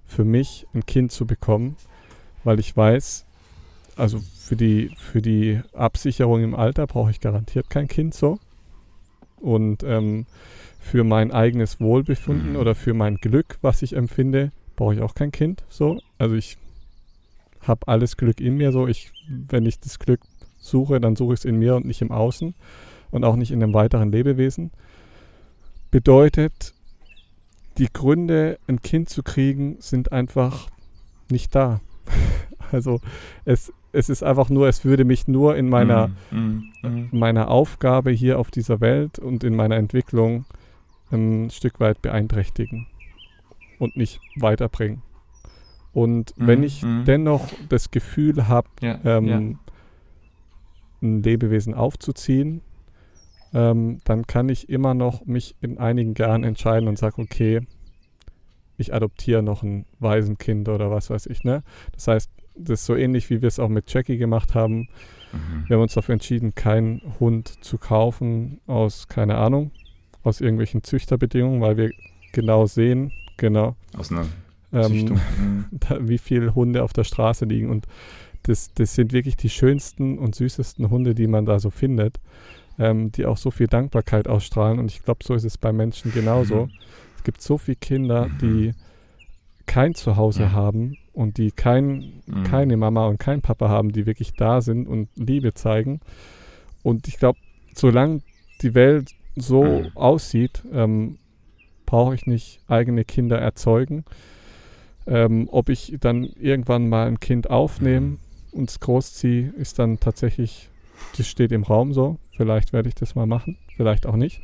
für 0.06 0.26
mich, 0.26 0.68
ein 0.74 0.86
Kind 0.86 1.12
zu 1.12 1.26
bekommen, 1.26 1.76
weil 2.44 2.60
ich 2.60 2.76
weiß, 2.76 3.26
also 3.96 4.22
für 4.38 4.56
die, 4.56 4.92
für 4.96 5.22
die 5.22 5.62
Absicherung 5.74 6.44
im 6.44 6.56
Alter 6.56 6.86
brauche 6.88 7.12
ich 7.12 7.20
garantiert 7.20 7.70
kein 7.70 7.88
Kind 7.88 8.14
so. 8.14 8.40
Und 9.42 9.84
ähm, 9.84 10.26
für 10.80 11.04
mein 11.04 11.32
eigenes 11.32 11.80
Wohlbefinden 11.80 12.52
Mhm. 12.52 12.56
oder 12.58 12.76
für 12.76 12.94
mein 12.94 13.16
Glück, 13.18 13.58
was 13.62 13.82
ich 13.82 13.94
empfinde, 13.94 14.52
brauche 14.76 14.94
ich 14.96 15.02
auch 15.02 15.14
kein 15.14 15.32
Kind 15.32 15.64
so. 15.70 16.00
Also 16.18 16.36
ich 16.36 16.58
habe 17.62 17.88
alles 17.88 18.18
Glück 18.18 18.40
in 18.40 18.56
mir 18.56 18.72
so. 18.72 18.88
Ich, 18.88 19.12
wenn 19.28 19.66
ich 19.66 19.80
das 19.80 20.00
Glück 20.00 20.22
suche, 20.58 21.00
dann 21.00 21.16
suche 21.16 21.34
ich 21.34 21.40
es 21.42 21.46
in 21.46 21.58
mir 21.60 21.76
und 21.76 21.86
nicht 21.86 22.02
im 22.02 22.12
Außen 22.12 22.56
und 23.12 23.24
auch 23.26 23.36
nicht 23.36 23.52
in 23.52 23.62
einem 23.62 23.74
weiteren 23.74 24.12
Lebewesen. 24.12 24.72
Bedeutet, 25.92 26.74
die 27.78 27.88
Gründe, 27.92 28.60
ein 28.68 28.82
Kind 28.82 29.10
zu 29.10 29.24
kriegen, 29.24 29.78
sind 29.80 30.12
einfach 30.12 30.70
nicht 31.30 31.54
da. 31.56 31.82
Also 32.72 33.02
es, 33.46 33.74
es 33.92 34.10
ist 34.10 34.24
einfach 34.24 34.50
nur, 34.50 34.68
es 34.68 34.86
würde 34.86 35.04
mich 35.06 35.28
nur 35.28 35.56
in 35.56 35.70
meiner, 35.70 36.10
Mhm. 36.32 36.72
Mhm. 36.84 37.08
meiner 37.12 37.50
Aufgabe 37.50 38.12
hier 38.12 38.40
auf 38.40 38.52
dieser 38.52 38.80
Welt 38.82 39.20
und 39.20 39.44
in 39.44 39.56
meiner 39.56 39.76
Entwicklung 39.78 40.46
ein 41.12 41.50
Stück 41.50 41.80
weit 41.80 42.02
beeinträchtigen 42.02 42.88
und 43.80 43.96
nicht 43.98 44.20
weiterbringen. 44.36 45.02
Und 45.92 46.38
Mhm, 46.38 46.48
wenn 46.48 46.64
ich 46.64 46.84
mhm. 46.84 47.06
dennoch 47.06 47.48
das 47.68 47.90
Gefühl 47.92 48.48
habe, 48.48 48.68
Ja, 48.82 49.00
ähm, 49.04 49.26
ja. 49.26 49.38
ein 49.38 49.60
Lebewesen 51.24 51.74
aufzuziehen, 51.74 52.62
ähm, 53.54 54.00
dann 54.04 54.28
kann 54.28 54.50
ich 54.50 54.70
immer 54.70 54.94
noch 54.94 55.26
mich 55.26 55.56
in 55.62 55.80
einigen 55.80 56.14
Jahren 56.14 56.44
entscheiden 56.44 56.88
und 56.88 57.00
sage, 57.00 57.20
okay, 57.22 57.62
ich 58.78 58.94
adoptiere 58.94 59.42
noch 59.42 59.64
ein 59.64 59.86
Waisenkind 60.00 60.70
oder 60.70 60.92
was 60.92 61.10
weiß 61.10 61.26
ich. 61.26 61.44
Ne? 61.44 61.64
Das 61.94 62.08
heißt, 62.08 62.30
das 62.60 62.82
ist 62.82 62.86
so 62.86 62.96
ähnlich, 62.96 63.30
wie 63.30 63.42
wir 63.42 63.48
es 63.48 63.60
auch 63.60 63.70
mit 63.70 63.92
Jackie 63.92 64.18
gemacht 64.18 64.56
haben. 64.56 64.88
Mhm. 65.32 65.66
Wir 65.68 65.76
haben 65.76 65.84
uns 65.84 65.94
dafür 65.94 66.14
entschieden, 66.14 66.56
keinen 66.56 67.02
Hund 67.20 67.64
zu 67.64 67.78
kaufen 67.78 68.60
aus, 68.68 69.08
keine 69.08 69.38
Ahnung, 69.38 69.72
aus 70.24 70.42
irgendwelchen 70.42 70.84
Züchterbedingungen, 70.84 71.62
weil 71.62 71.78
wir 71.78 71.92
genau 72.32 72.66
sehen, 72.66 73.12
genau, 73.38 73.76
Aus 73.98 74.12
einer 74.12 74.26
ähm. 74.72 75.06
Mhm. 75.40 75.66
da, 75.72 75.98
wie 76.08 76.18
viele 76.20 76.54
Hunde 76.56 76.84
auf 76.84 76.94
der 76.94 77.04
Straße 77.04 77.46
liegen. 77.46 77.70
Und 77.70 77.88
das, 78.44 78.74
das 78.74 78.94
sind 78.96 79.14
wirklich 79.14 79.36
die 79.36 79.50
schönsten 79.50 80.18
und 80.18 80.36
süßesten 80.36 80.90
Hunde, 80.90 81.16
die 81.16 81.28
man 81.28 81.46
da 81.46 81.60
so 81.60 81.70
findet, 81.72 82.20
ähm, 82.78 83.12
die 83.12 83.26
auch 83.26 83.38
so 83.38 83.52
viel 83.52 83.68
Dankbarkeit 83.68 84.28
ausstrahlen. 84.28 84.80
Und 84.80 84.92
ich 84.92 85.04
glaube, 85.04 85.24
so 85.24 85.34
ist 85.34 85.44
es 85.44 85.58
bei 85.58 85.74
Menschen 85.74 86.14
genauso. 86.14 86.68
Mhm. 86.68 86.72
Es 87.18 87.24
gibt 87.24 87.42
so 87.42 87.58
viele 87.58 87.76
Kinder, 87.78 88.28
Mhm. 88.28 88.38
die 88.42 88.72
kein 89.66 89.94
Zuhause 89.96 90.44
Ja. 90.44 90.52
haben 90.54 90.98
und 91.20 91.38
die 91.38 91.52
kein, 91.52 92.22
Mhm. 92.28 92.44
keine 92.46 92.78
Mama 92.78 93.06
und 93.08 93.20
kein 93.20 93.42
Papa 93.42 93.68
haben, 93.68 93.92
die 93.92 94.06
wirklich 94.06 94.32
da 94.34 94.62
sind 94.62 94.88
und 94.88 95.10
Liebe 95.18 95.54
zeigen. 95.54 96.00
Und 96.82 97.08
ich 97.10 97.18
glaube, 97.18 97.38
solange 97.76 98.22
die 98.62 98.74
Welt 98.74 99.12
so 99.36 99.64
Mhm. 99.64 99.92
aussieht, 99.96 100.64
ähm, 100.72 101.18
brauche 101.86 102.16
ich 102.16 102.26
nicht 102.26 102.62
eigene 102.68 103.04
Kinder 103.04 103.38
erzeugen. 103.38 104.06
Ähm, 105.08 105.50
ob 105.52 105.70
ich 105.70 105.98
dann 106.00 106.24
irgendwann 106.40 106.88
mal 106.88 107.08
ein 107.08 107.20
Kind 107.20 107.50
aufnehme 107.50 108.06
Mhm. 108.08 108.18
und 108.52 108.70
es 108.70 108.80
großziehe, 108.80 109.50
ist 109.58 109.78
dann 109.80 110.00
tatsächlich, 110.00 110.70
das 111.18 111.28
steht 111.28 111.52
im 111.52 111.64
Raum 111.64 111.94
so. 111.94 112.18
Vielleicht 112.38 112.72
werde 112.74 112.88
ich 112.90 112.96
das 112.96 113.16
mal 113.16 113.26
machen, 113.26 113.58
vielleicht 113.76 114.06
auch 114.06 114.16
nicht. 114.16 114.42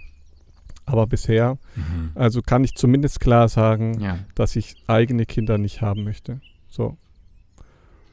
Aber 0.86 1.08
bisher, 1.08 1.58
Mhm. 1.76 2.12
also 2.16 2.42
kann 2.42 2.64
ich 2.64 2.76
zumindest 2.76 3.20
klar 3.20 3.48
sagen, 3.48 4.00
Ja. 4.02 4.20
dass 4.36 4.56
ich 4.56 4.76
eigene 4.88 5.26
Kinder 5.26 5.58
nicht 5.58 5.82
haben 5.82 6.04
möchte. 6.04 6.42
So. 6.76 6.98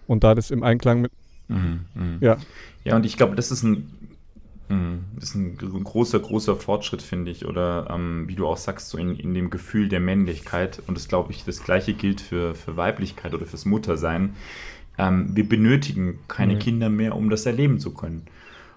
Und 0.07 0.25
da 0.25 0.35
das 0.35 0.51
im 0.51 0.63
Einklang 0.63 1.01
mit, 1.03 1.13
Mhm. 1.49 1.81
Mhm. 1.95 2.19
ja, 2.21 2.37
Ja, 2.85 2.97
und 2.97 3.05
ich 3.05 3.17
glaube, 3.17 3.35
das 3.37 3.51
ist 3.51 3.63
ein, 3.63 3.91
mh, 4.69 4.99
das 5.17 5.31
ist 5.31 5.35
ein 5.35 5.57
gr- 5.59 5.81
großer, 5.83 6.21
großer 6.21 6.57
Fortschritt, 6.57 7.03
finde 7.03 7.31
ich. 7.31 7.45
Oder 7.47 7.89
ähm, 7.91 8.25
wie 8.29 8.35
du 8.37 8.47
auch 8.47 8.57
sagst, 8.57 8.89
so 8.89 8.97
in, 8.99 9.17
in 9.17 9.35
dem 9.35 9.51
Gefühl 9.51 9.89
der 9.89 10.01
Männlichkeit. 10.01 10.83
Und 10.87 10.97
das 10.97 11.09
glaube 11.09 11.33
ich, 11.33 11.45
das 11.45 11.63
gleiche 11.63 11.95
gilt 11.95 12.21
für, 12.21 12.55
für 12.55 12.77
Weiblichkeit 12.77 13.35
oder 13.35 13.47
fürs 13.47 13.65
Muttersein. 13.67 14.35
Ähm, 14.99 15.31
wir 15.37 15.49
benötigen 15.49 16.19
keine 16.29 16.55
Nee. 16.55 16.59
Kinder 16.61 16.89
mehr, 16.89 17.17
um 17.17 17.29
das 17.31 17.45
erleben 17.47 17.81
zu 17.81 17.93
können. 17.93 18.23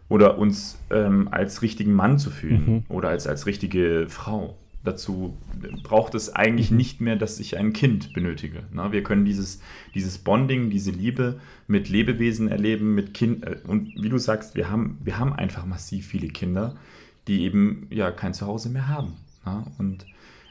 Oder 0.09 0.37
uns 0.37 0.77
ähm, 0.91 1.29
als 1.31 1.61
richtigen 1.61 1.93
Mann 1.93 2.19
zu 2.19 2.29
fühlen. 2.29 2.65
Mhm. 2.65 2.83
Oder 2.89 3.09
als, 3.09 3.27
als 3.27 3.45
richtige 3.45 4.07
Frau. 4.09 4.55
Dazu 4.85 5.35
braucht 5.83 6.15
es 6.15 6.33
eigentlich 6.33 6.71
Mhm. 6.71 6.77
nicht 6.77 7.01
mehr, 7.01 7.15
dass 7.15 7.39
ich 7.39 7.57
ein 7.57 7.73
Kind 7.73 8.13
benötige. 8.13 8.63
Na, 8.71 8.91
wir 8.91 9.03
können 9.03 9.25
dieses, 9.25 9.59
dieses 9.93 10.19
Bonding, 10.19 10.69
diese 10.69 10.91
Liebe 10.91 11.39
mit 11.67 11.89
Lebewesen 11.89 12.47
erleben, 12.47 12.95
mit 12.95 13.13
Kind 13.13 13.43
äh, 13.45 13.57
und 13.67 13.91
wie 14.01 14.09
du 14.09 14.17
sagst, 14.17 14.55
wir 14.55 14.69
haben, 14.69 14.99
wir 15.03 15.17
haben 15.19 15.33
einfach 15.33 15.65
massiv 15.65 16.07
viele 16.07 16.27
Kinder, 16.27 16.75
die 17.27 17.41
eben 17.41 17.87
ja 17.89 18.11
kein 18.11 18.33
Zuhause 18.33 18.69
mehr 18.69 18.87
haben. 18.87 19.13
Na? 19.45 19.65
Und 19.79 20.05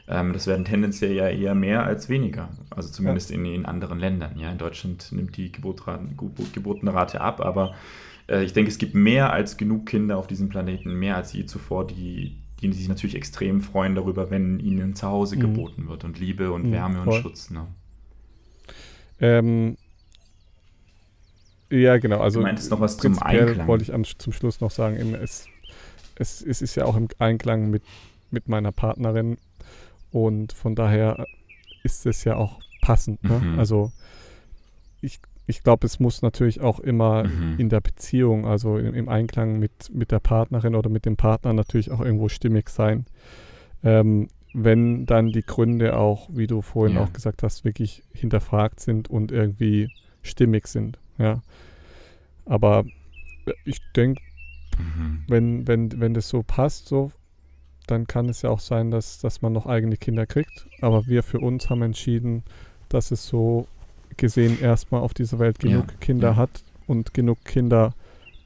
ähm, 0.07 0.33
das 0.33 0.45
werden 0.45 0.65
tendenziell 0.65 1.13
ja 1.13 1.29
eher 1.29 1.55
mehr 1.55 1.83
als 1.83 2.09
weniger. 2.09 2.49
Also 2.69 2.89
zumindest 2.89 3.31
in, 3.31 3.45
in 3.45 3.65
anderen 3.65 3.97
Ländern. 3.99 4.37
Ja, 4.37 4.51
in 4.51 4.57
Deutschland 4.57 5.11
nimmt 5.11 5.35
die 5.37 5.51
Geburtraten, 5.51 6.15
Geburt, 6.17 6.53
Geburtenrate 6.53 7.21
ab, 7.21 7.41
aber 7.41 7.73
äh, 8.27 8.43
ich 8.43 8.53
denke, 8.53 8.69
es 8.69 8.77
gibt 8.77 8.93
mehr 8.93 9.31
als 9.33 9.57
genug 9.57 9.85
Kinder 9.87 10.17
auf 10.17 10.27
diesem 10.27 10.49
Planeten, 10.49 10.93
mehr 10.93 11.15
als 11.15 11.33
je 11.33 11.45
zuvor, 11.45 11.87
die, 11.87 12.35
die 12.71 12.77
sich 12.77 12.87
natürlich 12.87 13.15
extrem 13.15 13.61
freuen 13.61 13.95
darüber, 13.95 14.29
wenn 14.31 14.59
ihnen 14.59 14.81
ein 14.91 14.95
Zuhause 14.95 15.35
Mhm. 15.35 15.41
geboten 15.41 15.87
wird 15.87 16.03
und 16.03 16.19
Liebe 16.19 16.51
und 16.51 16.67
Mhm, 16.67 16.71
Wärme 16.71 16.97
und 16.99 17.05
voll. 17.05 17.21
Schutz. 17.21 17.49
Ne? 17.49 17.67
ähm, 19.19 19.77
ja, 21.69 21.97
genau. 21.97 22.19
Also 22.19 22.39
du 22.39 22.45
meintest 22.45 22.71
noch 22.71 22.79
was 22.79 22.97
zum 22.97 23.17
Einklang. 23.19 23.67
wollte 23.67 23.83
ich 23.83 23.93
am, 23.93 24.03
zum 24.03 24.33
Schluss 24.33 24.61
noch 24.61 24.71
sagen, 24.71 24.97
es, 25.15 25.47
es, 26.15 26.41
es 26.41 26.61
ist 26.61 26.75
ja 26.75 26.85
auch 26.85 26.95
im 26.95 27.07
Einklang 27.17 27.69
mit, 27.69 27.83
mit 28.31 28.47
meiner 28.47 28.71
Partnerin 28.71 29.37
und 30.11 30.53
von 30.53 30.75
daher 30.75 31.25
ist 31.83 32.05
es 32.05 32.23
ja 32.23 32.35
auch 32.35 32.59
passend. 32.81 33.23
Ne? 33.23 33.39
Mhm. 33.39 33.59
Also 33.59 33.91
ich, 35.01 35.19
ich 35.47 35.63
glaube, 35.63 35.85
es 35.85 35.99
muss 35.99 36.21
natürlich 36.21 36.61
auch 36.61 36.79
immer 36.79 37.23
Mhm. 37.25 37.55
in 37.59 37.69
der 37.69 37.81
Beziehung, 37.81 38.45
also 38.45 38.77
im, 38.77 38.93
im 38.95 39.09
Einklang 39.09 39.59
mit, 39.59 39.71
mit 39.93 40.11
der 40.11 40.19
Partnerin 40.19 40.75
oder 40.75 40.89
mit 40.89 41.05
dem 41.05 41.17
Partner 41.17 41.53
natürlich 41.53 41.91
auch 41.91 42.01
irgendwo 42.01 42.29
stimmig 42.29 42.69
sein. 42.69 43.05
Ähm, 43.83 44.29
wenn 44.53 45.05
dann 45.05 45.31
die 45.31 45.41
Gründe 45.43 45.97
auch, 45.97 46.29
wie 46.31 46.47
du 46.47 46.61
vorhin 46.61 46.95
Ja. 46.95 47.03
auch 47.03 47.13
gesagt 47.13 47.43
hast, 47.43 47.65
wirklich 47.65 48.03
hinterfragt 48.13 48.79
sind 48.79 49.09
und 49.09 49.31
irgendwie 49.31 49.89
stimmig 50.21 50.67
sind. 50.67 50.97
Ja. 51.17 51.41
Aber 52.45 52.85
äh, 53.45 53.51
ich 53.65 53.79
denke, 53.95 54.21
Mhm. 54.77 55.23
wenn, 55.27 55.67
wenn, 55.67 55.99
wenn 56.01 56.13
das 56.13 56.27
so 56.27 56.43
passt, 56.43 56.87
so, 56.87 57.11
dann 57.87 58.07
kann 58.07 58.27
es 58.29 58.41
ja 58.41 58.49
auch 58.49 58.59
sein, 58.59 58.91
dass, 58.91 59.19
dass 59.19 59.41
man 59.41 59.53
noch 59.53 59.67
eigene 59.67 59.95
Kinder 59.95 60.25
kriegt. 60.25 60.67
Aber 60.81 61.05
wir 61.07 61.21
für 61.23 61.39
uns 61.39 61.69
haben 61.69 61.81
entschieden, 61.83 62.43
dass 62.89 63.11
es 63.11 63.25
so 63.27 63.67
gesehen 64.17 64.59
erstmal 64.59 65.01
auf 65.01 65.13
dieser 65.13 65.39
Welt 65.39 65.63
Ja, 65.63 65.69
genug 65.69 65.99
Kinder 65.99 66.29
ja. 66.29 66.35
hat 66.35 66.63
und 66.87 67.13
genug 67.13 67.43
Kinder 67.45 67.93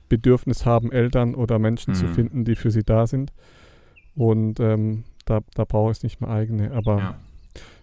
Bedürfnis 0.10 0.66
haben, 0.66 0.92
Eltern 0.92 1.36
oder 1.36 1.60
Menschen 1.60 1.94
zu 1.94 2.06
Mhm. 2.06 2.14
finden, 2.14 2.46
die 2.46 2.56
für 2.56 2.72
sie 2.72 2.84
da 2.84 3.06
sind. 3.08 3.32
Und 4.16 4.60
ähm, 4.60 5.04
da, 5.26 5.42
da 5.54 5.66
brauche 5.66 5.92
ich 5.92 6.02
nicht 6.04 6.20
mehr 6.22 6.30
eigene. 6.30 6.72
Aber 6.72 6.98
Ja. 7.00 7.16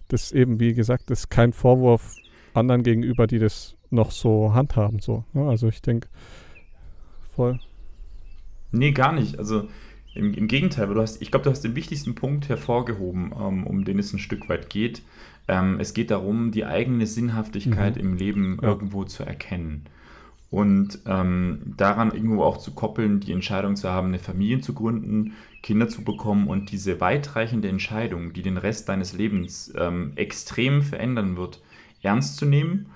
das 0.09 0.24
ist 0.24 0.32
eben, 0.32 0.59
wie 0.61 0.74
gesagt, 0.74 1.11
das 1.11 1.20
ist 1.20 1.30
kein 1.30 1.53
Vorwurf 1.53 2.16
anderen 2.55 2.82
gegenüber, 2.82 3.26
die 3.26 3.39
das 3.39 3.76
noch 3.91 4.11
so 4.11 4.53
handhaben. 4.55 4.99
So. 4.99 5.24
Ja, 5.34 5.49
also 5.49 5.68
ich 5.68 5.82
denke, 5.82 6.09
voll. 7.34 7.61
Nee, 8.72 8.93
gar 8.93 9.12
nicht. 9.12 9.39
Also 9.39 9.68
im, 10.14 10.34
im 10.34 10.49
Gegenteil, 10.49 10.89
weil 10.89 10.95
du 10.97 11.03
hast, 11.03 11.22
ich 11.22 11.30
glaube, 11.30 11.45
du 11.45 11.51
hast 11.51 11.62
den 11.62 11.76
wichtigsten 11.76 12.14
Punkt 12.14 12.49
hervorgehoben, 12.49 13.32
ähm, 13.39 13.66
um 13.66 13.84
den 13.84 13.99
es 13.99 14.12
ein 14.12 14.18
Stück 14.18 14.49
weit 14.49 14.70
geht. 14.70 15.03
Ähm, 15.49 15.78
es 15.80 15.94
geht 15.94 16.11
darum, 16.11 16.51
die 16.51 16.64
eigene 16.64 17.07
Sinnhaftigkeit 17.07 17.97
Mhm. 17.97 18.01
im 18.03 18.16
Leben 18.16 18.59
Ja. 18.62 18.68
irgendwo 18.68 19.05
zu 19.05 19.22
erkennen. 19.24 19.84
Und 20.51 21.01
ähm, 21.07 21.59
daran 21.76 22.12
irgendwo 22.12 22.42
auch 22.44 22.59
zu 22.59 22.72
koppeln, 22.72 23.20
die 23.20 23.32
Entscheidung 23.32 23.74
zu 23.76 23.90
haben, 23.90 24.09
eine 24.09 24.18
Familie 24.20 24.61
zu 24.61 24.74
gründen, 24.74 25.32
Kinder 25.62 25.88
zu 25.88 26.05
bekommen 26.05 26.47
und 26.47 26.70
diese 26.70 27.01
weitreichende 27.01 27.68
Entscheidung, 27.68 28.32
die 28.32 28.42
den 28.42 28.57
Rest 28.57 28.88
deines 28.88 29.12
Lebens 29.12 29.72
ähm, 29.76 30.12
extrem 30.14 30.82
verändern 30.82 31.36
wird, 31.36 31.61
ernst 32.03 32.36
zu 32.36 32.47
nehmen. 32.47 32.86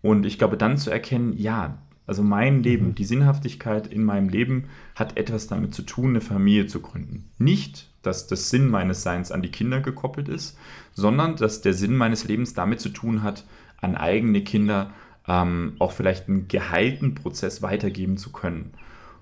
Und 0.00 0.26
ich 0.26 0.38
glaube, 0.38 0.56
dann 0.56 0.76
zu 0.78 0.90
erkennen, 0.90 1.34
ja, 1.36 1.78
also 2.06 2.22
mein 2.22 2.62
Leben, 2.62 2.88
Mhm. 2.88 2.94
die 2.94 3.04
Sinnhaftigkeit 3.04 3.86
in 3.88 4.04
meinem 4.04 4.28
Leben 4.28 4.64
hat 4.94 5.16
etwas 5.16 5.48
damit 5.48 5.74
zu 5.74 5.82
tun, 5.82 6.10
eine 6.10 6.20
Familie 6.20 6.66
zu 6.66 6.80
gründen. 6.80 7.30
Nicht, 7.38 7.88
dass 8.02 8.26
das 8.26 8.50
Sinn 8.50 8.68
meines 8.68 9.02
Seins 9.02 9.32
an 9.32 9.42
die 9.42 9.50
Kinder 9.50 9.80
gekoppelt 9.80 10.28
ist, 10.28 10.58
sondern 10.92 11.36
dass 11.36 11.60
der 11.60 11.74
Sinn 11.74 11.96
meines 11.96 12.24
Lebens 12.24 12.54
damit 12.54 12.80
zu 12.80 12.88
tun 12.88 13.22
hat, 13.22 13.44
an 13.80 13.96
eigene 13.96 14.42
Kinder 14.42 14.92
ähm, 15.28 15.74
auch 15.78 15.92
vielleicht 15.92 16.28
einen 16.28 16.48
geheilten 16.48 17.14
Prozess 17.14 17.62
weitergeben 17.62 18.16
zu 18.16 18.32
können, 18.32 18.72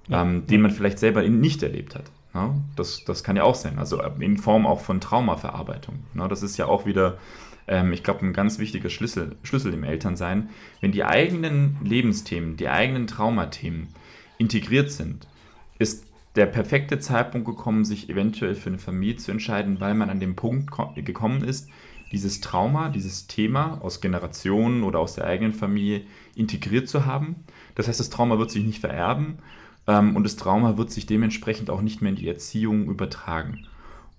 ja. 0.08 0.22
ähm, 0.22 0.46
den 0.46 0.62
man 0.62 0.70
vielleicht 0.70 0.98
selber 0.98 1.22
nicht 1.22 1.62
erlebt 1.62 1.94
hat. 1.94 2.04
Ja, 2.32 2.54
das, 2.76 3.04
das 3.04 3.24
kann 3.24 3.36
ja 3.36 3.42
auch 3.42 3.56
sein, 3.56 3.78
also 3.78 4.00
in 4.20 4.38
Form 4.38 4.64
auch 4.64 4.80
von 4.80 5.00
Traumaverarbeitung. 5.00 5.96
Ja, 6.14 6.28
das 6.28 6.44
ist 6.44 6.56
ja 6.58 6.66
auch 6.66 6.86
wieder, 6.86 7.18
ähm, 7.66 7.92
ich 7.92 8.04
glaube, 8.04 8.24
ein 8.24 8.32
ganz 8.32 8.60
wichtiger 8.60 8.88
Schlüssel, 8.88 9.36
Schlüssel 9.42 9.74
im 9.74 9.82
Elternsein. 9.82 10.50
Wenn 10.80 10.92
die 10.92 11.04
eigenen 11.04 11.76
Lebensthemen, 11.82 12.56
die 12.56 12.68
eigenen 12.68 13.08
Traumathemen 13.08 13.88
integriert 14.38 14.92
sind, 14.92 15.26
ist 15.78 16.06
der 16.36 16.46
perfekte 16.46 16.98
Zeitpunkt 16.98 17.46
gekommen, 17.46 17.84
sich 17.84 18.08
eventuell 18.08 18.54
für 18.54 18.70
eine 18.70 18.78
Familie 18.78 19.16
zu 19.16 19.30
entscheiden, 19.32 19.80
weil 19.80 19.94
man 19.94 20.10
an 20.10 20.20
dem 20.20 20.36
Punkt 20.36 20.70
gekommen 20.94 21.42
ist, 21.42 21.68
dieses 22.12 22.40
Trauma, 22.40 22.88
dieses 22.88 23.26
Thema 23.26 23.78
aus 23.82 24.00
Generationen 24.00 24.82
oder 24.82 24.98
aus 24.98 25.14
der 25.14 25.26
eigenen 25.26 25.52
Familie 25.52 26.02
integriert 26.34 26.88
zu 26.88 27.06
haben. 27.06 27.36
Das 27.74 27.88
heißt, 27.88 28.00
das 28.00 28.10
Trauma 28.10 28.38
wird 28.38 28.50
sich 28.50 28.64
nicht 28.64 28.80
vererben 28.80 29.38
ähm, 29.86 30.16
und 30.16 30.24
das 30.24 30.36
Trauma 30.36 30.76
wird 30.76 30.90
sich 30.90 31.06
dementsprechend 31.06 31.70
auch 31.70 31.82
nicht 31.82 32.02
mehr 32.02 32.10
in 32.10 32.16
die 32.16 32.28
Erziehung 32.28 32.86
übertragen. 32.88 33.66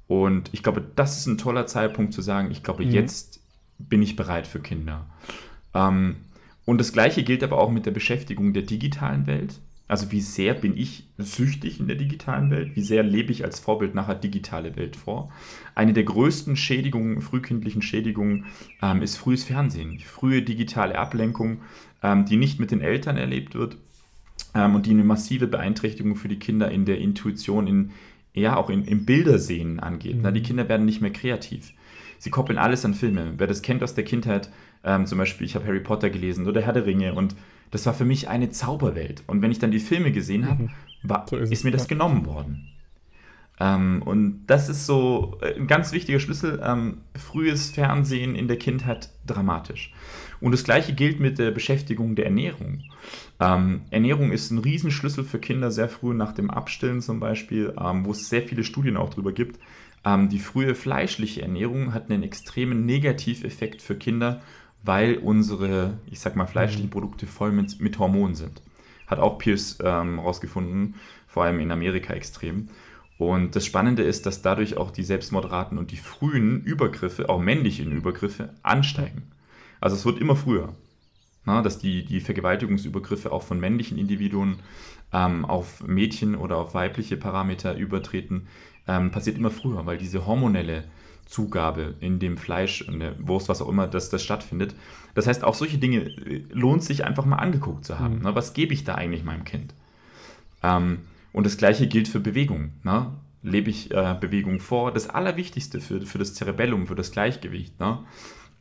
Und 0.07 0.49
ich 0.53 0.63
glaube, 0.63 0.83
das 0.95 1.17
ist 1.17 1.27
ein 1.27 1.37
toller 1.37 1.67
Zeitpunkt 1.67 2.13
zu 2.13 2.21
sagen, 2.21 2.51
ich 2.51 2.63
glaube, 2.63 2.85
mhm. 2.85 2.91
jetzt 2.91 3.41
bin 3.77 4.01
ich 4.01 4.15
bereit 4.15 4.47
für 4.47 4.59
Kinder. 4.59 5.05
Ähm, 5.73 6.17
und 6.65 6.77
das 6.77 6.93
Gleiche 6.93 7.23
gilt 7.23 7.43
aber 7.43 7.57
auch 7.57 7.71
mit 7.71 7.85
der 7.85 7.91
Beschäftigung 7.91 8.53
der 8.53 8.63
digitalen 8.63 9.27
Welt. 9.27 9.59
Also 9.91 10.09
wie 10.13 10.21
sehr 10.21 10.53
bin 10.53 10.77
ich 10.77 11.03
süchtig 11.17 11.81
in 11.81 11.87
der 11.87 11.97
digitalen 11.97 12.49
Welt? 12.49 12.77
Wie 12.77 12.81
sehr 12.81 13.03
lebe 13.03 13.33
ich 13.33 13.43
als 13.43 13.59
Vorbild 13.59 13.93
nachher 13.93 14.15
digitale 14.15 14.77
Welt 14.77 14.95
vor? 14.95 15.29
Eine 15.75 15.91
der 15.91 16.05
größten 16.05 16.55
Schädigungen, 16.55 17.19
frühkindlichen 17.19 17.81
Schädigungen, 17.81 18.45
ähm, 18.81 19.01
ist 19.01 19.17
frühes 19.17 19.43
Fernsehen. 19.43 19.97
Die 19.97 20.05
frühe 20.05 20.43
digitale 20.43 20.97
Ablenkung, 20.97 21.57
ähm, 22.03 22.23
die 22.23 22.37
nicht 22.37 22.57
mit 22.57 22.71
den 22.71 22.79
Eltern 22.79 23.17
erlebt 23.17 23.53
wird 23.53 23.75
ähm, 24.55 24.75
und 24.75 24.85
die 24.85 24.91
eine 24.91 25.03
massive 25.03 25.47
Beeinträchtigung 25.47 26.15
für 26.15 26.29
die 26.29 26.39
Kinder 26.39 26.71
in 26.71 26.85
der 26.85 26.99
Intuition, 26.99 27.67
in, 27.67 27.91
ja 28.33 28.55
auch 28.55 28.69
in, 28.69 28.85
im 28.85 29.03
Bildersehen 29.03 29.81
angeht. 29.81 30.15
Mhm. 30.15 30.21
Na, 30.21 30.31
die 30.31 30.41
Kinder 30.41 30.69
werden 30.69 30.85
nicht 30.85 31.01
mehr 31.01 31.11
kreativ. 31.11 31.73
Sie 32.17 32.29
koppeln 32.29 32.57
alles 32.57 32.85
an 32.85 32.93
Filme. 32.93 33.33
Wer 33.35 33.47
das 33.47 33.61
kennt 33.61 33.83
aus 33.83 33.93
der 33.93 34.05
Kindheit, 34.05 34.51
ähm, 34.85 35.05
zum 35.05 35.17
Beispiel, 35.17 35.45
ich 35.45 35.55
habe 35.55 35.65
Harry 35.65 35.81
Potter 35.81 36.09
gelesen 36.09 36.47
oder 36.47 36.61
Herr 36.61 36.71
der 36.71 36.85
Ringe 36.85 37.13
und 37.13 37.35
das 37.71 37.85
war 37.85 37.93
für 37.93 38.05
mich 38.05 38.27
eine 38.27 38.51
Zauberwelt. 38.51 39.23
Und 39.27 39.41
wenn 39.41 39.51
ich 39.51 39.59
dann 39.59 39.71
die 39.71 39.79
Filme 39.79 40.11
gesehen 40.11 40.49
habe, 40.49 40.63
mhm. 40.63 40.69
so 41.29 41.37
ist, 41.37 41.51
ist, 41.51 41.63
mir 41.63 41.71
das 41.71 41.87
genommen 41.87 42.25
worden. 42.25 42.67
Ähm, 43.59 44.01
und 44.03 44.45
das 44.47 44.69
ist 44.69 44.85
so 44.85 45.37
äh, 45.41 45.55
ein 45.55 45.67
ganz 45.67 45.91
wichtiger 45.91 46.19
Schlüssel. 46.19 46.61
Ähm, 46.63 46.97
frühes 47.15 47.71
Fernsehen 47.71 48.35
in 48.35 48.47
der 48.47 48.57
Kindheit 48.57 49.09
dramatisch. 49.25 49.93
Und 50.41 50.51
das 50.51 50.63
gleiche 50.63 50.93
gilt 50.93 51.19
mit 51.19 51.37
der 51.37 51.51
Beschäftigung 51.51 52.15
der 52.15 52.25
Ernährung. 52.25 52.83
Ähm, 53.39 53.81
Ernährung 53.91 54.31
ist 54.31 54.51
ein 54.51 54.57
Riesenschlüssel 54.57 55.23
für 55.23 55.39
Kinder, 55.39 55.71
sehr 55.71 55.87
früh 55.87 56.13
nach 56.13 56.33
dem 56.33 56.49
Abstillen 56.49 57.01
zum 57.01 57.19
Beispiel, 57.19 57.73
ähm, 57.79 58.05
wo 58.05 58.11
es 58.11 58.27
sehr 58.27 58.41
viele 58.41 58.63
Studien 58.63 58.97
auch 58.97 59.11
darüber 59.11 59.31
gibt. 59.31 59.59
Ähm, 60.03 60.29
die 60.29 60.39
frühe 60.39 60.73
fleischliche 60.73 61.43
Ernährung 61.43 61.93
hat 61.93 62.09
einen 62.09 62.23
extremen 62.23 62.85
Negativeffekt 62.85 63.81
für 63.81 63.95
Kinder 63.95 64.41
weil 64.83 65.17
unsere, 65.17 65.99
ich 66.09 66.19
sag 66.19 66.35
mal, 66.35 66.47
fleischlichen 66.47 66.87
mhm. 66.87 66.91
Produkte 66.91 67.27
voll 67.27 67.51
mit, 67.51 67.79
mit 67.79 67.99
Hormonen 67.99 68.35
sind. 68.35 68.61
Hat 69.07 69.19
auch 69.19 69.37
Pierce 69.37 69.79
ähm, 69.83 70.19
rausgefunden, 70.19 70.95
vor 71.27 71.43
allem 71.43 71.59
in 71.59 71.71
Amerika 71.71 72.13
extrem. 72.13 72.69
Und 73.17 73.55
das 73.55 73.65
Spannende 73.65 74.01
ist, 74.01 74.25
dass 74.25 74.41
dadurch 74.41 74.77
auch 74.77 74.89
die 74.89 75.03
Selbstmordraten 75.03 75.77
und 75.77 75.91
die 75.91 75.97
frühen 75.97 76.63
Übergriffe, 76.63 77.29
auch 77.29 77.39
männlichen 77.39 77.91
Übergriffe, 77.91 78.55
ansteigen. 78.63 79.31
Also 79.79 79.95
es 79.95 80.05
wird 80.05 80.19
immer 80.19 80.35
früher. 80.35 80.73
Na, 81.45 81.61
dass 81.61 81.79
die, 81.79 82.05
die 82.05 82.19
Vergewaltigungsübergriffe 82.19 83.31
auch 83.31 83.43
von 83.43 83.59
männlichen 83.59 83.97
Individuen 83.97 84.59
ähm, 85.11 85.43
auf 85.45 85.83
Mädchen 85.85 86.35
oder 86.35 86.57
auf 86.57 86.73
weibliche 86.73 87.17
Parameter 87.17 87.75
übertreten, 87.75 88.47
ähm, 88.87 89.11
passiert 89.11 89.37
immer 89.37 89.51
früher, 89.51 89.85
weil 89.85 89.97
diese 89.97 90.25
hormonelle 90.25 90.85
Zugabe 91.31 91.95
in 92.01 92.19
dem 92.19 92.37
Fleisch, 92.37 92.81
in 92.81 92.99
der 92.99 93.15
Wurst, 93.25 93.47
was 93.47 93.61
auch 93.61 93.69
immer, 93.69 93.87
dass 93.87 94.09
das 94.09 94.23
stattfindet. 94.23 94.75
Das 95.13 95.27
heißt, 95.27 95.43
auch 95.43 95.55
solche 95.55 95.77
Dinge 95.77 96.01
äh, 96.01 96.43
lohnt 96.51 96.83
sich 96.83 97.05
einfach 97.05 97.25
mal 97.25 97.37
angeguckt 97.37 97.85
zu 97.85 97.99
haben. 97.99 98.17
Mhm. 98.17 98.23
Ne? 98.23 98.35
Was 98.35 98.53
gebe 98.53 98.73
ich 98.73 98.83
da 98.83 98.95
eigentlich 98.95 99.23
meinem 99.23 99.45
Kind? 99.45 99.73
Ähm, 100.61 100.99
und 101.31 101.45
das 101.45 101.57
gleiche 101.57 101.87
gilt 101.87 102.09
für 102.09 102.19
Bewegung. 102.19 102.73
Ne? 102.83 103.11
Lebe 103.43 103.69
ich 103.69 103.91
äh, 103.91 104.15
Bewegung 104.19 104.59
vor? 104.59 104.91
Das 104.91 105.09
Allerwichtigste 105.09 105.79
für, 105.79 106.01
für 106.01 106.17
das 106.17 106.35
Cerebellum, 106.35 106.85
für 106.85 106.95
das 106.95 107.11
Gleichgewicht, 107.11 107.79
ne? 107.79 107.99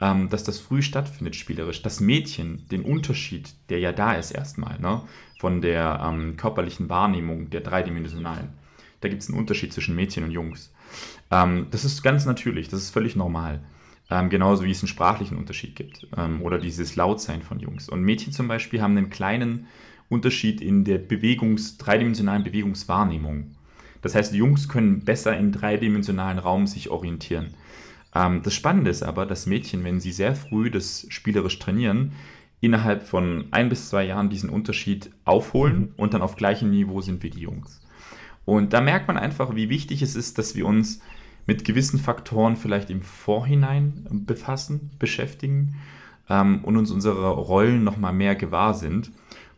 ähm, 0.00 0.28
dass 0.28 0.44
das 0.44 0.60
früh 0.60 0.80
stattfindet, 0.80 1.34
spielerisch. 1.34 1.82
Das 1.82 1.98
Mädchen, 1.98 2.68
den 2.68 2.82
Unterschied, 2.82 3.52
der 3.68 3.80
ja 3.80 3.90
da 3.90 4.12
ist 4.12 4.30
erstmal, 4.30 4.78
ne? 4.78 5.02
von 5.40 5.60
der 5.60 6.00
ähm, 6.04 6.36
körperlichen 6.36 6.88
Wahrnehmung, 6.88 7.50
der 7.50 7.62
dreidimensionalen. 7.62 8.50
Da 9.00 9.08
gibt 9.08 9.22
es 9.22 9.28
einen 9.28 9.38
Unterschied 9.38 9.72
zwischen 9.72 9.96
Mädchen 9.96 10.22
und 10.22 10.30
Jungs. 10.30 10.72
Ähm, 11.30 11.66
das 11.70 11.84
ist 11.84 12.02
ganz 12.02 12.26
natürlich, 12.26 12.68
das 12.68 12.80
ist 12.80 12.90
völlig 12.90 13.16
normal. 13.16 13.60
Ähm, 14.10 14.28
genauso 14.28 14.64
wie 14.64 14.70
es 14.72 14.82
einen 14.82 14.88
sprachlichen 14.88 15.38
Unterschied 15.38 15.76
gibt. 15.76 16.06
Ähm, 16.16 16.42
oder 16.42 16.58
dieses 16.58 16.96
Lautsein 16.96 17.42
von 17.42 17.60
Jungs. 17.60 17.88
Und 17.88 18.02
Mädchen 18.02 18.32
zum 18.32 18.48
Beispiel 18.48 18.82
haben 18.82 18.96
einen 18.96 19.10
kleinen 19.10 19.66
Unterschied 20.08 20.60
in 20.60 20.84
der 20.84 20.98
Bewegungs-, 20.98 21.78
dreidimensionalen 21.78 22.42
Bewegungswahrnehmung. 22.42 23.54
Das 24.02 24.14
heißt, 24.14 24.34
Jungs 24.34 24.68
können 24.68 25.04
besser 25.04 25.36
im 25.38 25.52
dreidimensionalen 25.52 26.38
Raum 26.38 26.66
sich 26.66 26.90
orientieren. 26.90 27.54
Ähm, 28.14 28.42
das 28.42 28.54
Spannende 28.54 28.90
ist 28.90 29.02
aber, 29.02 29.26
dass 29.26 29.46
Mädchen, 29.46 29.84
wenn 29.84 30.00
sie 30.00 30.12
sehr 30.12 30.34
früh 30.34 30.70
das 30.70 31.06
spielerisch 31.10 31.58
trainieren, 31.58 32.12
innerhalb 32.60 33.02
von 33.04 33.46
ein 33.52 33.68
bis 33.68 33.88
zwei 33.88 34.04
Jahren 34.04 34.28
diesen 34.28 34.50
Unterschied 34.50 35.10
aufholen 35.24 35.80
mhm. 35.80 35.92
und 35.96 36.14
dann 36.14 36.22
auf 36.22 36.36
gleichem 36.36 36.70
Niveau 36.70 37.00
sind 37.00 37.22
wie 37.22 37.30
die 37.30 37.40
Jungs. 37.40 37.80
Und 38.50 38.72
da 38.72 38.80
merkt 38.80 39.06
man 39.06 39.16
einfach, 39.16 39.54
wie 39.54 39.68
wichtig 39.68 40.02
es 40.02 40.16
ist, 40.16 40.36
dass 40.36 40.56
wir 40.56 40.66
uns 40.66 41.00
mit 41.46 41.64
gewissen 41.64 42.00
Faktoren 42.00 42.56
vielleicht 42.56 42.90
im 42.90 43.00
Vorhinein 43.00 44.04
befassen, 44.26 44.90
beschäftigen 44.98 45.76
ähm, 46.28 46.64
und 46.64 46.76
uns 46.76 46.90
unserer 46.90 47.28
Rollen 47.28 47.84
nochmal 47.84 48.12
mehr 48.12 48.34
gewahr 48.34 48.74
sind. 48.74 49.12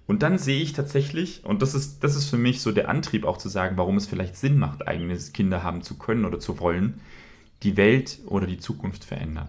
Und 0.07 0.23
dann 0.23 0.37
sehe 0.37 0.61
ich 0.61 0.75
tatsächlich, 0.75 1.43
und 1.43 1.63
das 1.63 1.75
ist, 1.75 2.05
das 2.05 2.17
ist 2.17 2.29
für 2.29 2.37
mich 2.37 2.61
so 2.61 2.71
der 2.71 2.91
Antrieb 2.91 3.25
auch 3.25 3.39
zu 3.39 3.49
sagen, 3.49 3.79
warum 3.79 3.97
es 3.97 4.07
vielleicht 4.07 4.37
Sinn 4.37 4.59
macht, 4.59 4.87
eigene 4.87 5.17
Kinder 5.17 5.63
haben 5.63 5.81
zu 5.81 5.97
können 5.97 6.27
oder 6.27 6.39
zu 6.39 6.61
wollen, 6.61 7.01
die 7.63 7.79
Welt 7.79 8.19
oder 8.27 8.47
die 8.47 8.59
Zukunft 8.59 9.05
verändern. 9.05 9.49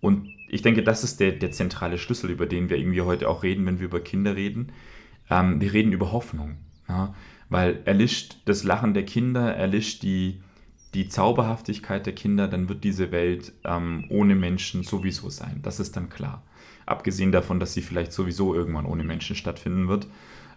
Und 0.00 0.30
ich 0.48 0.62
denke, 0.62 0.82
das 0.82 1.04
ist 1.04 1.20
der, 1.20 1.32
der 1.32 1.52
zentrale 1.52 1.98
Schlüssel, 1.98 2.30
über 2.30 2.46
den 2.46 2.70
wir 2.70 2.78
irgendwie 2.78 3.02
heute 3.02 3.28
auch 3.28 3.42
reden, 3.42 3.66
wenn 3.66 3.80
wir 3.80 3.86
über 3.86 4.00
Kinder 4.00 4.34
reden. 4.34 4.72
Ähm, 5.28 5.60
wir 5.60 5.74
reden 5.74 5.92
über 5.92 6.10
Hoffnung. 6.10 6.56
Ja? 6.88 7.14
Weil 7.52 7.80
erlischt 7.84 8.38
das 8.46 8.64
Lachen 8.64 8.94
der 8.94 9.04
Kinder, 9.04 9.54
erlischt 9.54 10.02
die, 10.02 10.40
die 10.94 11.10
Zauberhaftigkeit 11.10 12.06
der 12.06 12.14
Kinder, 12.14 12.48
dann 12.48 12.70
wird 12.70 12.82
diese 12.82 13.12
Welt 13.12 13.52
ähm, 13.64 14.06
ohne 14.08 14.34
Menschen 14.34 14.84
sowieso 14.84 15.28
sein. 15.28 15.60
Das 15.62 15.78
ist 15.78 15.94
dann 15.94 16.08
klar. 16.08 16.42
Abgesehen 16.86 17.30
davon, 17.30 17.60
dass 17.60 17.74
sie 17.74 17.82
vielleicht 17.82 18.14
sowieso 18.14 18.54
irgendwann 18.54 18.86
ohne 18.86 19.04
Menschen 19.04 19.36
stattfinden 19.36 19.86
wird. 19.86 20.06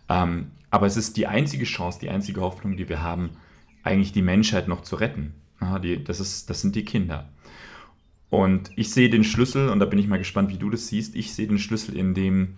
Ähm, 0.08 0.52
aber 0.72 0.86
es 0.86 0.96
ist 0.96 1.18
die 1.18 1.28
einzige 1.28 1.66
Chance, 1.66 2.00
die 2.00 2.10
einzige 2.10 2.40
Hoffnung, 2.40 2.78
die 2.78 2.88
wir 2.88 3.04
haben, 3.04 3.32
eigentlich 3.84 4.14
die 4.14 4.22
Menschheit 4.22 4.70
noch 4.70 4.82
zu 4.82 4.96
retten. 4.96 5.34
Ja, 5.60 5.80
die, 5.80 6.02
das, 6.02 6.22
ist, 6.22 6.50
das 6.50 6.62
sind 6.62 6.78
die 6.78 6.86
Kinder. 6.86 7.28
Und 8.30 8.72
ich 8.78 8.92
sehe 8.92 9.10
den 9.10 9.26
Schlüssel, 9.26 9.68
und 9.68 9.80
da 9.80 9.86
bin 9.86 10.00
ich 10.00 10.08
mal 10.08 10.18
gespannt, 10.18 10.50
wie 10.50 10.58
du 10.58 10.70
das 10.70 10.88
siehst, 10.88 11.14
ich 11.18 11.34
sehe 11.34 11.48
den 11.48 11.60
Schlüssel 11.60 11.98
in 11.98 12.14
dem, 12.14 12.56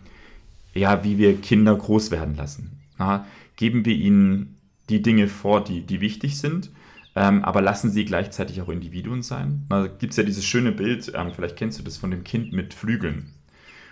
ja, 0.76 1.04
wie 1.04 1.18
wir 1.18 1.42
Kinder 1.42 1.76
groß 1.76 2.12
werden 2.12 2.36
lassen. 2.36 2.78
Ja, 3.00 3.26
geben 3.56 3.86
wir 3.86 3.94
ihnen 3.94 4.58
die 4.90 5.02
Dinge 5.02 5.28
vor, 5.28 5.64
die, 5.64 5.82
die 5.82 6.02
wichtig 6.02 6.38
sind, 6.38 6.72
ähm, 7.16 7.44
aber 7.44 7.62
lassen 7.62 7.92
sie 7.92 8.06
gleichzeitig 8.06 8.62
auch 8.62 8.70
Individuen 8.70 9.22
sein. 9.22 9.66
Da 9.70 9.88
gibt 9.88 10.12
es 10.12 10.18
ja 10.18 10.24
dieses 10.24 10.46
schöne 10.46 10.72
Bild, 10.72 11.12
ähm, 11.16 11.32
vielleicht 11.34 11.58
kennst 11.58 11.80
du 11.80 11.84
das 11.84 11.98
von 11.98 12.12
dem 12.12 12.24
Kind 12.24 12.54
mit 12.54 12.74
Flügeln. 12.74 13.34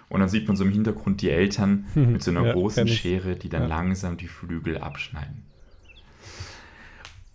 Und 0.10 0.20
dann 0.20 0.30
sieht 0.30 0.48
man 0.48 0.56
so 0.56 0.64
im 0.64 0.72
Hintergrund 0.72 1.22
die 1.22 1.32
Eltern 1.32 1.86
mit 1.96 2.24
so 2.24 2.32
einer 2.32 2.46
ja, 2.46 2.54
großen 2.54 2.88
Schere, 2.88 3.36
die 3.36 3.50
dann 3.50 3.64
ja. 3.64 3.68
langsam 3.68 4.18
die 4.18 4.28
Flügel 4.28 4.78
abschneiden. 4.78 5.44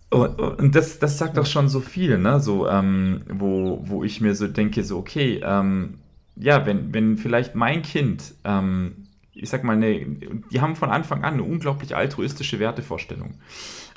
Und 0.09 0.75
das, 0.75 0.99
das 0.99 1.17
sagt 1.17 1.37
doch 1.37 1.45
schon 1.45 1.69
so 1.69 1.79
viel, 1.79 2.17
ne? 2.17 2.41
So, 2.41 2.67
ähm, 2.67 3.21
wo, 3.29 3.81
wo 3.85 4.03
ich 4.03 4.19
mir 4.19 4.35
so 4.35 4.45
denke, 4.45 4.83
so, 4.83 4.97
okay, 4.97 5.39
ähm, 5.41 5.99
ja, 6.35 6.65
wenn, 6.65 6.93
wenn 6.93 7.17
vielleicht 7.17 7.55
mein 7.55 7.81
Kind 7.81 8.33
ähm, 8.43 9.07
ich 9.33 9.49
sag 9.49 9.63
mal, 9.63 9.75
eine, 9.75 10.05
die 10.51 10.61
haben 10.61 10.75
von 10.75 10.89
Anfang 10.89 11.23
an 11.23 11.35
eine 11.35 11.43
unglaublich 11.43 11.95
altruistische 11.95 12.59
Wertevorstellung. 12.59 13.35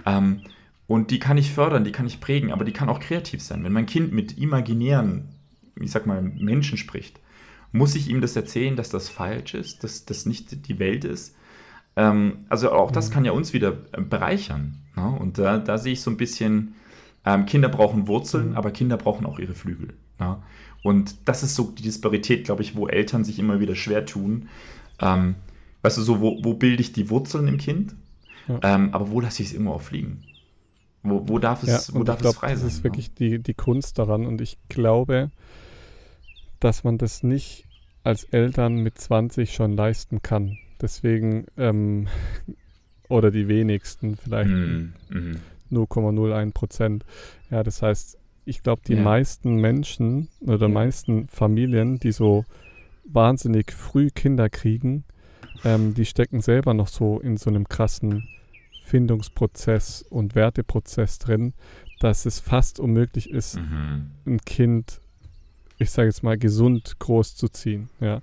Ähm, 0.06 0.42
und 0.86 1.10
die 1.10 1.18
kann 1.18 1.38
ich 1.38 1.52
fördern, 1.52 1.84
die 1.84 1.92
kann 1.92 2.06
ich 2.06 2.20
prägen, 2.20 2.52
aber 2.52 2.64
die 2.64 2.72
kann 2.72 2.88
auch 2.88 3.00
kreativ 3.00 3.42
sein. 3.42 3.64
Wenn 3.64 3.72
mein 3.72 3.86
Kind 3.86 4.12
mit 4.12 4.38
imaginären, 4.38 5.28
ich 5.80 5.90
sag 5.90 6.06
mal, 6.06 6.22
Menschen 6.22 6.76
spricht, 6.76 7.20
muss 7.72 7.94
ich 7.94 8.08
ihm 8.08 8.20
das 8.20 8.36
erzählen, 8.36 8.76
dass 8.76 8.90
das 8.90 9.08
falsch 9.08 9.54
ist, 9.54 9.82
dass 9.82 10.04
das 10.04 10.26
nicht 10.26 10.68
die 10.68 10.78
Welt 10.78 11.04
ist. 11.04 11.34
Ähm, 11.96 12.44
also 12.48 12.70
auch 12.72 12.90
das 12.90 13.08
mhm. 13.08 13.14
kann 13.14 13.24
ja 13.24 13.32
uns 13.32 13.52
wieder 13.52 13.78
äh, 13.92 14.00
bereichern. 14.00 14.78
Ne? 14.94 15.06
Und 15.06 15.38
da, 15.38 15.58
da 15.58 15.78
sehe 15.78 15.94
ich 15.94 16.00
so 16.00 16.10
ein 16.10 16.16
bisschen, 16.16 16.74
ähm, 17.24 17.46
Kinder 17.46 17.68
brauchen 17.68 18.06
Wurzeln, 18.06 18.50
mhm. 18.50 18.56
aber 18.56 18.70
Kinder 18.70 18.96
brauchen 18.96 19.26
auch 19.26 19.38
ihre 19.38 19.54
Flügel. 19.54 19.94
Ne? 20.20 20.36
Und 20.82 21.16
das 21.24 21.42
ist 21.42 21.54
so 21.54 21.72
die 21.72 21.82
Disparität, 21.82 22.44
glaube 22.44 22.62
ich, 22.62 22.76
wo 22.76 22.86
Eltern 22.86 23.24
sich 23.24 23.38
immer 23.38 23.58
wieder 23.58 23.74
schwer 23.74 24.04
tun, 24.04 24.48
Ähm, 25.04 25.34
weißt 25.82 25.98
du, 25.98 26.02
so, 26.02 26.20
wo, 26.20 26.38
wo 26.42 26.54
bilde 26.54 26.80
ich 26.80 26.92
die 26.92 27.10
Wurzeln 27.10 27.48
im 27.48 27.58
Kind? 27.58 27.94
Ja. 28.48 28.58
Ähm, 28.62 28.92
aber 28.92 29.10
wo 29.10 29.20
lasse 29.20 29.42
ich 29.42 29.50
es 29.50 29.54
immer 29.54 29.72
auffliegen? 29.72 30.22
Wo, 31.02 31.28
wo 31.28 31.38
darf 31.38 31.62
es, 31.62 31.88
ja, 31.88 31.94
wo 31.94 32.02
darf 32.02 32.18
glaub, 32.18 32.34
es 32.34 32.38
frei 32.38 32.50
das 32.50 32.60
sein? 32.60 32.68
Das 32.68 32.76
ist 32.76 32.84
wirklich 32.84 33.14
die, 33.14 33.38
die 33.38 33.54
Kunst 33.54 33.98
daran. 33.98 34.26
Und 34.26 34.40
ich 34.40 34.58
glaube, 34.68 35.30
dass 36.60 36.84
man 36.84 36.98
das 36.98 37.22
nicht 37.22 37.66
als 38.02 38.24
Eltern 38.24 38.76
mit 38.76 38.98
20 38.98 39.52
schon 39.52 39.72
leisten 39.72 40.22
kann. 40.22 40.58
Deswegen, 40.80 41.46
ähm, 41.56 42.08
oder 43.08 43.30
die 43.30 43.48
wenigsten, 43.48 44.16
vielleicht 44.16 44.50
mm, 44.50 44.94
mm. 45.10 45.36
0,01 45.72 46.52
Prozent. 46.52 47.04
Ja, 47.50 47.62
das 47.62 47.82
heißt, 47.82 48.18
ich 48.46 48.62
glaube, 48.62 48.82
die 48.86 48.94
ja. 48.94 49.02
meisten 49.02 49.56
Menschen 49.56 50.28
oder 50.40 50.68
ja. 50.68 50.72
meisten 50.72 51.28
Familien, 51.28 51.98
die 51.98 52.12
so 52.12 52.44
wahnsinnig 53.04 53.72
früh 53.72 54.10
Kinder 54.10 54.48
kriegen, 54.48 55.04
ähm, 55.64 55.94
die 55.94 56.04
stecken 56.04 56.40
selber 56.40 56.74
noch 56.74 56.88
so 56.88 57.20
in 57.20 57.36
so 57.36 57.50
einem 57.50 57.68
krassen 57.68 58.28
Findungsprozess 58.84 60.02
und 60.02 60.34
Werteprozess 60.34 61.18
drin, 61.18 61.54
dass 62.00 62.26
es 62.26 62.40
fast 62.40 62.80
unmöglich 62.80 63.30
ist, 63.30 63.56
mhm. 63.56 64.10
ein 64.26 64.40
Kind, 64.40 65.00
ich 65.78 65.90
sage 65.90 66.08
jetzt 66.08 66.22
mal, 66.22 66.36
gesund 66.36 66.98
großzuziehen. 66.98 67.88
Ja. 68.00 68.20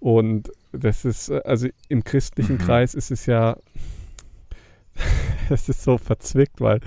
Und 0.00 0.50
das 0.72 1.04
ist, 1.04 1.30
also 1.30 1.68
im 1.88 2.04
christlichen 2.04 2.54
mhm. 2.54 2.60
Kreis 2.60 2.94
ist 2.94 3.10
es 3.10 3.26
ja, 3.26 3.56
es 5.50 5.68
ist 5.68 5.82
so 5.82 5.98
verzwickt, 5.98 6.60
weil 6.60 6.80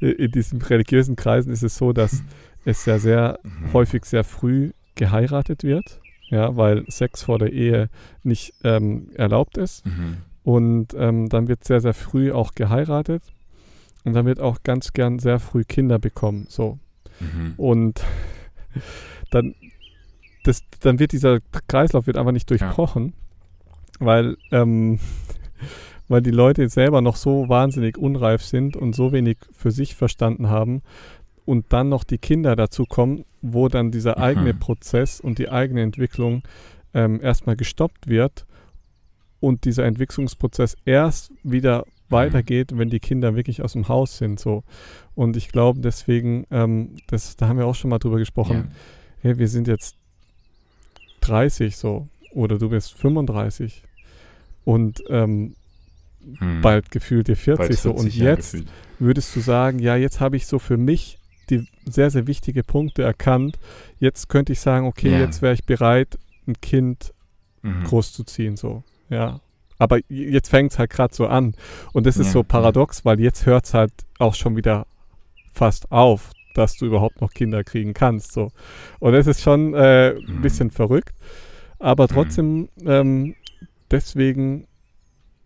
in 0.00 0.30
diesen 0.30 0.62
religiösen 0.62 1.16
Kreisen 1.16 1.52
ist 1.52 1.62
es 1.62 1.76
so, 1.76 1.92
dass 1.92 2.22
es 2.64 2.86
ja 2.86 2.98
sehr 2.98 3.38
mhm. 3.42 3.72
häufig 3.72 4.04
sehr 4.04 4.24
früh 4.24 4.72
geheiratet 4.94 5.62
wird, 5.62 5.99
ja, 6.30 6.56
weil 6.56 6.84
Sex 6.88 7.22
vor 7.22 7.38
der 7.38 7.52
Ehe 7.52 7.90
nicht 8.22 8.54
ähm, 8.64 9.10
erlaubt 9.14 9.58
ist. 9.58 9.84
Mhm. 9.84 10.18
Und 10.42 10.94
ähm, 10.94 11.28
dann 11.28 11.48
wird 11.48 11.64
sehr, 11.64 11.80
sehr 11.80 11.94
früh 11.94 12.32
auch 12.32 12.54
geheiratet. 12.54 13.22
Und 14.04 14.14
dann 14.14 14.24
wird 14.24 14.40
auch 14.40 14.62
ganz 14.62 14.92
gern 14.92 15.18
sehr 15.18 15.38
früh 15.38 15.64
Kinder 15.64 15.98
bekommen. 15.98 16.46
So. 16.48 16.78
Mhm. 17.18 17.54
Und 17.56 18.04
dann, 19.30 19.54
das, 20.44 20.62
dann 20.80 20.98
wird 20.98 21.12
dieser 21.12 21.40
Kreislauf 21.68 22.06
wird 22.06 22.16
einfach 22.16 22.32
nicht 22.32 22.48
durchbrochen, 22.48 23.12
ja. 24.00 24.06
weil 24.06 24.36
ähm, 24.52 24.98
weil 26.08 26.22
die 26.22 26.32
Leute 26.32 26.68
selber 26.68 27.02
noch 27.02 27.14
so 27.14 27.48
wahnsinnig 27.48 27.96
unreif 27.96 28.42
sind 28.42 28.76
und 28.76 28.96
so 28.96 29.12
wenig 29.12 29.38
für 29.52 29.70
sich 29.70 29.94
verstanden 29.94 30.48
haben 30.48 30.82
und 31.50 31.72
dann 31.72 31.88
noch 31.88 32.04
die 32.04 32.18
Kinder 32.18 32.54
dazu 32.54 32.84
kommen, 32.84 33.24
wo 33.42 33.66
dann 33.66 33.90
dieser 33.90 34.18
mhm. 34.18 34.22
eigene 34.22 34.54
Prozess 34.54 35.20
und 35.20 35.40
die 35.40 35.48
eigene 35.48 35.82
Entwicklung 35.82 36.44
ähm, 36.94 37.20
erstmal 37.20 37.56
gestoppt 37.56 38.06
wird 38.06 38.46
und 39.40 39.64
dieser 39.64 39.84
Entwicklungsprozess 39.84 40.76
erst 40.84 41.32
wieder 41.42 41.78
mhm. 41.80 41.90
weitergeht, 42.10 42.78
wenn 42.78 42.88
die 42.88 43.00
Kinder 43.00 43.34
wirklich 43.34 43.62
aus 43.62 43.72
dem 43.72 43.88
Haus 43.88 44.16
sind. 44.16 44.38
So. 44.38 44.62
Und 45.16 45.36
ich 45.36 45.48
glaube 45.48 45.80
deswegen, 45.80 46.46
ähm, 46.52 46.94
das, 47.08 47.36
da 47.36 47.48
haben 47.48 47.58
wir 47.58 47.66
auch 47.66 47.74
schon 47.74 47.90
mal 47.90 47.98
drüber 47.98 48.18
gesprochen, 48.18 48.56
ja. 48.56 49.30
hey, 49.30 49.38
wir 49.38 49.48
sind 49.48 49.66
jetzt 49.66 49.96
30 51.22 51.76
so 51.76 52.06
oder 52.32 52.58
du 52.58 52.68
bist 52.68 52.94
35 52.94 53.82
und 54.64 55.02
ähm, 55.08 55.56
hm. 56.38 56.60
bald 56.60 56.92
gefühlt 56.92 57.26
dir 57.26 57.34
40, 57.34 57.66
40 57.66 57.80
so. 57.80 57.90
Und 57.90 58.14
jetzt 58.14 58.52
gefühlt. 58.52 58.70
würdest 59.00 59.34
du 59.34 59.40
sagen, 59.40 59.80
ja, 59.80 59.96
jetzt 59.96 60.20
habe 60.20 60.36
ich 60.36 60.46
so 60.46 60.60
für 60.60 60.76
mich 60.76 61.16
die 61.50 61.66
sehr, 61.84 62.10
sehr 62.10 62.26
wichtige 62.26 62.62
Punkte 62.62 63.02
erkannt. 63.02 63.58
Jetzt 63.98 64.28
könnte 64.28 64.52
ich 64.52 64.60
sagen, 64.60 64.86
okay, 64.86 65.10
yeah. 65.10 65.20
jetzt 65.20 65.42
wäre 65.42 65.54
ich 65.54 65.64
bereit, 65.64 66.18
ein 66.46 66.60
Kind 66.60 67.12
mhm. 67.62 67.84
großzuziehen, 67.84 68.56
so. 68.56 68.82
Ja. 69.08 69.40
Aber 69.78 69.98
jetzt 70.08 70.50
fängt 70.50 70.72
es 70.72 70.78
halt 70.78 70.90
gerade 70.90 71.14
so 71.14 71.26
an. 71.26 71.54
Und 71.92 72.06
das 72.06 72.16
ist 72.16 72.26
ja, 72.26 72.32
so 72.32 72.42
paradox, 72.42 72.98
ja. 72.98 73.04
weil 73.06 73.20
jetzt 73.20 73.46
hört 73.46 73.64
es 73.64 73.74
halt 73.74 73.92
auch 74.18 74.34
schon 74.34 74.56
wieder 74.56 74.86
fast 75.52 75.90
auf, 75.90 76.32
dass 76.54 76.76
du 76.76 76.86
überhaupt 76.86 77.20
noch 77.20 77.30
Kinder 77.30 77.64
kriegen 77.64 77.94
kannst. 77.94 78.32
So. 78.32 78.50
Und 78.98 79.12
das 79.12 79.26
ist 79.26 79.40
schon 79.40 79.74
äh, 79.74 80.12
mhm. 80.12 80.36
ein 80.36 80.40
bisschen 80.42 80.70
verrückt. 80.70 81.14
Aber 81.78 82.04
mhm. 82.04 82.08
trotzdem, 82.08 82.68
ähm, 82.84 83.34
deswegen 83.90 84.66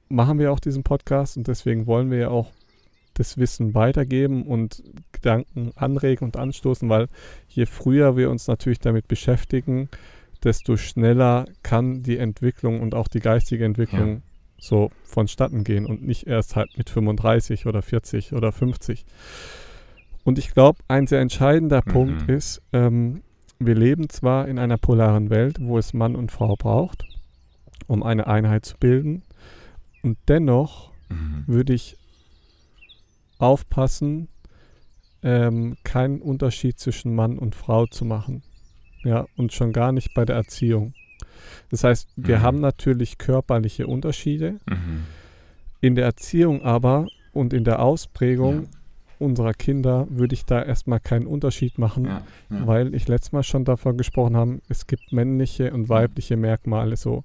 machen 0.09 0.39
wir 0.39 0.53
auch 0.53 0.61
diesen 0.61 0.83
Podcast 0.83 1.37
und 1.37 1.47
deswegen 1.47 1.87
wollen 1.87 2.11
wir 2.11 2.19
ja 2.19 2.29
auch 2.29 2.51
das 3.15 3.39
Wissen 3.39 3.75
weitergeben 3.75 4.43
und 4.45 4.83
Gedanken 5.13 5.73
anregen 5.77 6.25
und 6.25 6.37
anstoßen, 6.37 6.89
weil 6.89 7.09
je 7.49 7.67
früher 7.67 8.17
wir 8.17 8.31
uns 8.31 8.47
natürlich 8.47 8.81
damit 8.81 9.09
beschäftigen, 9.09 9.89
desto 10.43 10.77
schneller 10.77 11.47
kann 11.63 12.03
die 12.03 12.19
Entwicklung 12.19 12.81
und 12.81 12.95
auch 12.95 13.09
die 13.09 13.21
geistige 13.21 13.65
Entwicklung 13.65 14.09
ja. 14.09 14.21
so 14.59 14.91
vonstatten 15.05 15.65
gehen 15.65 15.87
und 15.87 16.05
nicht 16.07 16.27
erst 16.27 16.57
halt 16.57 16.77
mit 16.77 16.91
35 16.91 17.67
oder 17.67 17.83
40 17.83 18.33
oder 18.35 18.53
50. 18.53 19.05
Und 20.25 20.39
ich 20.39 20.53
glaube, 20.53 20.81
ein 20.89 21.07
sehr 21.07 21.21
entscheidender 21.21 21.83
mhm. 21.85 21.91
Punkt 21.91 22.29
ist, 22.29 22.63
ähm, 22.73 23.23
wir 23.59 23.75
leben 23.75 24.09
zwar 24.09 24.49
in 24.49 24.59
einer 24.59 24.79
polaren 24.79 25.31
Welt, 25.31 25.59
wo 25.61 25.79
es 25.79 25.95
Mann 25.95 26.17
und 26.17 26.33
Frau 26.33 26.57
braucht, 26.57 27.05
um 27.87 28.03
eine 28.03 28.27
Einheit 28.27 28.65
zu 28.65 28.77
bilden, 28.79 29.23
und 30.03 30.19
dennoch 30.29 30.93
mhm. 31.09 31.45
würde 31.47 31.73
ich 31.73 31.97
aufpassen, 33.39 34.29
ähm, 35.23 35.77
keinen 35.85 36.21
Unterschied 36.21 36.79
zwischen 36.79 37.15
Mann 37.15 37.39
und 37.39 37.55
Frau 37.55 37.87
zu 37.87 38.05
machen. 38.05 38.43
Ja, 39.03 39.27
und 39.37 39.53
schon 39.53 39.73
gar 39.73 39.93
nicht 39.93 40.15
bei 40.15 40.25
der 40.25 40.37
Erziehung. 40.37 40.95
Das 41.71 41.85
heißt, 41.85 42.09
wir 42.17 42.39
mhm. 42.39 42.43
haben 42.43 42.61
natürlich 42.61 43.19
körperliche 43.19 43.87
Unterschiede. 43.87 44.61
Mhm. 44.67 45.05
In 45.81 45.95
der 45.95 46.05
Erziehung 46.07 46.63
aber 46.63 47.07
und 47.33 47.53
in 47.53 47.65
der 47.65 47.83
Ausprägung 47.83 48.63
ja. 48.63 48.69
unserer 49.19 49.53
Kinder 49.53 50.07
würde 50.09 50.35
ich 50.35 50.47
da 50.47 50.63
erstmal 50.63 51.01
keinen 51.01 51.27
Unterschied 51.27 51.79
machen, 51.79 52.07
ja, 52.07 52.23
ja. 52.51 52.67
weil 52.67 52.95
ich 52.95 53.09
letztes 53.09 53.33
Mal 53.33 53.43
schon 53.43 53.65
davon 53.65 53.99
gesprochen 53.99 54.37
habe, 54.37 54.61
es 54.69 54.87
gibt 54.87 55.13
männliche 55.13 55.73
und 55.73 55.89
weibliche 55.89 56.37
Merkmale 56.37 56.97
so. 56.97 57.25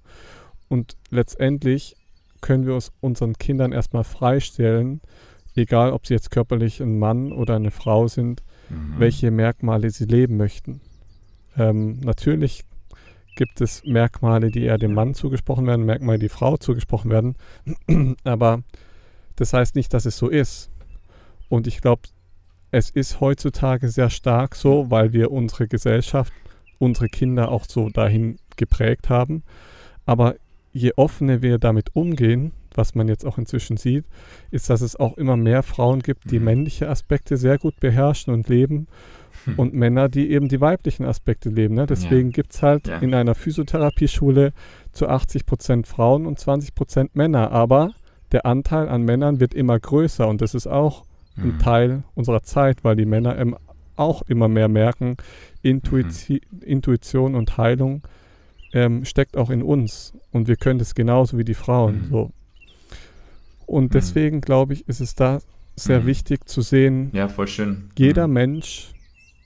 Und 0.67 0.97
letztendlich 1.09 1.95
können 2.41 2.65
wir 2.65 2.75
uns 2.75 2.91
unseren 3.01 3.33
Kindern 3.33 3.71
erstmal 3.71 4.03
freistellen, 4.03 5.01
egal 5.59 5.91
ob 5.91 6.07
sie 6.07 6.13
jetzt 6.13 6.31
körperlich 6.31 6.79
ein 6.81 6.99
Mann 6.99 7.31
oder 7.31 7.55
eine 7.55 7.71
Frau 7.71 8.07
sind, 8.07 8.43
mhm. 8.69 8.95
welche 8.97 9.31
Merkmale 9.31 9.89
sie 9.89 10.05
leben 10.05 10.37
möchten. 10.37 10.81
Ähm, 11.57 11.99
natürlich 12.01 12.65
gibt 13.35 13.61
es 13.61 13.83
Merkmale, 13.85 14.51
die 14.51 14.63
eher 14.63 14.77
dem 14.77 14.93
Mann 14.93 15.13
zugesprochen 15.13 15.65
werden, 15.65 15.85
Merkmale, 15.85 16.19
die 16.19 16.29
Frau 16.29 16.57
zugesprochen 16.57 17.09
werden, 17.09 17.35
aber 18.23 18.63
das 19.35 19.53
heißt 19.53 19.75
nicht, 19.75 19.93
dass 19.93 20.05
es 20.05 20.17
so 20.17 20.27
ist. 20.27 20.69
Und 21.47 21.65
ich 21.65 21.81
glaube, 21.81 22.01
es 22.71 22.89
ist 22.89 23.19
heutzutage 23.19 23.89
sehr 23.89 24.09
stark 24.09 24.55
so, 24.55 24.91
weil 24.91 25.13
wir 25.13 25.31
unsere 25.31 25.67
Gesellschaft, 25.67 26.33
unsere 26.77 27.07
Kinder 27.07 27.49
auch 27.49 27.65
so 27.67 27.89
dahin 27.89 28.37
geprägt 28.57 29.09
haben. 29.09 29.43
Aber 30.05 30.35
je 30.71 30.91
offener 30.95 31.41
wir 31.41 31.57
damit 31.57 31.95
umgehen, 31.95 32.51
was 32.79 32.95
man 32.95 33.09
jetzt 33.09 33.25
auch 33.25 33.37
inzwischen 33.37 33.77
sieht, 33.77 34.05
ist, 34.49 34.69
dass 34.69 34.79
es 34.81 34.95
auch 34.95 35.17
immer 35.17 35.35
mehr 35.35 35.61
Frauen 35.61 35.99
gibt, 35.99 36.31
die 36.31 36.39
mhm. 36.39 36.45
männliche 36.45 36.89
Aspekte 36.89 37.37
sehr 37.37 37.57
gut 37.57 37.79
beherrschen 37.79 38.33
und 38.33 38.47
leben 38.47 38.87
hm. 39.43 39.59
und 39.59 39.73
Männer, 39.73 40.09
die 40.09 40.31
eben 40.31 40.47
die 40.47 40.61
weiblichen 40.61 41.05
Aspekte 41.05 41.49
leben. 41.49 41.75
Ne? 41.75 41.85
Deswegen 41.85 42.29
ja. 42.29 42.33
gibt 42.33 42.53
es 42.53 42.63
halt 42.63 42.87
ja. 42.87 42.99
in 42.99 43.13
einer 43.13 43.35
Physiotherapieschule 43.35 44.53
zu 44.91 45.07
80 45.07 45.45
Prozent 45.45 45.87
Frauen 45.87 46.25
und 46.25 46.39
20 46.39 46.73
Prozent 46.73 47.15
Männer. 47.15 47.51
Aber 47.51 47.91
der 48.31 48.45
Anteil 48.45 48.89
an 48.89 49.03
Männern 49.03 49.39
wird 49.39 49.53
immer 49.53 49.79
größer 49.79 50.27
und 50.27 50.41
das 50.41 50.55
ist 50.55 50.67
auch 50.67 51.03
mhm. 51.35 51.43
ein 51.43 51.59
Teil 51.59 52.03
unserer 52.15 52.43
Zeit, 52.43 52.83
weil 52.83 52.95
die 52.95 53.05
Männer 53.05 53.37
eben 53.37 53.55
auch 53.95 54.21
immer 54.23 54.47
mehr 54.47 54.69
merken, 54.69 55.17
Intuition, 55.61 56.39
mhm. 56.51 56.61
Intuition 56.61 57.35
und 57.35 57.57
Heilung 57.57 58.03
ähm, 58.71 59.03
steckt 59.03 59.35
auch 59.35 59.49
in 59.49 59.63
uns 59.63 60.13
und 60.31 60.47
wir 60.47 60.55
können 60.55 60.79
das 60.79 60.95
genauso 60.95 61.37
wie 61.37 61.43
die 61.43 61.53
Frauen. 61.53 62.05
Mhm. 62.05 62.09
So. 62.09 62.31
Und 63.69 63.85
mhm. 63.85 63.89
deswegen 63.89 64.41
glaube 64.41 64.73
ich, 64.73 64.87
ist 64.87 64.99
es 64.99 65.13
da 65.13 65.41
sehr 65.75 66.01
mhm. 66.01 66.07
wichtig 66.07 66.49
zu 66.49 66.61
sehen, 66.61 67.11
ja, 67.13 67.27
voll 67.27 67.47
schön. 67.47 67.91
jeder 67.95 68.27
mhm. 68.27 68.33
Mensch 68.33 68.93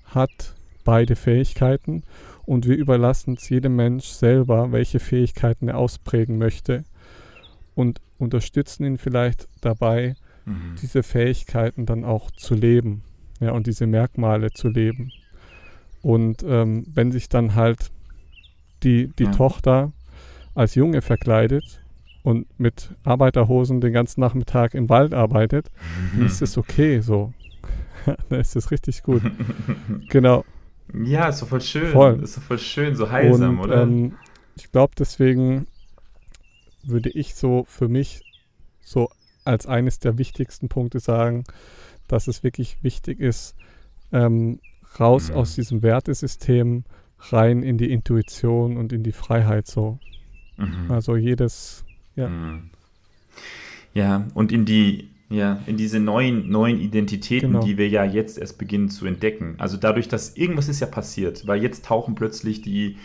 hat 0.05 0.55
beide 0.85 1.17
Fähigkeiten 1.17 2.03
und 2.45 2.65
wir 2.65 2.77
überlassen 2.77 3.35
es 3.37 3.49
jedem 3.49 3.75
Mensch 3.75 4.05
selber, 4.05 4.71
welche 4.71 5.01
Fähigkeiten 5.01 5.67
er 5.67 5.77
ausprägen 5.77 6.37
möchte 6.37 6.85
und 7.75 7.99
unterstützen 8.17 8.85
ihn 8.85 8.97
vielleicht 8.97 9.49
dabei, 9.59 10.15
mhm. 10.45 10.75
diese 10.81 11.03
Fähigkeiten 11.03 11.85
dann 11.85 12.05
auch 12.05 12.31
zu 12.31 12.55
leben 12.55 13.03
ja, 13.41 13.51
und 13.51 13.67
diese 13.67 13.87
Merkmale 13.87 14.51
zu 14.51 14.69
leben. 14.69 15.11
Und 16.01 16.43
ähm, 16.47 16.85
wenn 16.93 17.11
sich 17.11 17.27
dann 17.27 17.55
halt 17.55 17.91
die, 18.83 19.07
die 19.19 19.25
ja. 19.25 19.31
Tochter 19.31 19.91
als 20.55 20.75
Junge 20.75 21.01
verkleidet 21.01 21.82
und 22.23 22.47
mit 22.59 22.95
Arbeiterhosen 23.03 23.81
den 23.81 23.93
ganzen 23.93 24.21
Nachmittag 24.21 24.73
im 24.73 24.89
Wald 24.89 25.13
arbeitet, 25.13 25.69
mhm. 26.15 26.25
ist 26.25 26.41
es 26.41 26.57
okay 26.57 27.01
so. 27.01 27.33
dann 28.29 28.39
ist 28.39 28.55
es 28.55 28.71
richtig 28.71 29.03
gut. 29.03 29.21
genau. 30.09 30.43
Ja, 30.93 31.29
ist 31.29 31.41
doch 31.41 31.47
voll 31.47 31.61
schön. 31.61 31.91
Voll. 31.91 32.21
Ist 32.21 32.37
doch 32.37 32.41
voll 32.41 32.59
schön, 32.59 32.95
so 32.95 33.09
heilsam, 33.09 33.59
und, 33.59 33.65
oder? 33.65 33.83
Ähm, 33.83 34.13
ich 34.55 34.71
glaube 34.71 34.93
deswegen, 34.97 35.67
würde 36.83 37.09
ich 37.09 37.35
so 37.35 37.65
für 37.67 37.87
mich 37.87 38.21
so 38.81 39.09
als 39.45 39.65
eines 39.65 39.99
der 39.99 40.17
wichtigsten 40.17 40.69
Punkte 40.69 40.99
sagen, 40.99 41.43
dass 42.07 42.27
es 42.27 42.43
wirklich 42.43 42.83
wichtig 42.83 43.19
ist, 43.19 43.55
ähm, 44.11 44.59
raus 44.99 45.29
Mhm. 45.29 45.35
aus 45.35 45.55
diesem 45.55 45.81
Wertesystem 45.81 46.83
rein 47.19 47.63
in 47.63 47.77
die 47.77 47.91
Intuition 47.91 48.77
und 48.77 48.91
in 48.93 49.03
die 49.03 49.13
Freiheit 49.13 49.67
so. 49.67 49.99
Mhm. 50.57 50.91
Also 50.91 51.15
jedes, 51.15 51.85
ja. 52.15 52.27
Mhm. 52.27 52.69
Ja, 53.93 54.27
und 54.33 54.51
in 54.51 54.65
die, 54.65 55.09
ja, 55.29 55.59
in 55.67 55.77
diese 55.77 55.99
neuen, 55.99 56.49
neuen 56.49 56.79
Identitäten, 56.79 57.51
Genau. 57.53 57.63
die 57.65 57.77
wir 57.77 57.87
ja 57.89 58.03
jetzt 58.03 58.37
erst 58.37 58.57
beginnen 58.57 58.89
zu 58.89 59.05
entdecken. 59.05 59.55
Also 59.59 59.77
dadurch, 59.77 60.07
dass 60.07 60.35
irgendwas 60.35 60.67
ist 60.67 60.79
ja 60.79 60.87
passiert, 60.87 61.45
weil 61.47 61.61
jetzt 61.61 61.85
tauchen 61.85 62.15
plötzlich 62.15 62.61
die, 62.61 62.97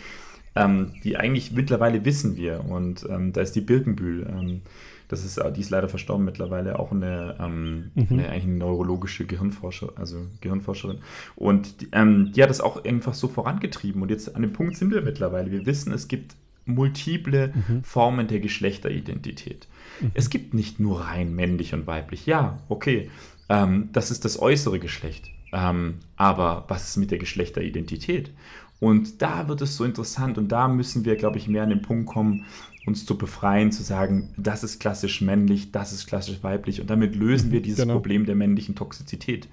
ähm, 0.55 0.93
die 1.03 1.17
eigentlich 1.17 1.51
mittlerweile 1.51 2.03
wissen 2.05 2.37
wir. 2.37 2.65
Und 2.67 3.05
ähm, 3.09 3.33
da 3.33 3.41
ist 3.41 3.55
die 3.55 3.61
Birkenbühl. 3.61 4.27
Ähm, 4.29 4.61
das 5.07 5.25
ist, 5.25 5.39
die 5.55 5.61
ist 5.61 5.69
leider 5.71 5.89
verstorben 5.89 6.23
mittlerweile, 6.25 6.77
auch 6.79 6.91
eine, 6.91 7.35
ähm, 7.39 7.91
Mhm. 7.95 8.07
eine, 8.11 8.29
eigentlich 8.29 8.43
eine 8.45 8.57
neurologische 8.57 9.25
Gehirnforscher, 9.25 9.93
also 9.95 10.17
Gehirnforscherin. 10.41 10.99
Und 11.35 11.81
die, 11.81 11.87
ähm, 11.93 12.31
die 12.35 12.41
hat 12.43 12.49
das 12.51 12.61
auch 12.61 12.83
einfach 12.83 13.13
so 13.15 13.27
vorangetrieben. 13.27 14.01
Und 14.03 14.09
jetzt 14.11 14.35
an 14.35 14.41
dem 14.43 14.53
Punkt 14.53 14.75
sind 14.77 14.91
wir 14.91 15.01
mittlerweile. 15.01 15.51
Wir 15.51 15.65
wissen, 15.65 15.91
es 15.93 16.07
gibt 16.07 16.35
multiple 16.69 17.53
Mhm. 17.55 17.83
Formen 17.83 18.27
der 18.27 18.39
Geschlechteridentität. 18.39 19.67
Es 20.13 20.29
gibt 20.29 20.53
nicht 20.53 20.79
nur 20.79 21.01
rein 21.01 21.35
männlich 21.35 21.73
und 21.73 21.85
weiblich. 21.87 22.25
Ja, 22.25 22.59
okay, 22.69 23.09
ähm, 23.49 23.89
das 23.91 24.11
ist 24.11 24.23
das 24.23 24.39
äußere 24.41 24.79
Geschlecht. 24.79 25.29
Ähm, 25.51 25.95
aber 26.15 26.65
was 26.67 26.89
ist 26.89 26.97
mit 26.97 27.11
der 27.11 27.17
Geschlechteridentität? 27.17 28.31
Und 28.79 29.21
da 29.21 29.49
wird 29.49 29.61
es 29.61 29.75
so 29.75 29.83
interessant 29.83 30.37
und 30.37 30.49
da 30.49 30.67
müssen 30.69 31.03
wir, 31.03 31.15
glaube 31.17 31.37
ich, 31.37 31.47
mehr 31.49 31.63
an 31.63 31.69
den 31.69 31.81
Punkt 31.81 32.05
kommen, 32.05 32.45
uns 32.85 33.05
zu 33.05 33.17
befreien, 33.17 33.71
zu 33.73 33.83
sagen, 33.83 34.29
das 34.37 34.63
ist 34.63 34.79
klassisch 34.79 35.19
männlich, 35.21 35.71
das 35.73 35.91
ist 35.91 36.07
klassisch 36.07 36.41
weiblich 36.43 36.79
und 36.79 36.89
damit 36.89 37.15
lösen 37.15 37.51
wir 37.51 37.61
dieses 37.61 37.81
genau. 37.81 37.95
Problem 37.95 38.25
der 38.25 38.35
männlichen 38.35 38.75
Toxizität. 38.75 39.49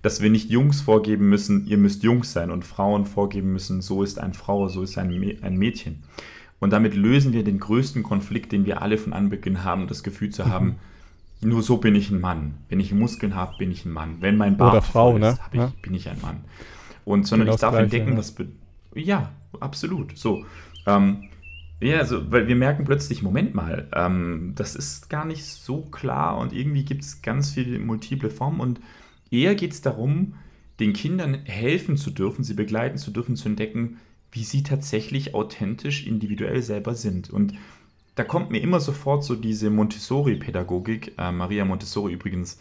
Dass 0.00 0.20
wir 0.20 0.30
nicht 0.30 0.50
Jungs 0.50 0.80
vorgeben 0.80 1.28
müssen, 1.28 1.66
ihr 1.66 1.78
müsst 1.78 2.02
Jungs 2.02 2.32
sein 2.32 2.50
und 2.50 2.64
Frauen 2.64 3.04
vorgeben 3.06 3.52
müssen, 3.52 3.82
so 3.82 4.02
ist 4.02 4.18
eine 4.18 4.34
Frau, 4.34 4.68
so 4.68 4.82
ist 4.82 4.96
ein, 4.98 5.10
ein 5.42 5.56
Mädchen. 5.56 6.02
Und 6.62 6.70
damit 6.70 6.94
lösen 6.94 7.32
wir 7.32 7.42
den 7.42 7.58
größten 7.58 8.04
Konflikt, 8.04 8.52
den 8.52 8.66
wir 8.66 8.82
alle 8.82 8.96
von 8.96 9.12
Anbeginn 9.12 9.64
haben, 9.64 9.88
das 9.88 10.04
Gefühl 10.04 10.30
zu 10.30 10.46
haben, 10.46 10.76
nur 11.40 11.60
so 11.60 11.78
bin 11.78 11.96
ich 11.96 12.12
ein 12.12 12.20
Mann. 12.20 12.54
Wenn 12.68 12.78
ich 12.78 12.92
Muskeln 12.92 13.34
habe, 13.34 13.56
bin 13.58 13.72
ich 13.72 13.84
ein 13.84 13.90
Mann. 13.90 14.18
Wenn 14.20 14.36
mein 14.36 14.56
Bart 14.56 14.74
Oder 14.74 14.80
Frau, 14.82 15.18
ne? 15.18 15.30
ist, 15.30 15.40
ich, 15.50 15.58
Ja. 15.58 15.72
bin 15.82 15.92
ich 15.92 16.08
ein 16.08 16.20
Mann. 16.22 16.44
Und 17.04 17.26
sondern 17.26 17.46
Genau 17.46 17.56
ich 17.56 17.60
darf 17.60 17.72
Gleiche, 17.72 17.82
entdecken, 17.82 18.12
ja. 18.12 18.16
was 18.18 18.36
ja, 18.94 19.32
absolut. 19.58 20.16
So. 20.16 20.46
Ähm, 20.86 21.24
ja, 21.80 21.98
also, 21.98 22.30
weil 22.30 22.46
wir 22.46 22.54
merken 22.54 22.84
plötzlich, 22.84 23.24
Moment 23.24 23.56
mal, 23.56 23.88
ähm, 23.92 24.52
das 24.54 24.76
ist 24.76 25.10
gar 25.10 25.24
nicht 25.24 25.44
so 25.44 25.80
klar 25.86 26.38
und 26.38 26.52
irgendwie 26.52 26.84
gibt 26.84 27.02
es 27.02 27.22
ganz 27.22 27.50
viele 27.50 27.80
multiple 27.80 28.30
Formen 28.30 28.60
und 28.60 28.78
eher 29.32 29.56
geht 29.56 29.72
es 29.72 29.80
darum, 29.80 30.34
den 30.78 30.92
Kindern 30.92 31.40
helfen 31.44 31.96
zu 31.96 32.12
dürfen, 32.12 32.44
sie 32.44 32.54
begleiten 32.54 32.98
zu 32.98 33.10
dürfen, 33.10 33.34
zu 33.34 33.48
entdecken, 33.48 33.96
wie 34.32 34.44
sie 34.44 34.62
tatsächlich 34.62 35.34
authentisch, 35.34 36.06
individuell 36.06 36.62
selber 36.62 36.94
sind. 36.94 37.30
Und 37.30 37.54
da 38.14 38.24
kommt 38.24 38.50
mir 38.50 38.60
immer 38.60 38.80
sofort 38.80 39.24
so 39.24 39.36
diese 39.36 39.70
Montessori-Pädagogik, 39.70 41.12
äh, 41.18 41.30
Maria 41.32 41.64
Montessori 41.64 42.14
übrigens, 42.14 42.58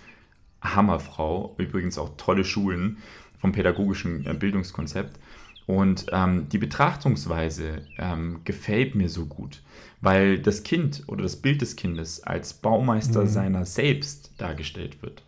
Hammerfrau, 0.62 1.56
übrigens 1.58 1.98
auch 1.98 2.12
tolle 2.18 2.46
Schulen 2.46 2.98
vom 3.40 3.52
pädagogischen 3.52 4.26
äh, 4.28 4.34
Bildungskonzept. 4.34 5.18
Und 5.66 6.08
ähm, 6.12 6.50
die 6.50 6.58
Betrachtungsweise 6.58 7.84
ähm, 7.98 8.42
gefällt 8.44 8.96
mir 8.96 9.10
so 9.10 9.26
gut, 9.26 9.62
weil 10.02 10.40
das 10.40 10.64
Kind 10.64 11.04
oder 11.08 11.24
das 11.24 11.38
Bild 11.38 11.62
des 11.62 11.76
Kindes 11.76 12.24
als 12.24 12.54
Baumeister 12.54 13.24
Mhm. 13.24 13.28
seiner 13.28 13.66
selbst 13.66 14.32
dargestellt 14.38 15.02
wird. 15.02 15.24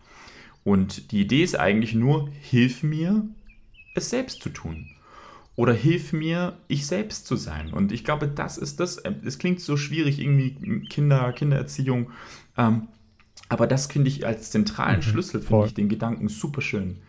Und 0.63 1.11
die 1.11 1.21
Idee 1.21 1.43
ist 1.43 1.57
eigentlich 1.59 1.93
nur, 1.93 2.29
hilf 2.41 2.83
mir, 2.83 3.25
es 3.95 4.09
selbst 4.09 4.41
zu 4.41 4.49
tun. 4.49 4.89
Oder 5.55 5.73
hilf 5.73 6.13
mir, 6.13 6.57
ich 6.67 6.87
selbst 6.87 7.27
zu 7.27 7.35
sein. 7.35 7.73
Und 7.73 7.91
ich 7.91 8.03
glaube, 8.03 8.27
das 8.27 8.57
ist 8.57 8.79
das. 8.79 8.97
äh, 8.99 9.13
Es 9.25 9.37
klingt 9.37 9.61
so 9.61 9.77
schwierig, 9.77 10.19
irgendwie 10.19 10.85
Kinder, 10.89 11.31
Kindererziehung. 11.33 12.11
Ähm, 12.57 12.87
aber 13.49 13.67
das 13.67 13.87
finde 13.87 14.09
ich 14.09 14.25
als 14.25 14.51
zentralen 14.51 15.01
Mhm, 15.01 15.01
Schlüssel, 15.01 15.41
finde 15.41 15.65
ich 15.65 15.73
den 15.73 15.89
Gedanken 15.89 16.27
super 16.29 16.61
schön. 16.61 16.99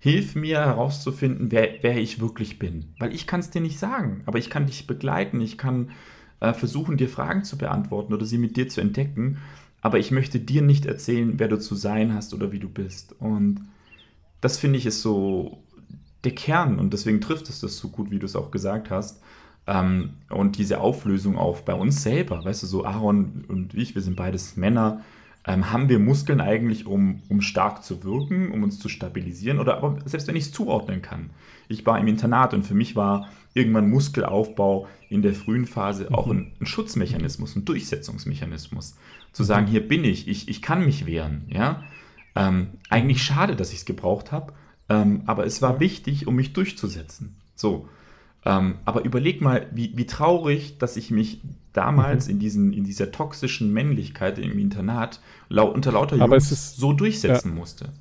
Hilf 0.00 0.36
mir 0.36 0.60
herauszufinden, 0.60 1.50
wer, 1.52 1.82
wer 1.82 1.98
ich 1.98 2.20
wirklich 2.20 2.58
bin. 2.58 2.94
Weil 2.98 3.14
ich 3.14 3.26
kann 3.26 3.40
es 3.40 3.50
dir 3.50 3.60
nicht 3.62 3.78
sagen, 3.78 4.22
aber 4.26 4.38
ich 4.38 4.50
kann 4.50 4.66
dich 4.66 4.86
begleiten, 4.86 5.40
ich 5.40 5.58
kann 5.58 5.90
äh, 6.40 6.54
versuchen, 6.54 6.96
dir 6.96 7.08
Fragen 7.08 7.44
zu 7.44 7.58
beantworten 7.58 8.14
oder 8.14 8.26
sie 8.26 8.38
mit 8.38 8.56
dir 8.56 8.68
zu 8.68 8.80
entdecken. 8.80 9.38
Aber 9.80 9.98
ich 9.98 10.10
möchte 10.12 10.40
dir 10.40 10.62
nicht 10.62 10.86
erzählen, 10.86 11.38
wer 11.38 11.48
du 11.48 11.58
zu 11.58 11.74
sein 11.74 12.14
hast 12.14 12.34
oder 12.34 12.52
wie 12.52 12.60
du 12.60 12.68
bist. 12.68 13.14
Und 13.20 13.60
das 14.40 14.58
finde 14.58 14.78
ich 14.78 14.86
ist 14.86 15.02
so 15.02 15.62
der 16.24 16.34
Kern 16.34 16.78
und 16.78 16.92
deswegen 16.92 17.20
trifft 17.20 17.48
es 17.48 17.60
das 17.60 17.76
so 17.78 17.88
gut, 17.88 18.10
wie 18.10 18.18
du 18.18 18.26
es 18.26 18.36
auch 18.36 18.50
gesagt 18.50 18.90
hast. 18.90 19.22
Ähm, 19.66 20.14
und 20.30 20.58
diese 20.58 20.80
Auflösung 20.80 21.38
auch 21.38 21.60
bei 21.60 21.74
uns 21.74 22.02
selber, 22.02 22.44
weißt 22.44 22.62
du, 22.62 22.66
so 22.66 22.84
Aaron 22.84 23.44
und 23.48 23.74
ich, 23.74 23.94
wir 23.94 24.02
sind 24.02 24.16
beides 24.16 24.56
Männer. 24.56 25.02
Ähm, 25.46 25.70
haben 25.70 25.88
wir 25.88 25.98
Muskeln 25.98 26.40
eigentlich, 26.40 26.86
um, 26.86 27.22
um 27.28 27.40
stark 27.40 27.84
zu 27.84 28.02
wirken, 28.02 28.50
um 28.50 28.62
uns 28.62 28.78
zu 28.78 28.88
stabilisieren? 28.88 29.60
Oder 29.60 29.78
aber 29.78 29.98
selbst 30.04 30.26
wenn 30.26 30.36
ich 30.36 30.44
es 30.44 30.52
zuordnen 30.52 31.02
kann. 31.02 31.30
Ich 31.68 31.86
war 31.86 31.98
im 31.98 32.06
Internat 32.06 32.54
und 32.54 32.64
für 32.64 32.74
mich 32.74 32.96
war 32.96 33.28
irgendwann 33.54 33.90
Muskelaufbau 33.90 34.88
in 35.08 35.22
der 35.22 35.34
frühen 35.34 35.66
Phase 35.66 36.08
auch 36.12 36.28
ein, 36.28 36.52
ein 36.60 36.66
Schutzmechanismus, 36.66 37.56
ein 37.56 37.64
Durchsetzungsmechanismus. 37.64 38.96
Zu 39.32 39.44
sagen, 39.44 39.66
hier 39.66 39.86
bin 39.86 40.04
ich, 40.04 40.28
ich, 40.28 40.48
ich 40.48 40.62
kann 40.62 40.84
mich 40.84 41.06
wehren. 41.06 41.44
Ja? 41.48 41.82
Ähm, 42.34 42.68
eigentlich 42.88 43.22
schade, 43.22 43.54
dass 43.56 43.72
ich 43.72 43.80
es 43.80 43.84
gebraucht 43.84 44.32
habe, 44.32 44.52
ähm, 44.88 45.22
aber 45.26 45.46
es 45.46 45.62
war 45.62 45.80
wichtig, 45.80 46.26
um 46.26 46.36
mich 46.36 46.52
durchzusetzen. 46.52 47.36
So. 47.54 47.88
Ähm, 48.44 48.76
aber 48.84 49.04
überleg 49.04 49.40
mal, 49.40 49.66
wie, 49.72 49.92
wie 49.96 50.06
traurig, 50.06 50.78
dass 50.78 50.96
ich 50.96 51.10
mich 51.10 51.40
damals 51.72 52.26
Mhm. 52.26 52.32
in, 52.32 52.38
diesen, 52.38 52.72
in 52.72 52.84
dieser 52.84 53.10
toxischen 53.10 53.72
Männlichkeit 53.72 54.38
im 54.38 54.58
Internat 54.58 55.20
lau 55.48 55.68
unter 55.70 55.92
lauter 55.92 56.16
Jungs 56.16 56.52
ist- 56.52 56.76
so 56.76 56.92
durchsetzen 56.92 57.54
musste. 57.54 57.92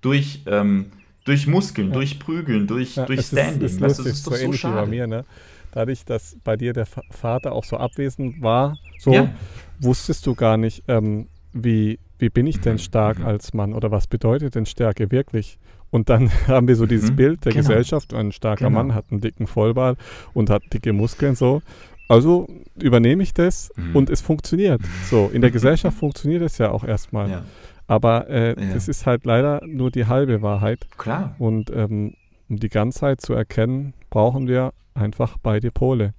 Durch, 0.00 0.42
ähm, 0.46 0.86
durch 1.24 1.46
Muskeln, 1.46 1.92
durch 1.92 2.18
Prügeln, 2.18 2.66
durch, 2.66 2.96
Ja, 2.96 3.06
durch 3.06 3.26
Standing. 3.26 3.66
Ist, 3.66 3.74
ist 3.74 3.80
weißt 3.80 3.98
das 4.00 4.06
ist 4.06 4.26
doch 4.26 4.32
so 4.32 4.38
so 4.38 4.52
wie 4.52 4.56
bei 4.58 4.58
schade. 4.58 4.90
mir, 4.90 5.06
ne? 5.06 5.24
Dadurch, 5.72 6.04
dass 6.04 6.36
bei 6.44 6.56
dir 6.56 6.72
der 6.72 6.86
Va- 6.86 7.04
Vater 7.10 7.52
auch 7.52 7.64
so 7.64 7.76
abwesend 7.76 8.40
war, 8.40 8.78
so 8.96 9.12
Ja. 9.14 9.34
wusstest 9.78 10.26
du 10.26 10.34
gar 10.34 10.56
nicht, 10.56 10.84
ähm, 10.88 11.28
wie, 11.52 11.98
wie 12.18 12.30
bin 12.30 12.46
ich 12.46 12.60
denn 12.60 12.74
Mhm, 12.74 12.78
stark 12.78 13.18
mhm. 13.18 13.24
als 13.24 13.52
Mann 13.54 13.74
oder 13.74 13.90
was 13.90 14.06
bedeutet 14.06 14.54
denn 14.54 14.66
Stärke 14.66 15.10
wirklich? 15.10 15.58
Und 15.90 16.08
dann 16.10 16.30
haben 16.46 16.68
wir 16.68 16.76
so 16.76 16.86
dieses 16.86 17.10
Mhm, 17.10 17.16
Bild 17.16 17.44
der 17.44 17.52
genau. 17.52 17.66
Gesellschaft, 17.68 18.12
ein 18.14 18.32
starker 18.32 18.66
Genau. 18.66 18.78
Mann 18.78 18.94
hat 18.94 19.06
einen 19.10 19.20
dicken 19.20 19.46
Vollbart 19.46 19.98
und 20.34 20.50
hat 20.50 20.62
dicke 20.72 20.92
Muskeln 20.92 21.34
so. 21.34 21.62
Also 22.08 22.46
übernehme 22.80 23.22
ich 23.22 23.34
das 23.34 23.70
Mhm. 23.76 23.96
und 23.96 24.10
es 24.10 24.20
funktioniert. 24.20 24.80
So, 25.10 25.30
in 25.32 25.40
der 25.42 25.50
Gesellschaft 25.58 25.96
funktioniert 25.98 26.42
es 26.42 26.58
ja 26.58 26.70
auch 26.70 26.84
erstmal. 26.84 27.30
Ja, 27.30 27.44
Aber 27.86 28.28
äh, 28.28 28.48
Ja. 28.50 28.74
das 28.74 28.88
ist 28.88 29.06
halt 29.06 29.24
leider 29.24 29.60
nur 29.66 29.90
die 29.90 30.06
halbe 30.06 30.42
Wahrheit. 30.42 30.86
klar. 30.98 31.34
Und 31.38 31.70
ähm, 31.70 32.14
um 32.48 32.56
die 32.58 32.68
Ganzheit 32.70 33.20
zu 33.20 33.34
erkennen, 33.34 33.92
brauchen 34.10 34.46
wir 34.48 34.72
einfach 34.94 35.36
beide 35.42 35.70
Pole. 35.70 36.14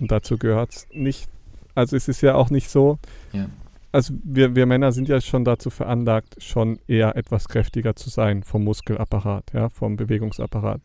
Und 0.00 0.10
dazu 0.12 0.38
gehört 0.38 0.70
es 0.72 0.86
nicht, 0.92 1.28
also 1.74 1.96
es 1.96 2.08
ist 2.08 2.20
ja 2.22 2.34
auch 2.34 2.50
nicht 2.50 2.70
so, 2.70 2.98
Ja. 3.32 3.46
Also 3.92 4.14
wir, 4.22 4.54
wir 4.54 4.66
Männer 4.66 4.92
sind 4.92 5.08
ja 5.08 5.20
schon 5.20 5.44
dazu 5.44 5.70
veranlagt, 5.70 6.42
schon 6.42 6.78
eher 6.86 7.16
etwas 7.16 7.48
kräftiger 7.48 7.96
zu 7.96 8.10
sein 8.10 8.42
vom 8.42 8.64
Muskelapparat, 8.64 9.52
ja, 9.54 9.68
vom 9.68 9.96
Bewegungsapparat. 9.96 10.80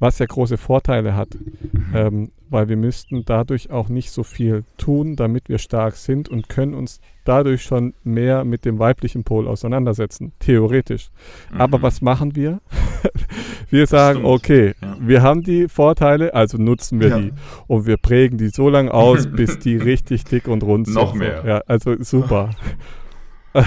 Was 0.00 0.18
ja 0.18 0.24
große 0.26 0.56
Vorteile 0.56 1.14
hat, 1.14 1.28
ähm, 1.94 2.30
weil 2.48 2.68
wir 2.70 2.76
müssten 2.76 3.22
dadurch 3.26 3.70
auch 3.70 3.88
nicht 3.90 4.10
so 4.10 4.22
viel 4.22 4.64
tun, 4.78 5.14
damit 5.14 5.48
wir 5.50 5.58
stark 5.58 5.94
sind 5.96 6.28
und 6.28 6.48
können 6.48 6.72
uns 6.74 7.00
dadurch 7.24 7.62
schon 7.62 7.92
mehr 8.02 8.44
mit 8.44 8.64
dem 8.64 8.78
weiblichen 8.78 9.24
Pol 9.24 9.46
auseinandersetzen, 9.46 10.32
theoretisch. 10.38 11.10
Aber 11.56 11.78
Mhm. 11.78 11.82
was 11.82 12.00
machen 12.00 12.34
wir? 12.34 12.60
wir 13.70 13.86
sagen, 13.86 14.24
okay, 14.24 14.74
Ja. 14.82 14.96
wir 15.00 15.20
haben 15.22 15.42
die 15.42 15.68
Vorteile, 15.68 16.32
also 16.34 16.56
nutzen 16.56 16.98
wir 16.98 17.08
Ja. 17.08 17.18
die. 17.20 17.32
Und 17.66 17.86
wir 17.86 17.98
prägen 17.98 18.38
die 18.38 18.48
so 18.48 18.68
lange 18.70 18.92
aus, 18.94 19.26
bis 19.30 19.58
die 19.58 19.76
richtig 19.76 20.24
dick 20.24 20.48
und 20.48 20.62
rund 20.62 20.86
sind. 20.86 20.94
Noch 20.96 21.12
mehr. 21.14 21.44
Ja, 21.46 21.58
also 21.66 21.94
super. 22.02 22.50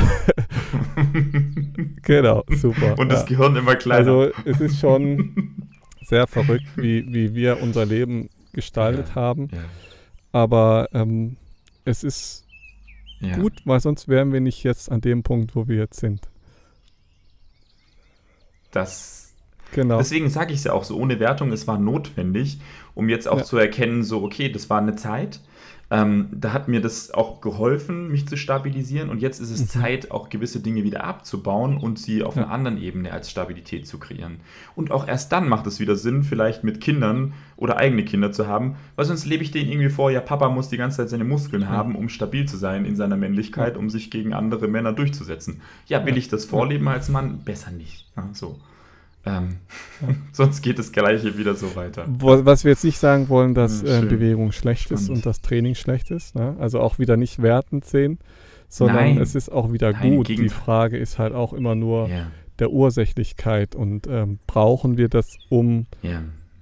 genau, 2.03 2.43
super. 2.49 2.97
Und 2.97 3.09
das 3.11 3.21
ja. 3.21 3.27
Gehirn 3.27 3.55
immer 3.55 3.75
kleiner. 3.75 3.99
Also 3.99 4.31
es 4.45 4.59
ist 4.61 4.79
schon 4.79 5.67
sehr 6.03 6.27
verrückt, 6.27 6.65
wie, 6.75 7.11
wie 7.13 7.33
wir 7.35 7.59
unser 7.61 7.85
Leben 7.85 8.29
gestaltet 8.53 9.09
Ja. 9.09 9.15
haben. 9.15 9.49
ja. 9.51 9.63
Aber 10.31 10.89
ähm, 10.93 11.37
es 11.85 12.03
ist 12.03 12.45
Ja. 13.19 13.35
gut, 13.35 13.53
weil 13.65 13.79
sonst 13.79 14.07
wären 14.07 14.33
wir 14.33 14.41
nicht 14.41 14.63
jetzt 14.63 14.91
an 14.91 15.01
dem 15.01 15.23
Punkt, 15.23 15.55
wo 15.55 15.67
wir 15.67 15.77
jetzt 15.77 15.99
sind. 15.99 16.21
Das 18.71 19.23
Genau. 19.73 19.97
Deswegen 19.97 20.29
sage 20.29 20.53
ich 20.53 20.59
es 20.59 20.65
ja 20.65 20.73
auch 20.73 20.83
so, 20.83 20.95
ohne 20.97 21.19
Wertung, 21.19 21.51
es 21.51 21.65
war 21.67 21.79
notwendig, 21.79 22.59
um 22.93 23.09
jetzt 23.09 23.27
auch 23.27 23.41
zu 23.41 23.57
erkennen, 23.57 24.03
so, 24.03 24.23
okay, 24.23 24.49
das 24.49 24.69
war 24.69 24.79
eine 24.79 24.95
Zeit. 24.95 25.39
Ähm, 25.93 26.29
da 26.31 26.53
hat 26.53 26.67
mir 26.67 26.81
das 26.81 27.11
auch 27.11 27.39
geholfen, 27.39 28.07
mich 28.07 28.27
zu 28.27 28.35
stabilisieren. 28.35 29.11
Und 29.11 29.21
jetzt 29.21 29.39
ist 29.39 29.51
es 29.51 29.61
mhm. 29.61 29.67
Zeit, 29.67 30.09
auch 30.09 30.29
gewisse 30.29 30.59
Dinge 30.59 30.83
wieder 30.83 31.03
abzubauen 31.03 31.77
und 31.77 31.99
sie 31.99 32.23
auf 32.23 32.35
ja. 32.35 32.41
einer 32.41 32.51
anderen 32.51 32.81
Ebene 32.81 33.11
als 33.11 33.29
Stabilität 33.29 33.85
zu 33.85 33.99
kreieren. 33.99 34.39
Und 34.75 34.89
auch 34.89 35.07
erst 35.07 35.31
dann 35.31 35.47
macht 35.47 35.67
es 35.67 35.79
wieder 35.79 35.95
Sinn, 35.95 36.23
vielleicht 36.23 36.63
mit 36.63 36.81
Kindern 36.81 37.33
oder 37.57 37.77
eigene 37.77 38.03
Kinder 38.03 38.31
zu 38.31 38.47
haben, 38.47 38.75
weil 38.95 39.05
sonst 39.05 39.25
lebe 39.25 39.43
ich 39.43 39.51
denen 39.51 39.69
irgendwie 39.69 39.91
vor, 39.91 40.09
ja, 40.09 40.19
Papa 40.19 40.49
muss 40.49 40.69
die 40.69 40.77
ganze 40.77 40.97
Zeit 40.97 41.09
seine 41.09 41.25
Muskeln 41.25 41.61
ja. 41.61 41.69
haben, 41.69 41.95
um 41.95 42.09
stabil 42.09 42.47
zu 42.47 42.57
sein 42.57 42.85
in 42.85 42.95
seiner 42.95 43.15
Männlichkeit, 43.15 43.77
um 43.77 43.91
sich 43.91 44.09
gegen 44.09 44.33
andere 44.33 44.67
Männer 44.67 44.93
durchzusetzen. 44.93 45.61
Ja, 45.85 46.07
will 46.07 46.17
ich 46.17 46.27
das 46.27 46.43
vorleben 46.43 46.87
als 46.87 47.09
Mann? 47.09 47.41
Besser 47.45 47.69
nicht. 47.69 48.07
so. 48.31 48.59
Ähm, 49.25 49.57
sonst 50.31 50.61
geht 50.61 50.79
das 50.79 50.91
Gleiche 50.91 51.37
wieder 51.37 51.55
so 51.55 51.75
weiter. 51.75 52.05
Was 52.07 52.63
wir 52.63 52.71
jetzt 52.71 52.83
nicht 52.83 52.97
sagen 52.97 53.29
wollen, 53.29 53.53
dass 53.53 53.83
äh, 53.83 54.01
Bewegung 54.01 54.51
schlecht 54.51 54.83
Spannend. 54.83 55.01
ist 55.01 55.09
und 55.09 55.25
das 55.25 55.41
Training 55.41 55.75
schlecht 55.75 56.11
ist. 56.11 56.35
Ne? 56.35 56.55
Also 56.59 56.79
auch 56.79 56.99
wieder 56.99 57.15
nicht 57.15 57.41
wertend 57.41 57.85
sehen, 57.85 58.19
sondern 58.67 59.15
Nein. 59.15 59.17
es 59.19 59.35
ist 59.35 59.51
auch 59.51 59.71
wieder 59.71 59.91
Nein, 59.91 60.17
gut. 60.17 60.27
Die 60.27 60.49
Frage 60.49 60.97
ist 60.97 61.19
halt 61.19 61.33
auch 61.33 61.53
immer 61.53 61.75
nur 61.75 62.07
yeah. 62.07 62.31
der 62.59 62.71
Ursächlichkeit 62.71 63.75
und 63.75 64.07
ähm, 64.07 64.39
brauchen 64.45 64.97
wir 64.97 65.07
das, 65.07 65.37
um 65.49 65.87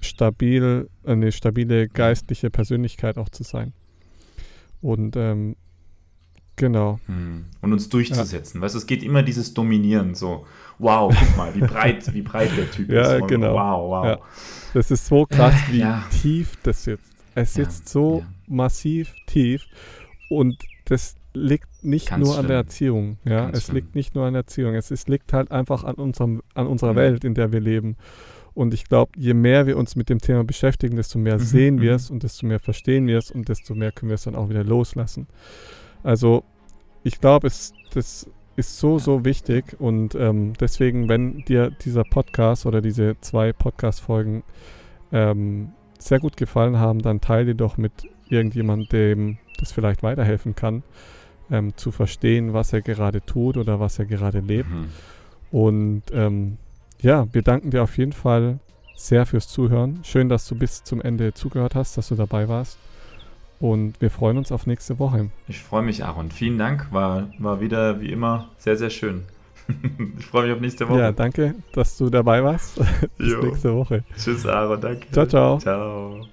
stabil, 0.02 0.90
eine 1.04 1.32
stabile 1.32 1.88
geistliche 1.88 2.50
Persönlichkeit 2.50 3.18
auch 3.18 3.30
zu 3.30 3.44
sein. 3.44 3.74
Und 4.82 5.16
ähm, 5.16 5.56
genau. 6.56 7.00
Hm. 7.06 7.46
Und 7.62 7.74
uns 7.74 7.90
durchzusetzen. 7.90 8.58
Ja. 8.60 8.66
Weißt 8.66 8.76
du, 8.76 8.80
es 8.80 8.88
geht 8.88 9.04
immer 9.04 9.24
dieses 9.24 9.54
Dominieren 9.54 10.16
so 10.16 10.46
wow, 10.82 11.16
guck 11.18 11.38
mal, 11.38 11.56
wie 11.56 11.62
breit, 11.62 12.14
wie 12.14 12.22
breit 12.22 12.52
der 12.58 12.70
Typ 12.72 12.90
ja, 12.92 13.02
ist. 13.02 13.12
Ja, 13.12 13.26
genau. 13.26 13.54
Wow, 13.54 13.90
wow. 13.90 14.06
Ja. 14.06 14.20
Das 14.74 14.92
ist 14.92 15.06
so 15.06 15.26
krass, 15.26 15.56
wie 15.70 15.80
ja. 15.80 16.04
tief 16.22 16.58
das 16.64 16.84
sitzt. 16.84 17.14
Es 17.36 17.54
sitzt 17.54 17.88
so 17.90 18.24
massiv 18.48 19.14
tief 19.26 19.66
und 20.30 20.58
das 20.86 21.16
liegt 21.34 21.68
nicht 21.84 22.10
Ganz 22.10 22.26
nur 22.26 22.34
schlimm. 22.34 22.46
an 22.46 22.48
der 22.48 22.58
Erziehung. 22.58 23.18
Ja, 23.24 23.46
Ganz 23.46 23.58
es 23.58 23.64
schlimm. 23.66 23.76
liegt 23.76 23.96
nicht 23.96 24.16
nur 24.16 24.26
an 24.26 24.34
der 24.34 24.42
Erziehung. 24.42 24.76
Es 24.76 24.92
ist, 24.92 25.08
liegt 25.08 25.32
halt 25.32 25.52
einfach 25.52 25.84
an 25.84 25.96
unserem, 25.96 26.42
an 26.54 26.68
unserer 26.68 26.94
mhm. 26.94 26.98
Welt, 26.98 27.24
in 27.24 27.34
der 27.34 27.54
wir 27.54 27.62
leben. 27.62 27.96
Und 28.54 28.74
ich 28.74 28.84
glaube, 28.86 29.12
je 29.16 29.34
mehr 29.34 29.66
wir 29.66 29.78
uns 29.78 29.96
mit 29.96 30.10
dem 30.10 30.20
Thema 30.20 30.44
beschäftigen, 30.44 30.98
desto 30.98 31.20
mehr 31.20 31.36
mhm. 31.36 31.44
sehen 31.44 31.82
wir 31.82 31.96
es 31.96 32.10
mhm. 32.10 32.16
und 32.16 32.24
desto 32.24 32.46
mehr 32.46 32.60
verstehen 32.60 33.08
wir 33.08 33.18
es 33.18 33.32
und 33.32 33.48
desto 33.48 33.76
mehr 33.76 33.92
können 33.92 34.10
wir 34.10 34.16
es 34.16 34.24
dann 34.24 34.36
auch 34.36 34.50
wieder 34.50 34.64
loslassen. 34.64 35.28
Also 36.04 36.44
ich 37.04 37.22
glaube, 37.22 37.48
es 37.48 37.74
das 37.94 38.30
ist 38.62 38.78
so, 38.78 39.00
so 39.00 39.26
wichtig 39.26 39.80
und 39.80 40.14
ähm, 40.16 40.54
deswegen, 40.60 41.10
wenn 41.10 41.40
dir 41.46 41.72
dieser 41.72 42.04
Podcast 42.04 42.66
oder 42.66 42.80
diese 42.82 43.16
zwei 43.22 43.54
Podcast-Folgen 43.54 44.44
ähm, 45.12 45.72
sehr 45.98 46.20
gut 46.20 46.38
gefallen 46.38 46.78
haben, 46.78 47.02
dann 47.02 47.22
teile 47.22 47.48
die 47.48 47.58
doch 47.58 47.78
mit 47.78 47.92
irgendjemandem, 48.30 48.88
dem 48.90 49.38
das 49.60 49.72
vielleicht 49.72 50.04
weiterhelfen 50.04 50.56
kann, 50.56 50.84
ähm, 51.50 51.76
zu 51.76 51.92
verstehen, 51.92 52.54
was 52.54 52.72
er 52.72 52.82
gerade 52.82 53.22
tut 53.22 53.58
oder 53.58 53.80
was 53.80 53.98
er 53.98 54.06
gerade 54.06 54.40
lebt. 54.40 54.70
Mhm. 54.70 54.90
Und 55.52 56.04
ähm, 56.14 56.58
ja, 57.02 57.28
wir 57.34 57.42
danken 57.42 57.72
dir 57.72 57.82
auf 57.82 57.98
jeden 57.98 58.14
Fall 58.14 58.60
sehr 58.96 59.26
fürs 59.26 59.48
Zuhören. 59.48 60.02
Schön, 60.04 60.30
dass 60.30 60.48
du 60.48 60.56
bis 60.56 60.84
zum 60.84 61.02
Ende 61.02 61.34
zugehört 61.34 61.74
hast, 61.74 61.98
dass 61.98 62.10
du 62.10 62.16
dabei 62.16 62.48
warst. 62.48 62.78
Und 63.62 64.02
wir 64.02 64.10
freuen 64.10 64.38
uns 64.38 64.52
auf 64.52 64.66
nächste 64.66 64.98
Woche. 64.98 65.30
Ich 65.48 65.60
freue 65.60 65.84
mich, 65.84 66.04
Aaron. 66.04 66.32
Vielen 66.32 66.58
Dank. 66.58 66.88
War, 66.92 67.30
war 67.38 67.62
wieder 67.62 68.02
wie 68.02 68.12
immer 68.12 68.50
sehr, 68.58 68.76
sehr 68.76 68.90
schön. 68.90 69.24
ich 70.18 70.26
freue 70.26 70.48
mich 70.48 70.54
auf 70.56 70.60
nächste 70.62 70.90
Woche. 70.90 71.00
Ja, 71.00 71.12
danke, 71.12 71.54
dass 71.74 71.96
du 71.96 72.10
dabei 72.10 72.44
warst. 72.44 72.82
Bis 73.18 73.32
jo. 73.32 73.44
nächste 73.44 73.76
Woche. 73.76 74.04
Tschüss, 74.18 74.48
Aaron. 74.48 74.82
Danke. 74.82 75.06
Ciao, 75.12 75.28
ciao. 75.28 75.60
Ciao. 75.60 76.28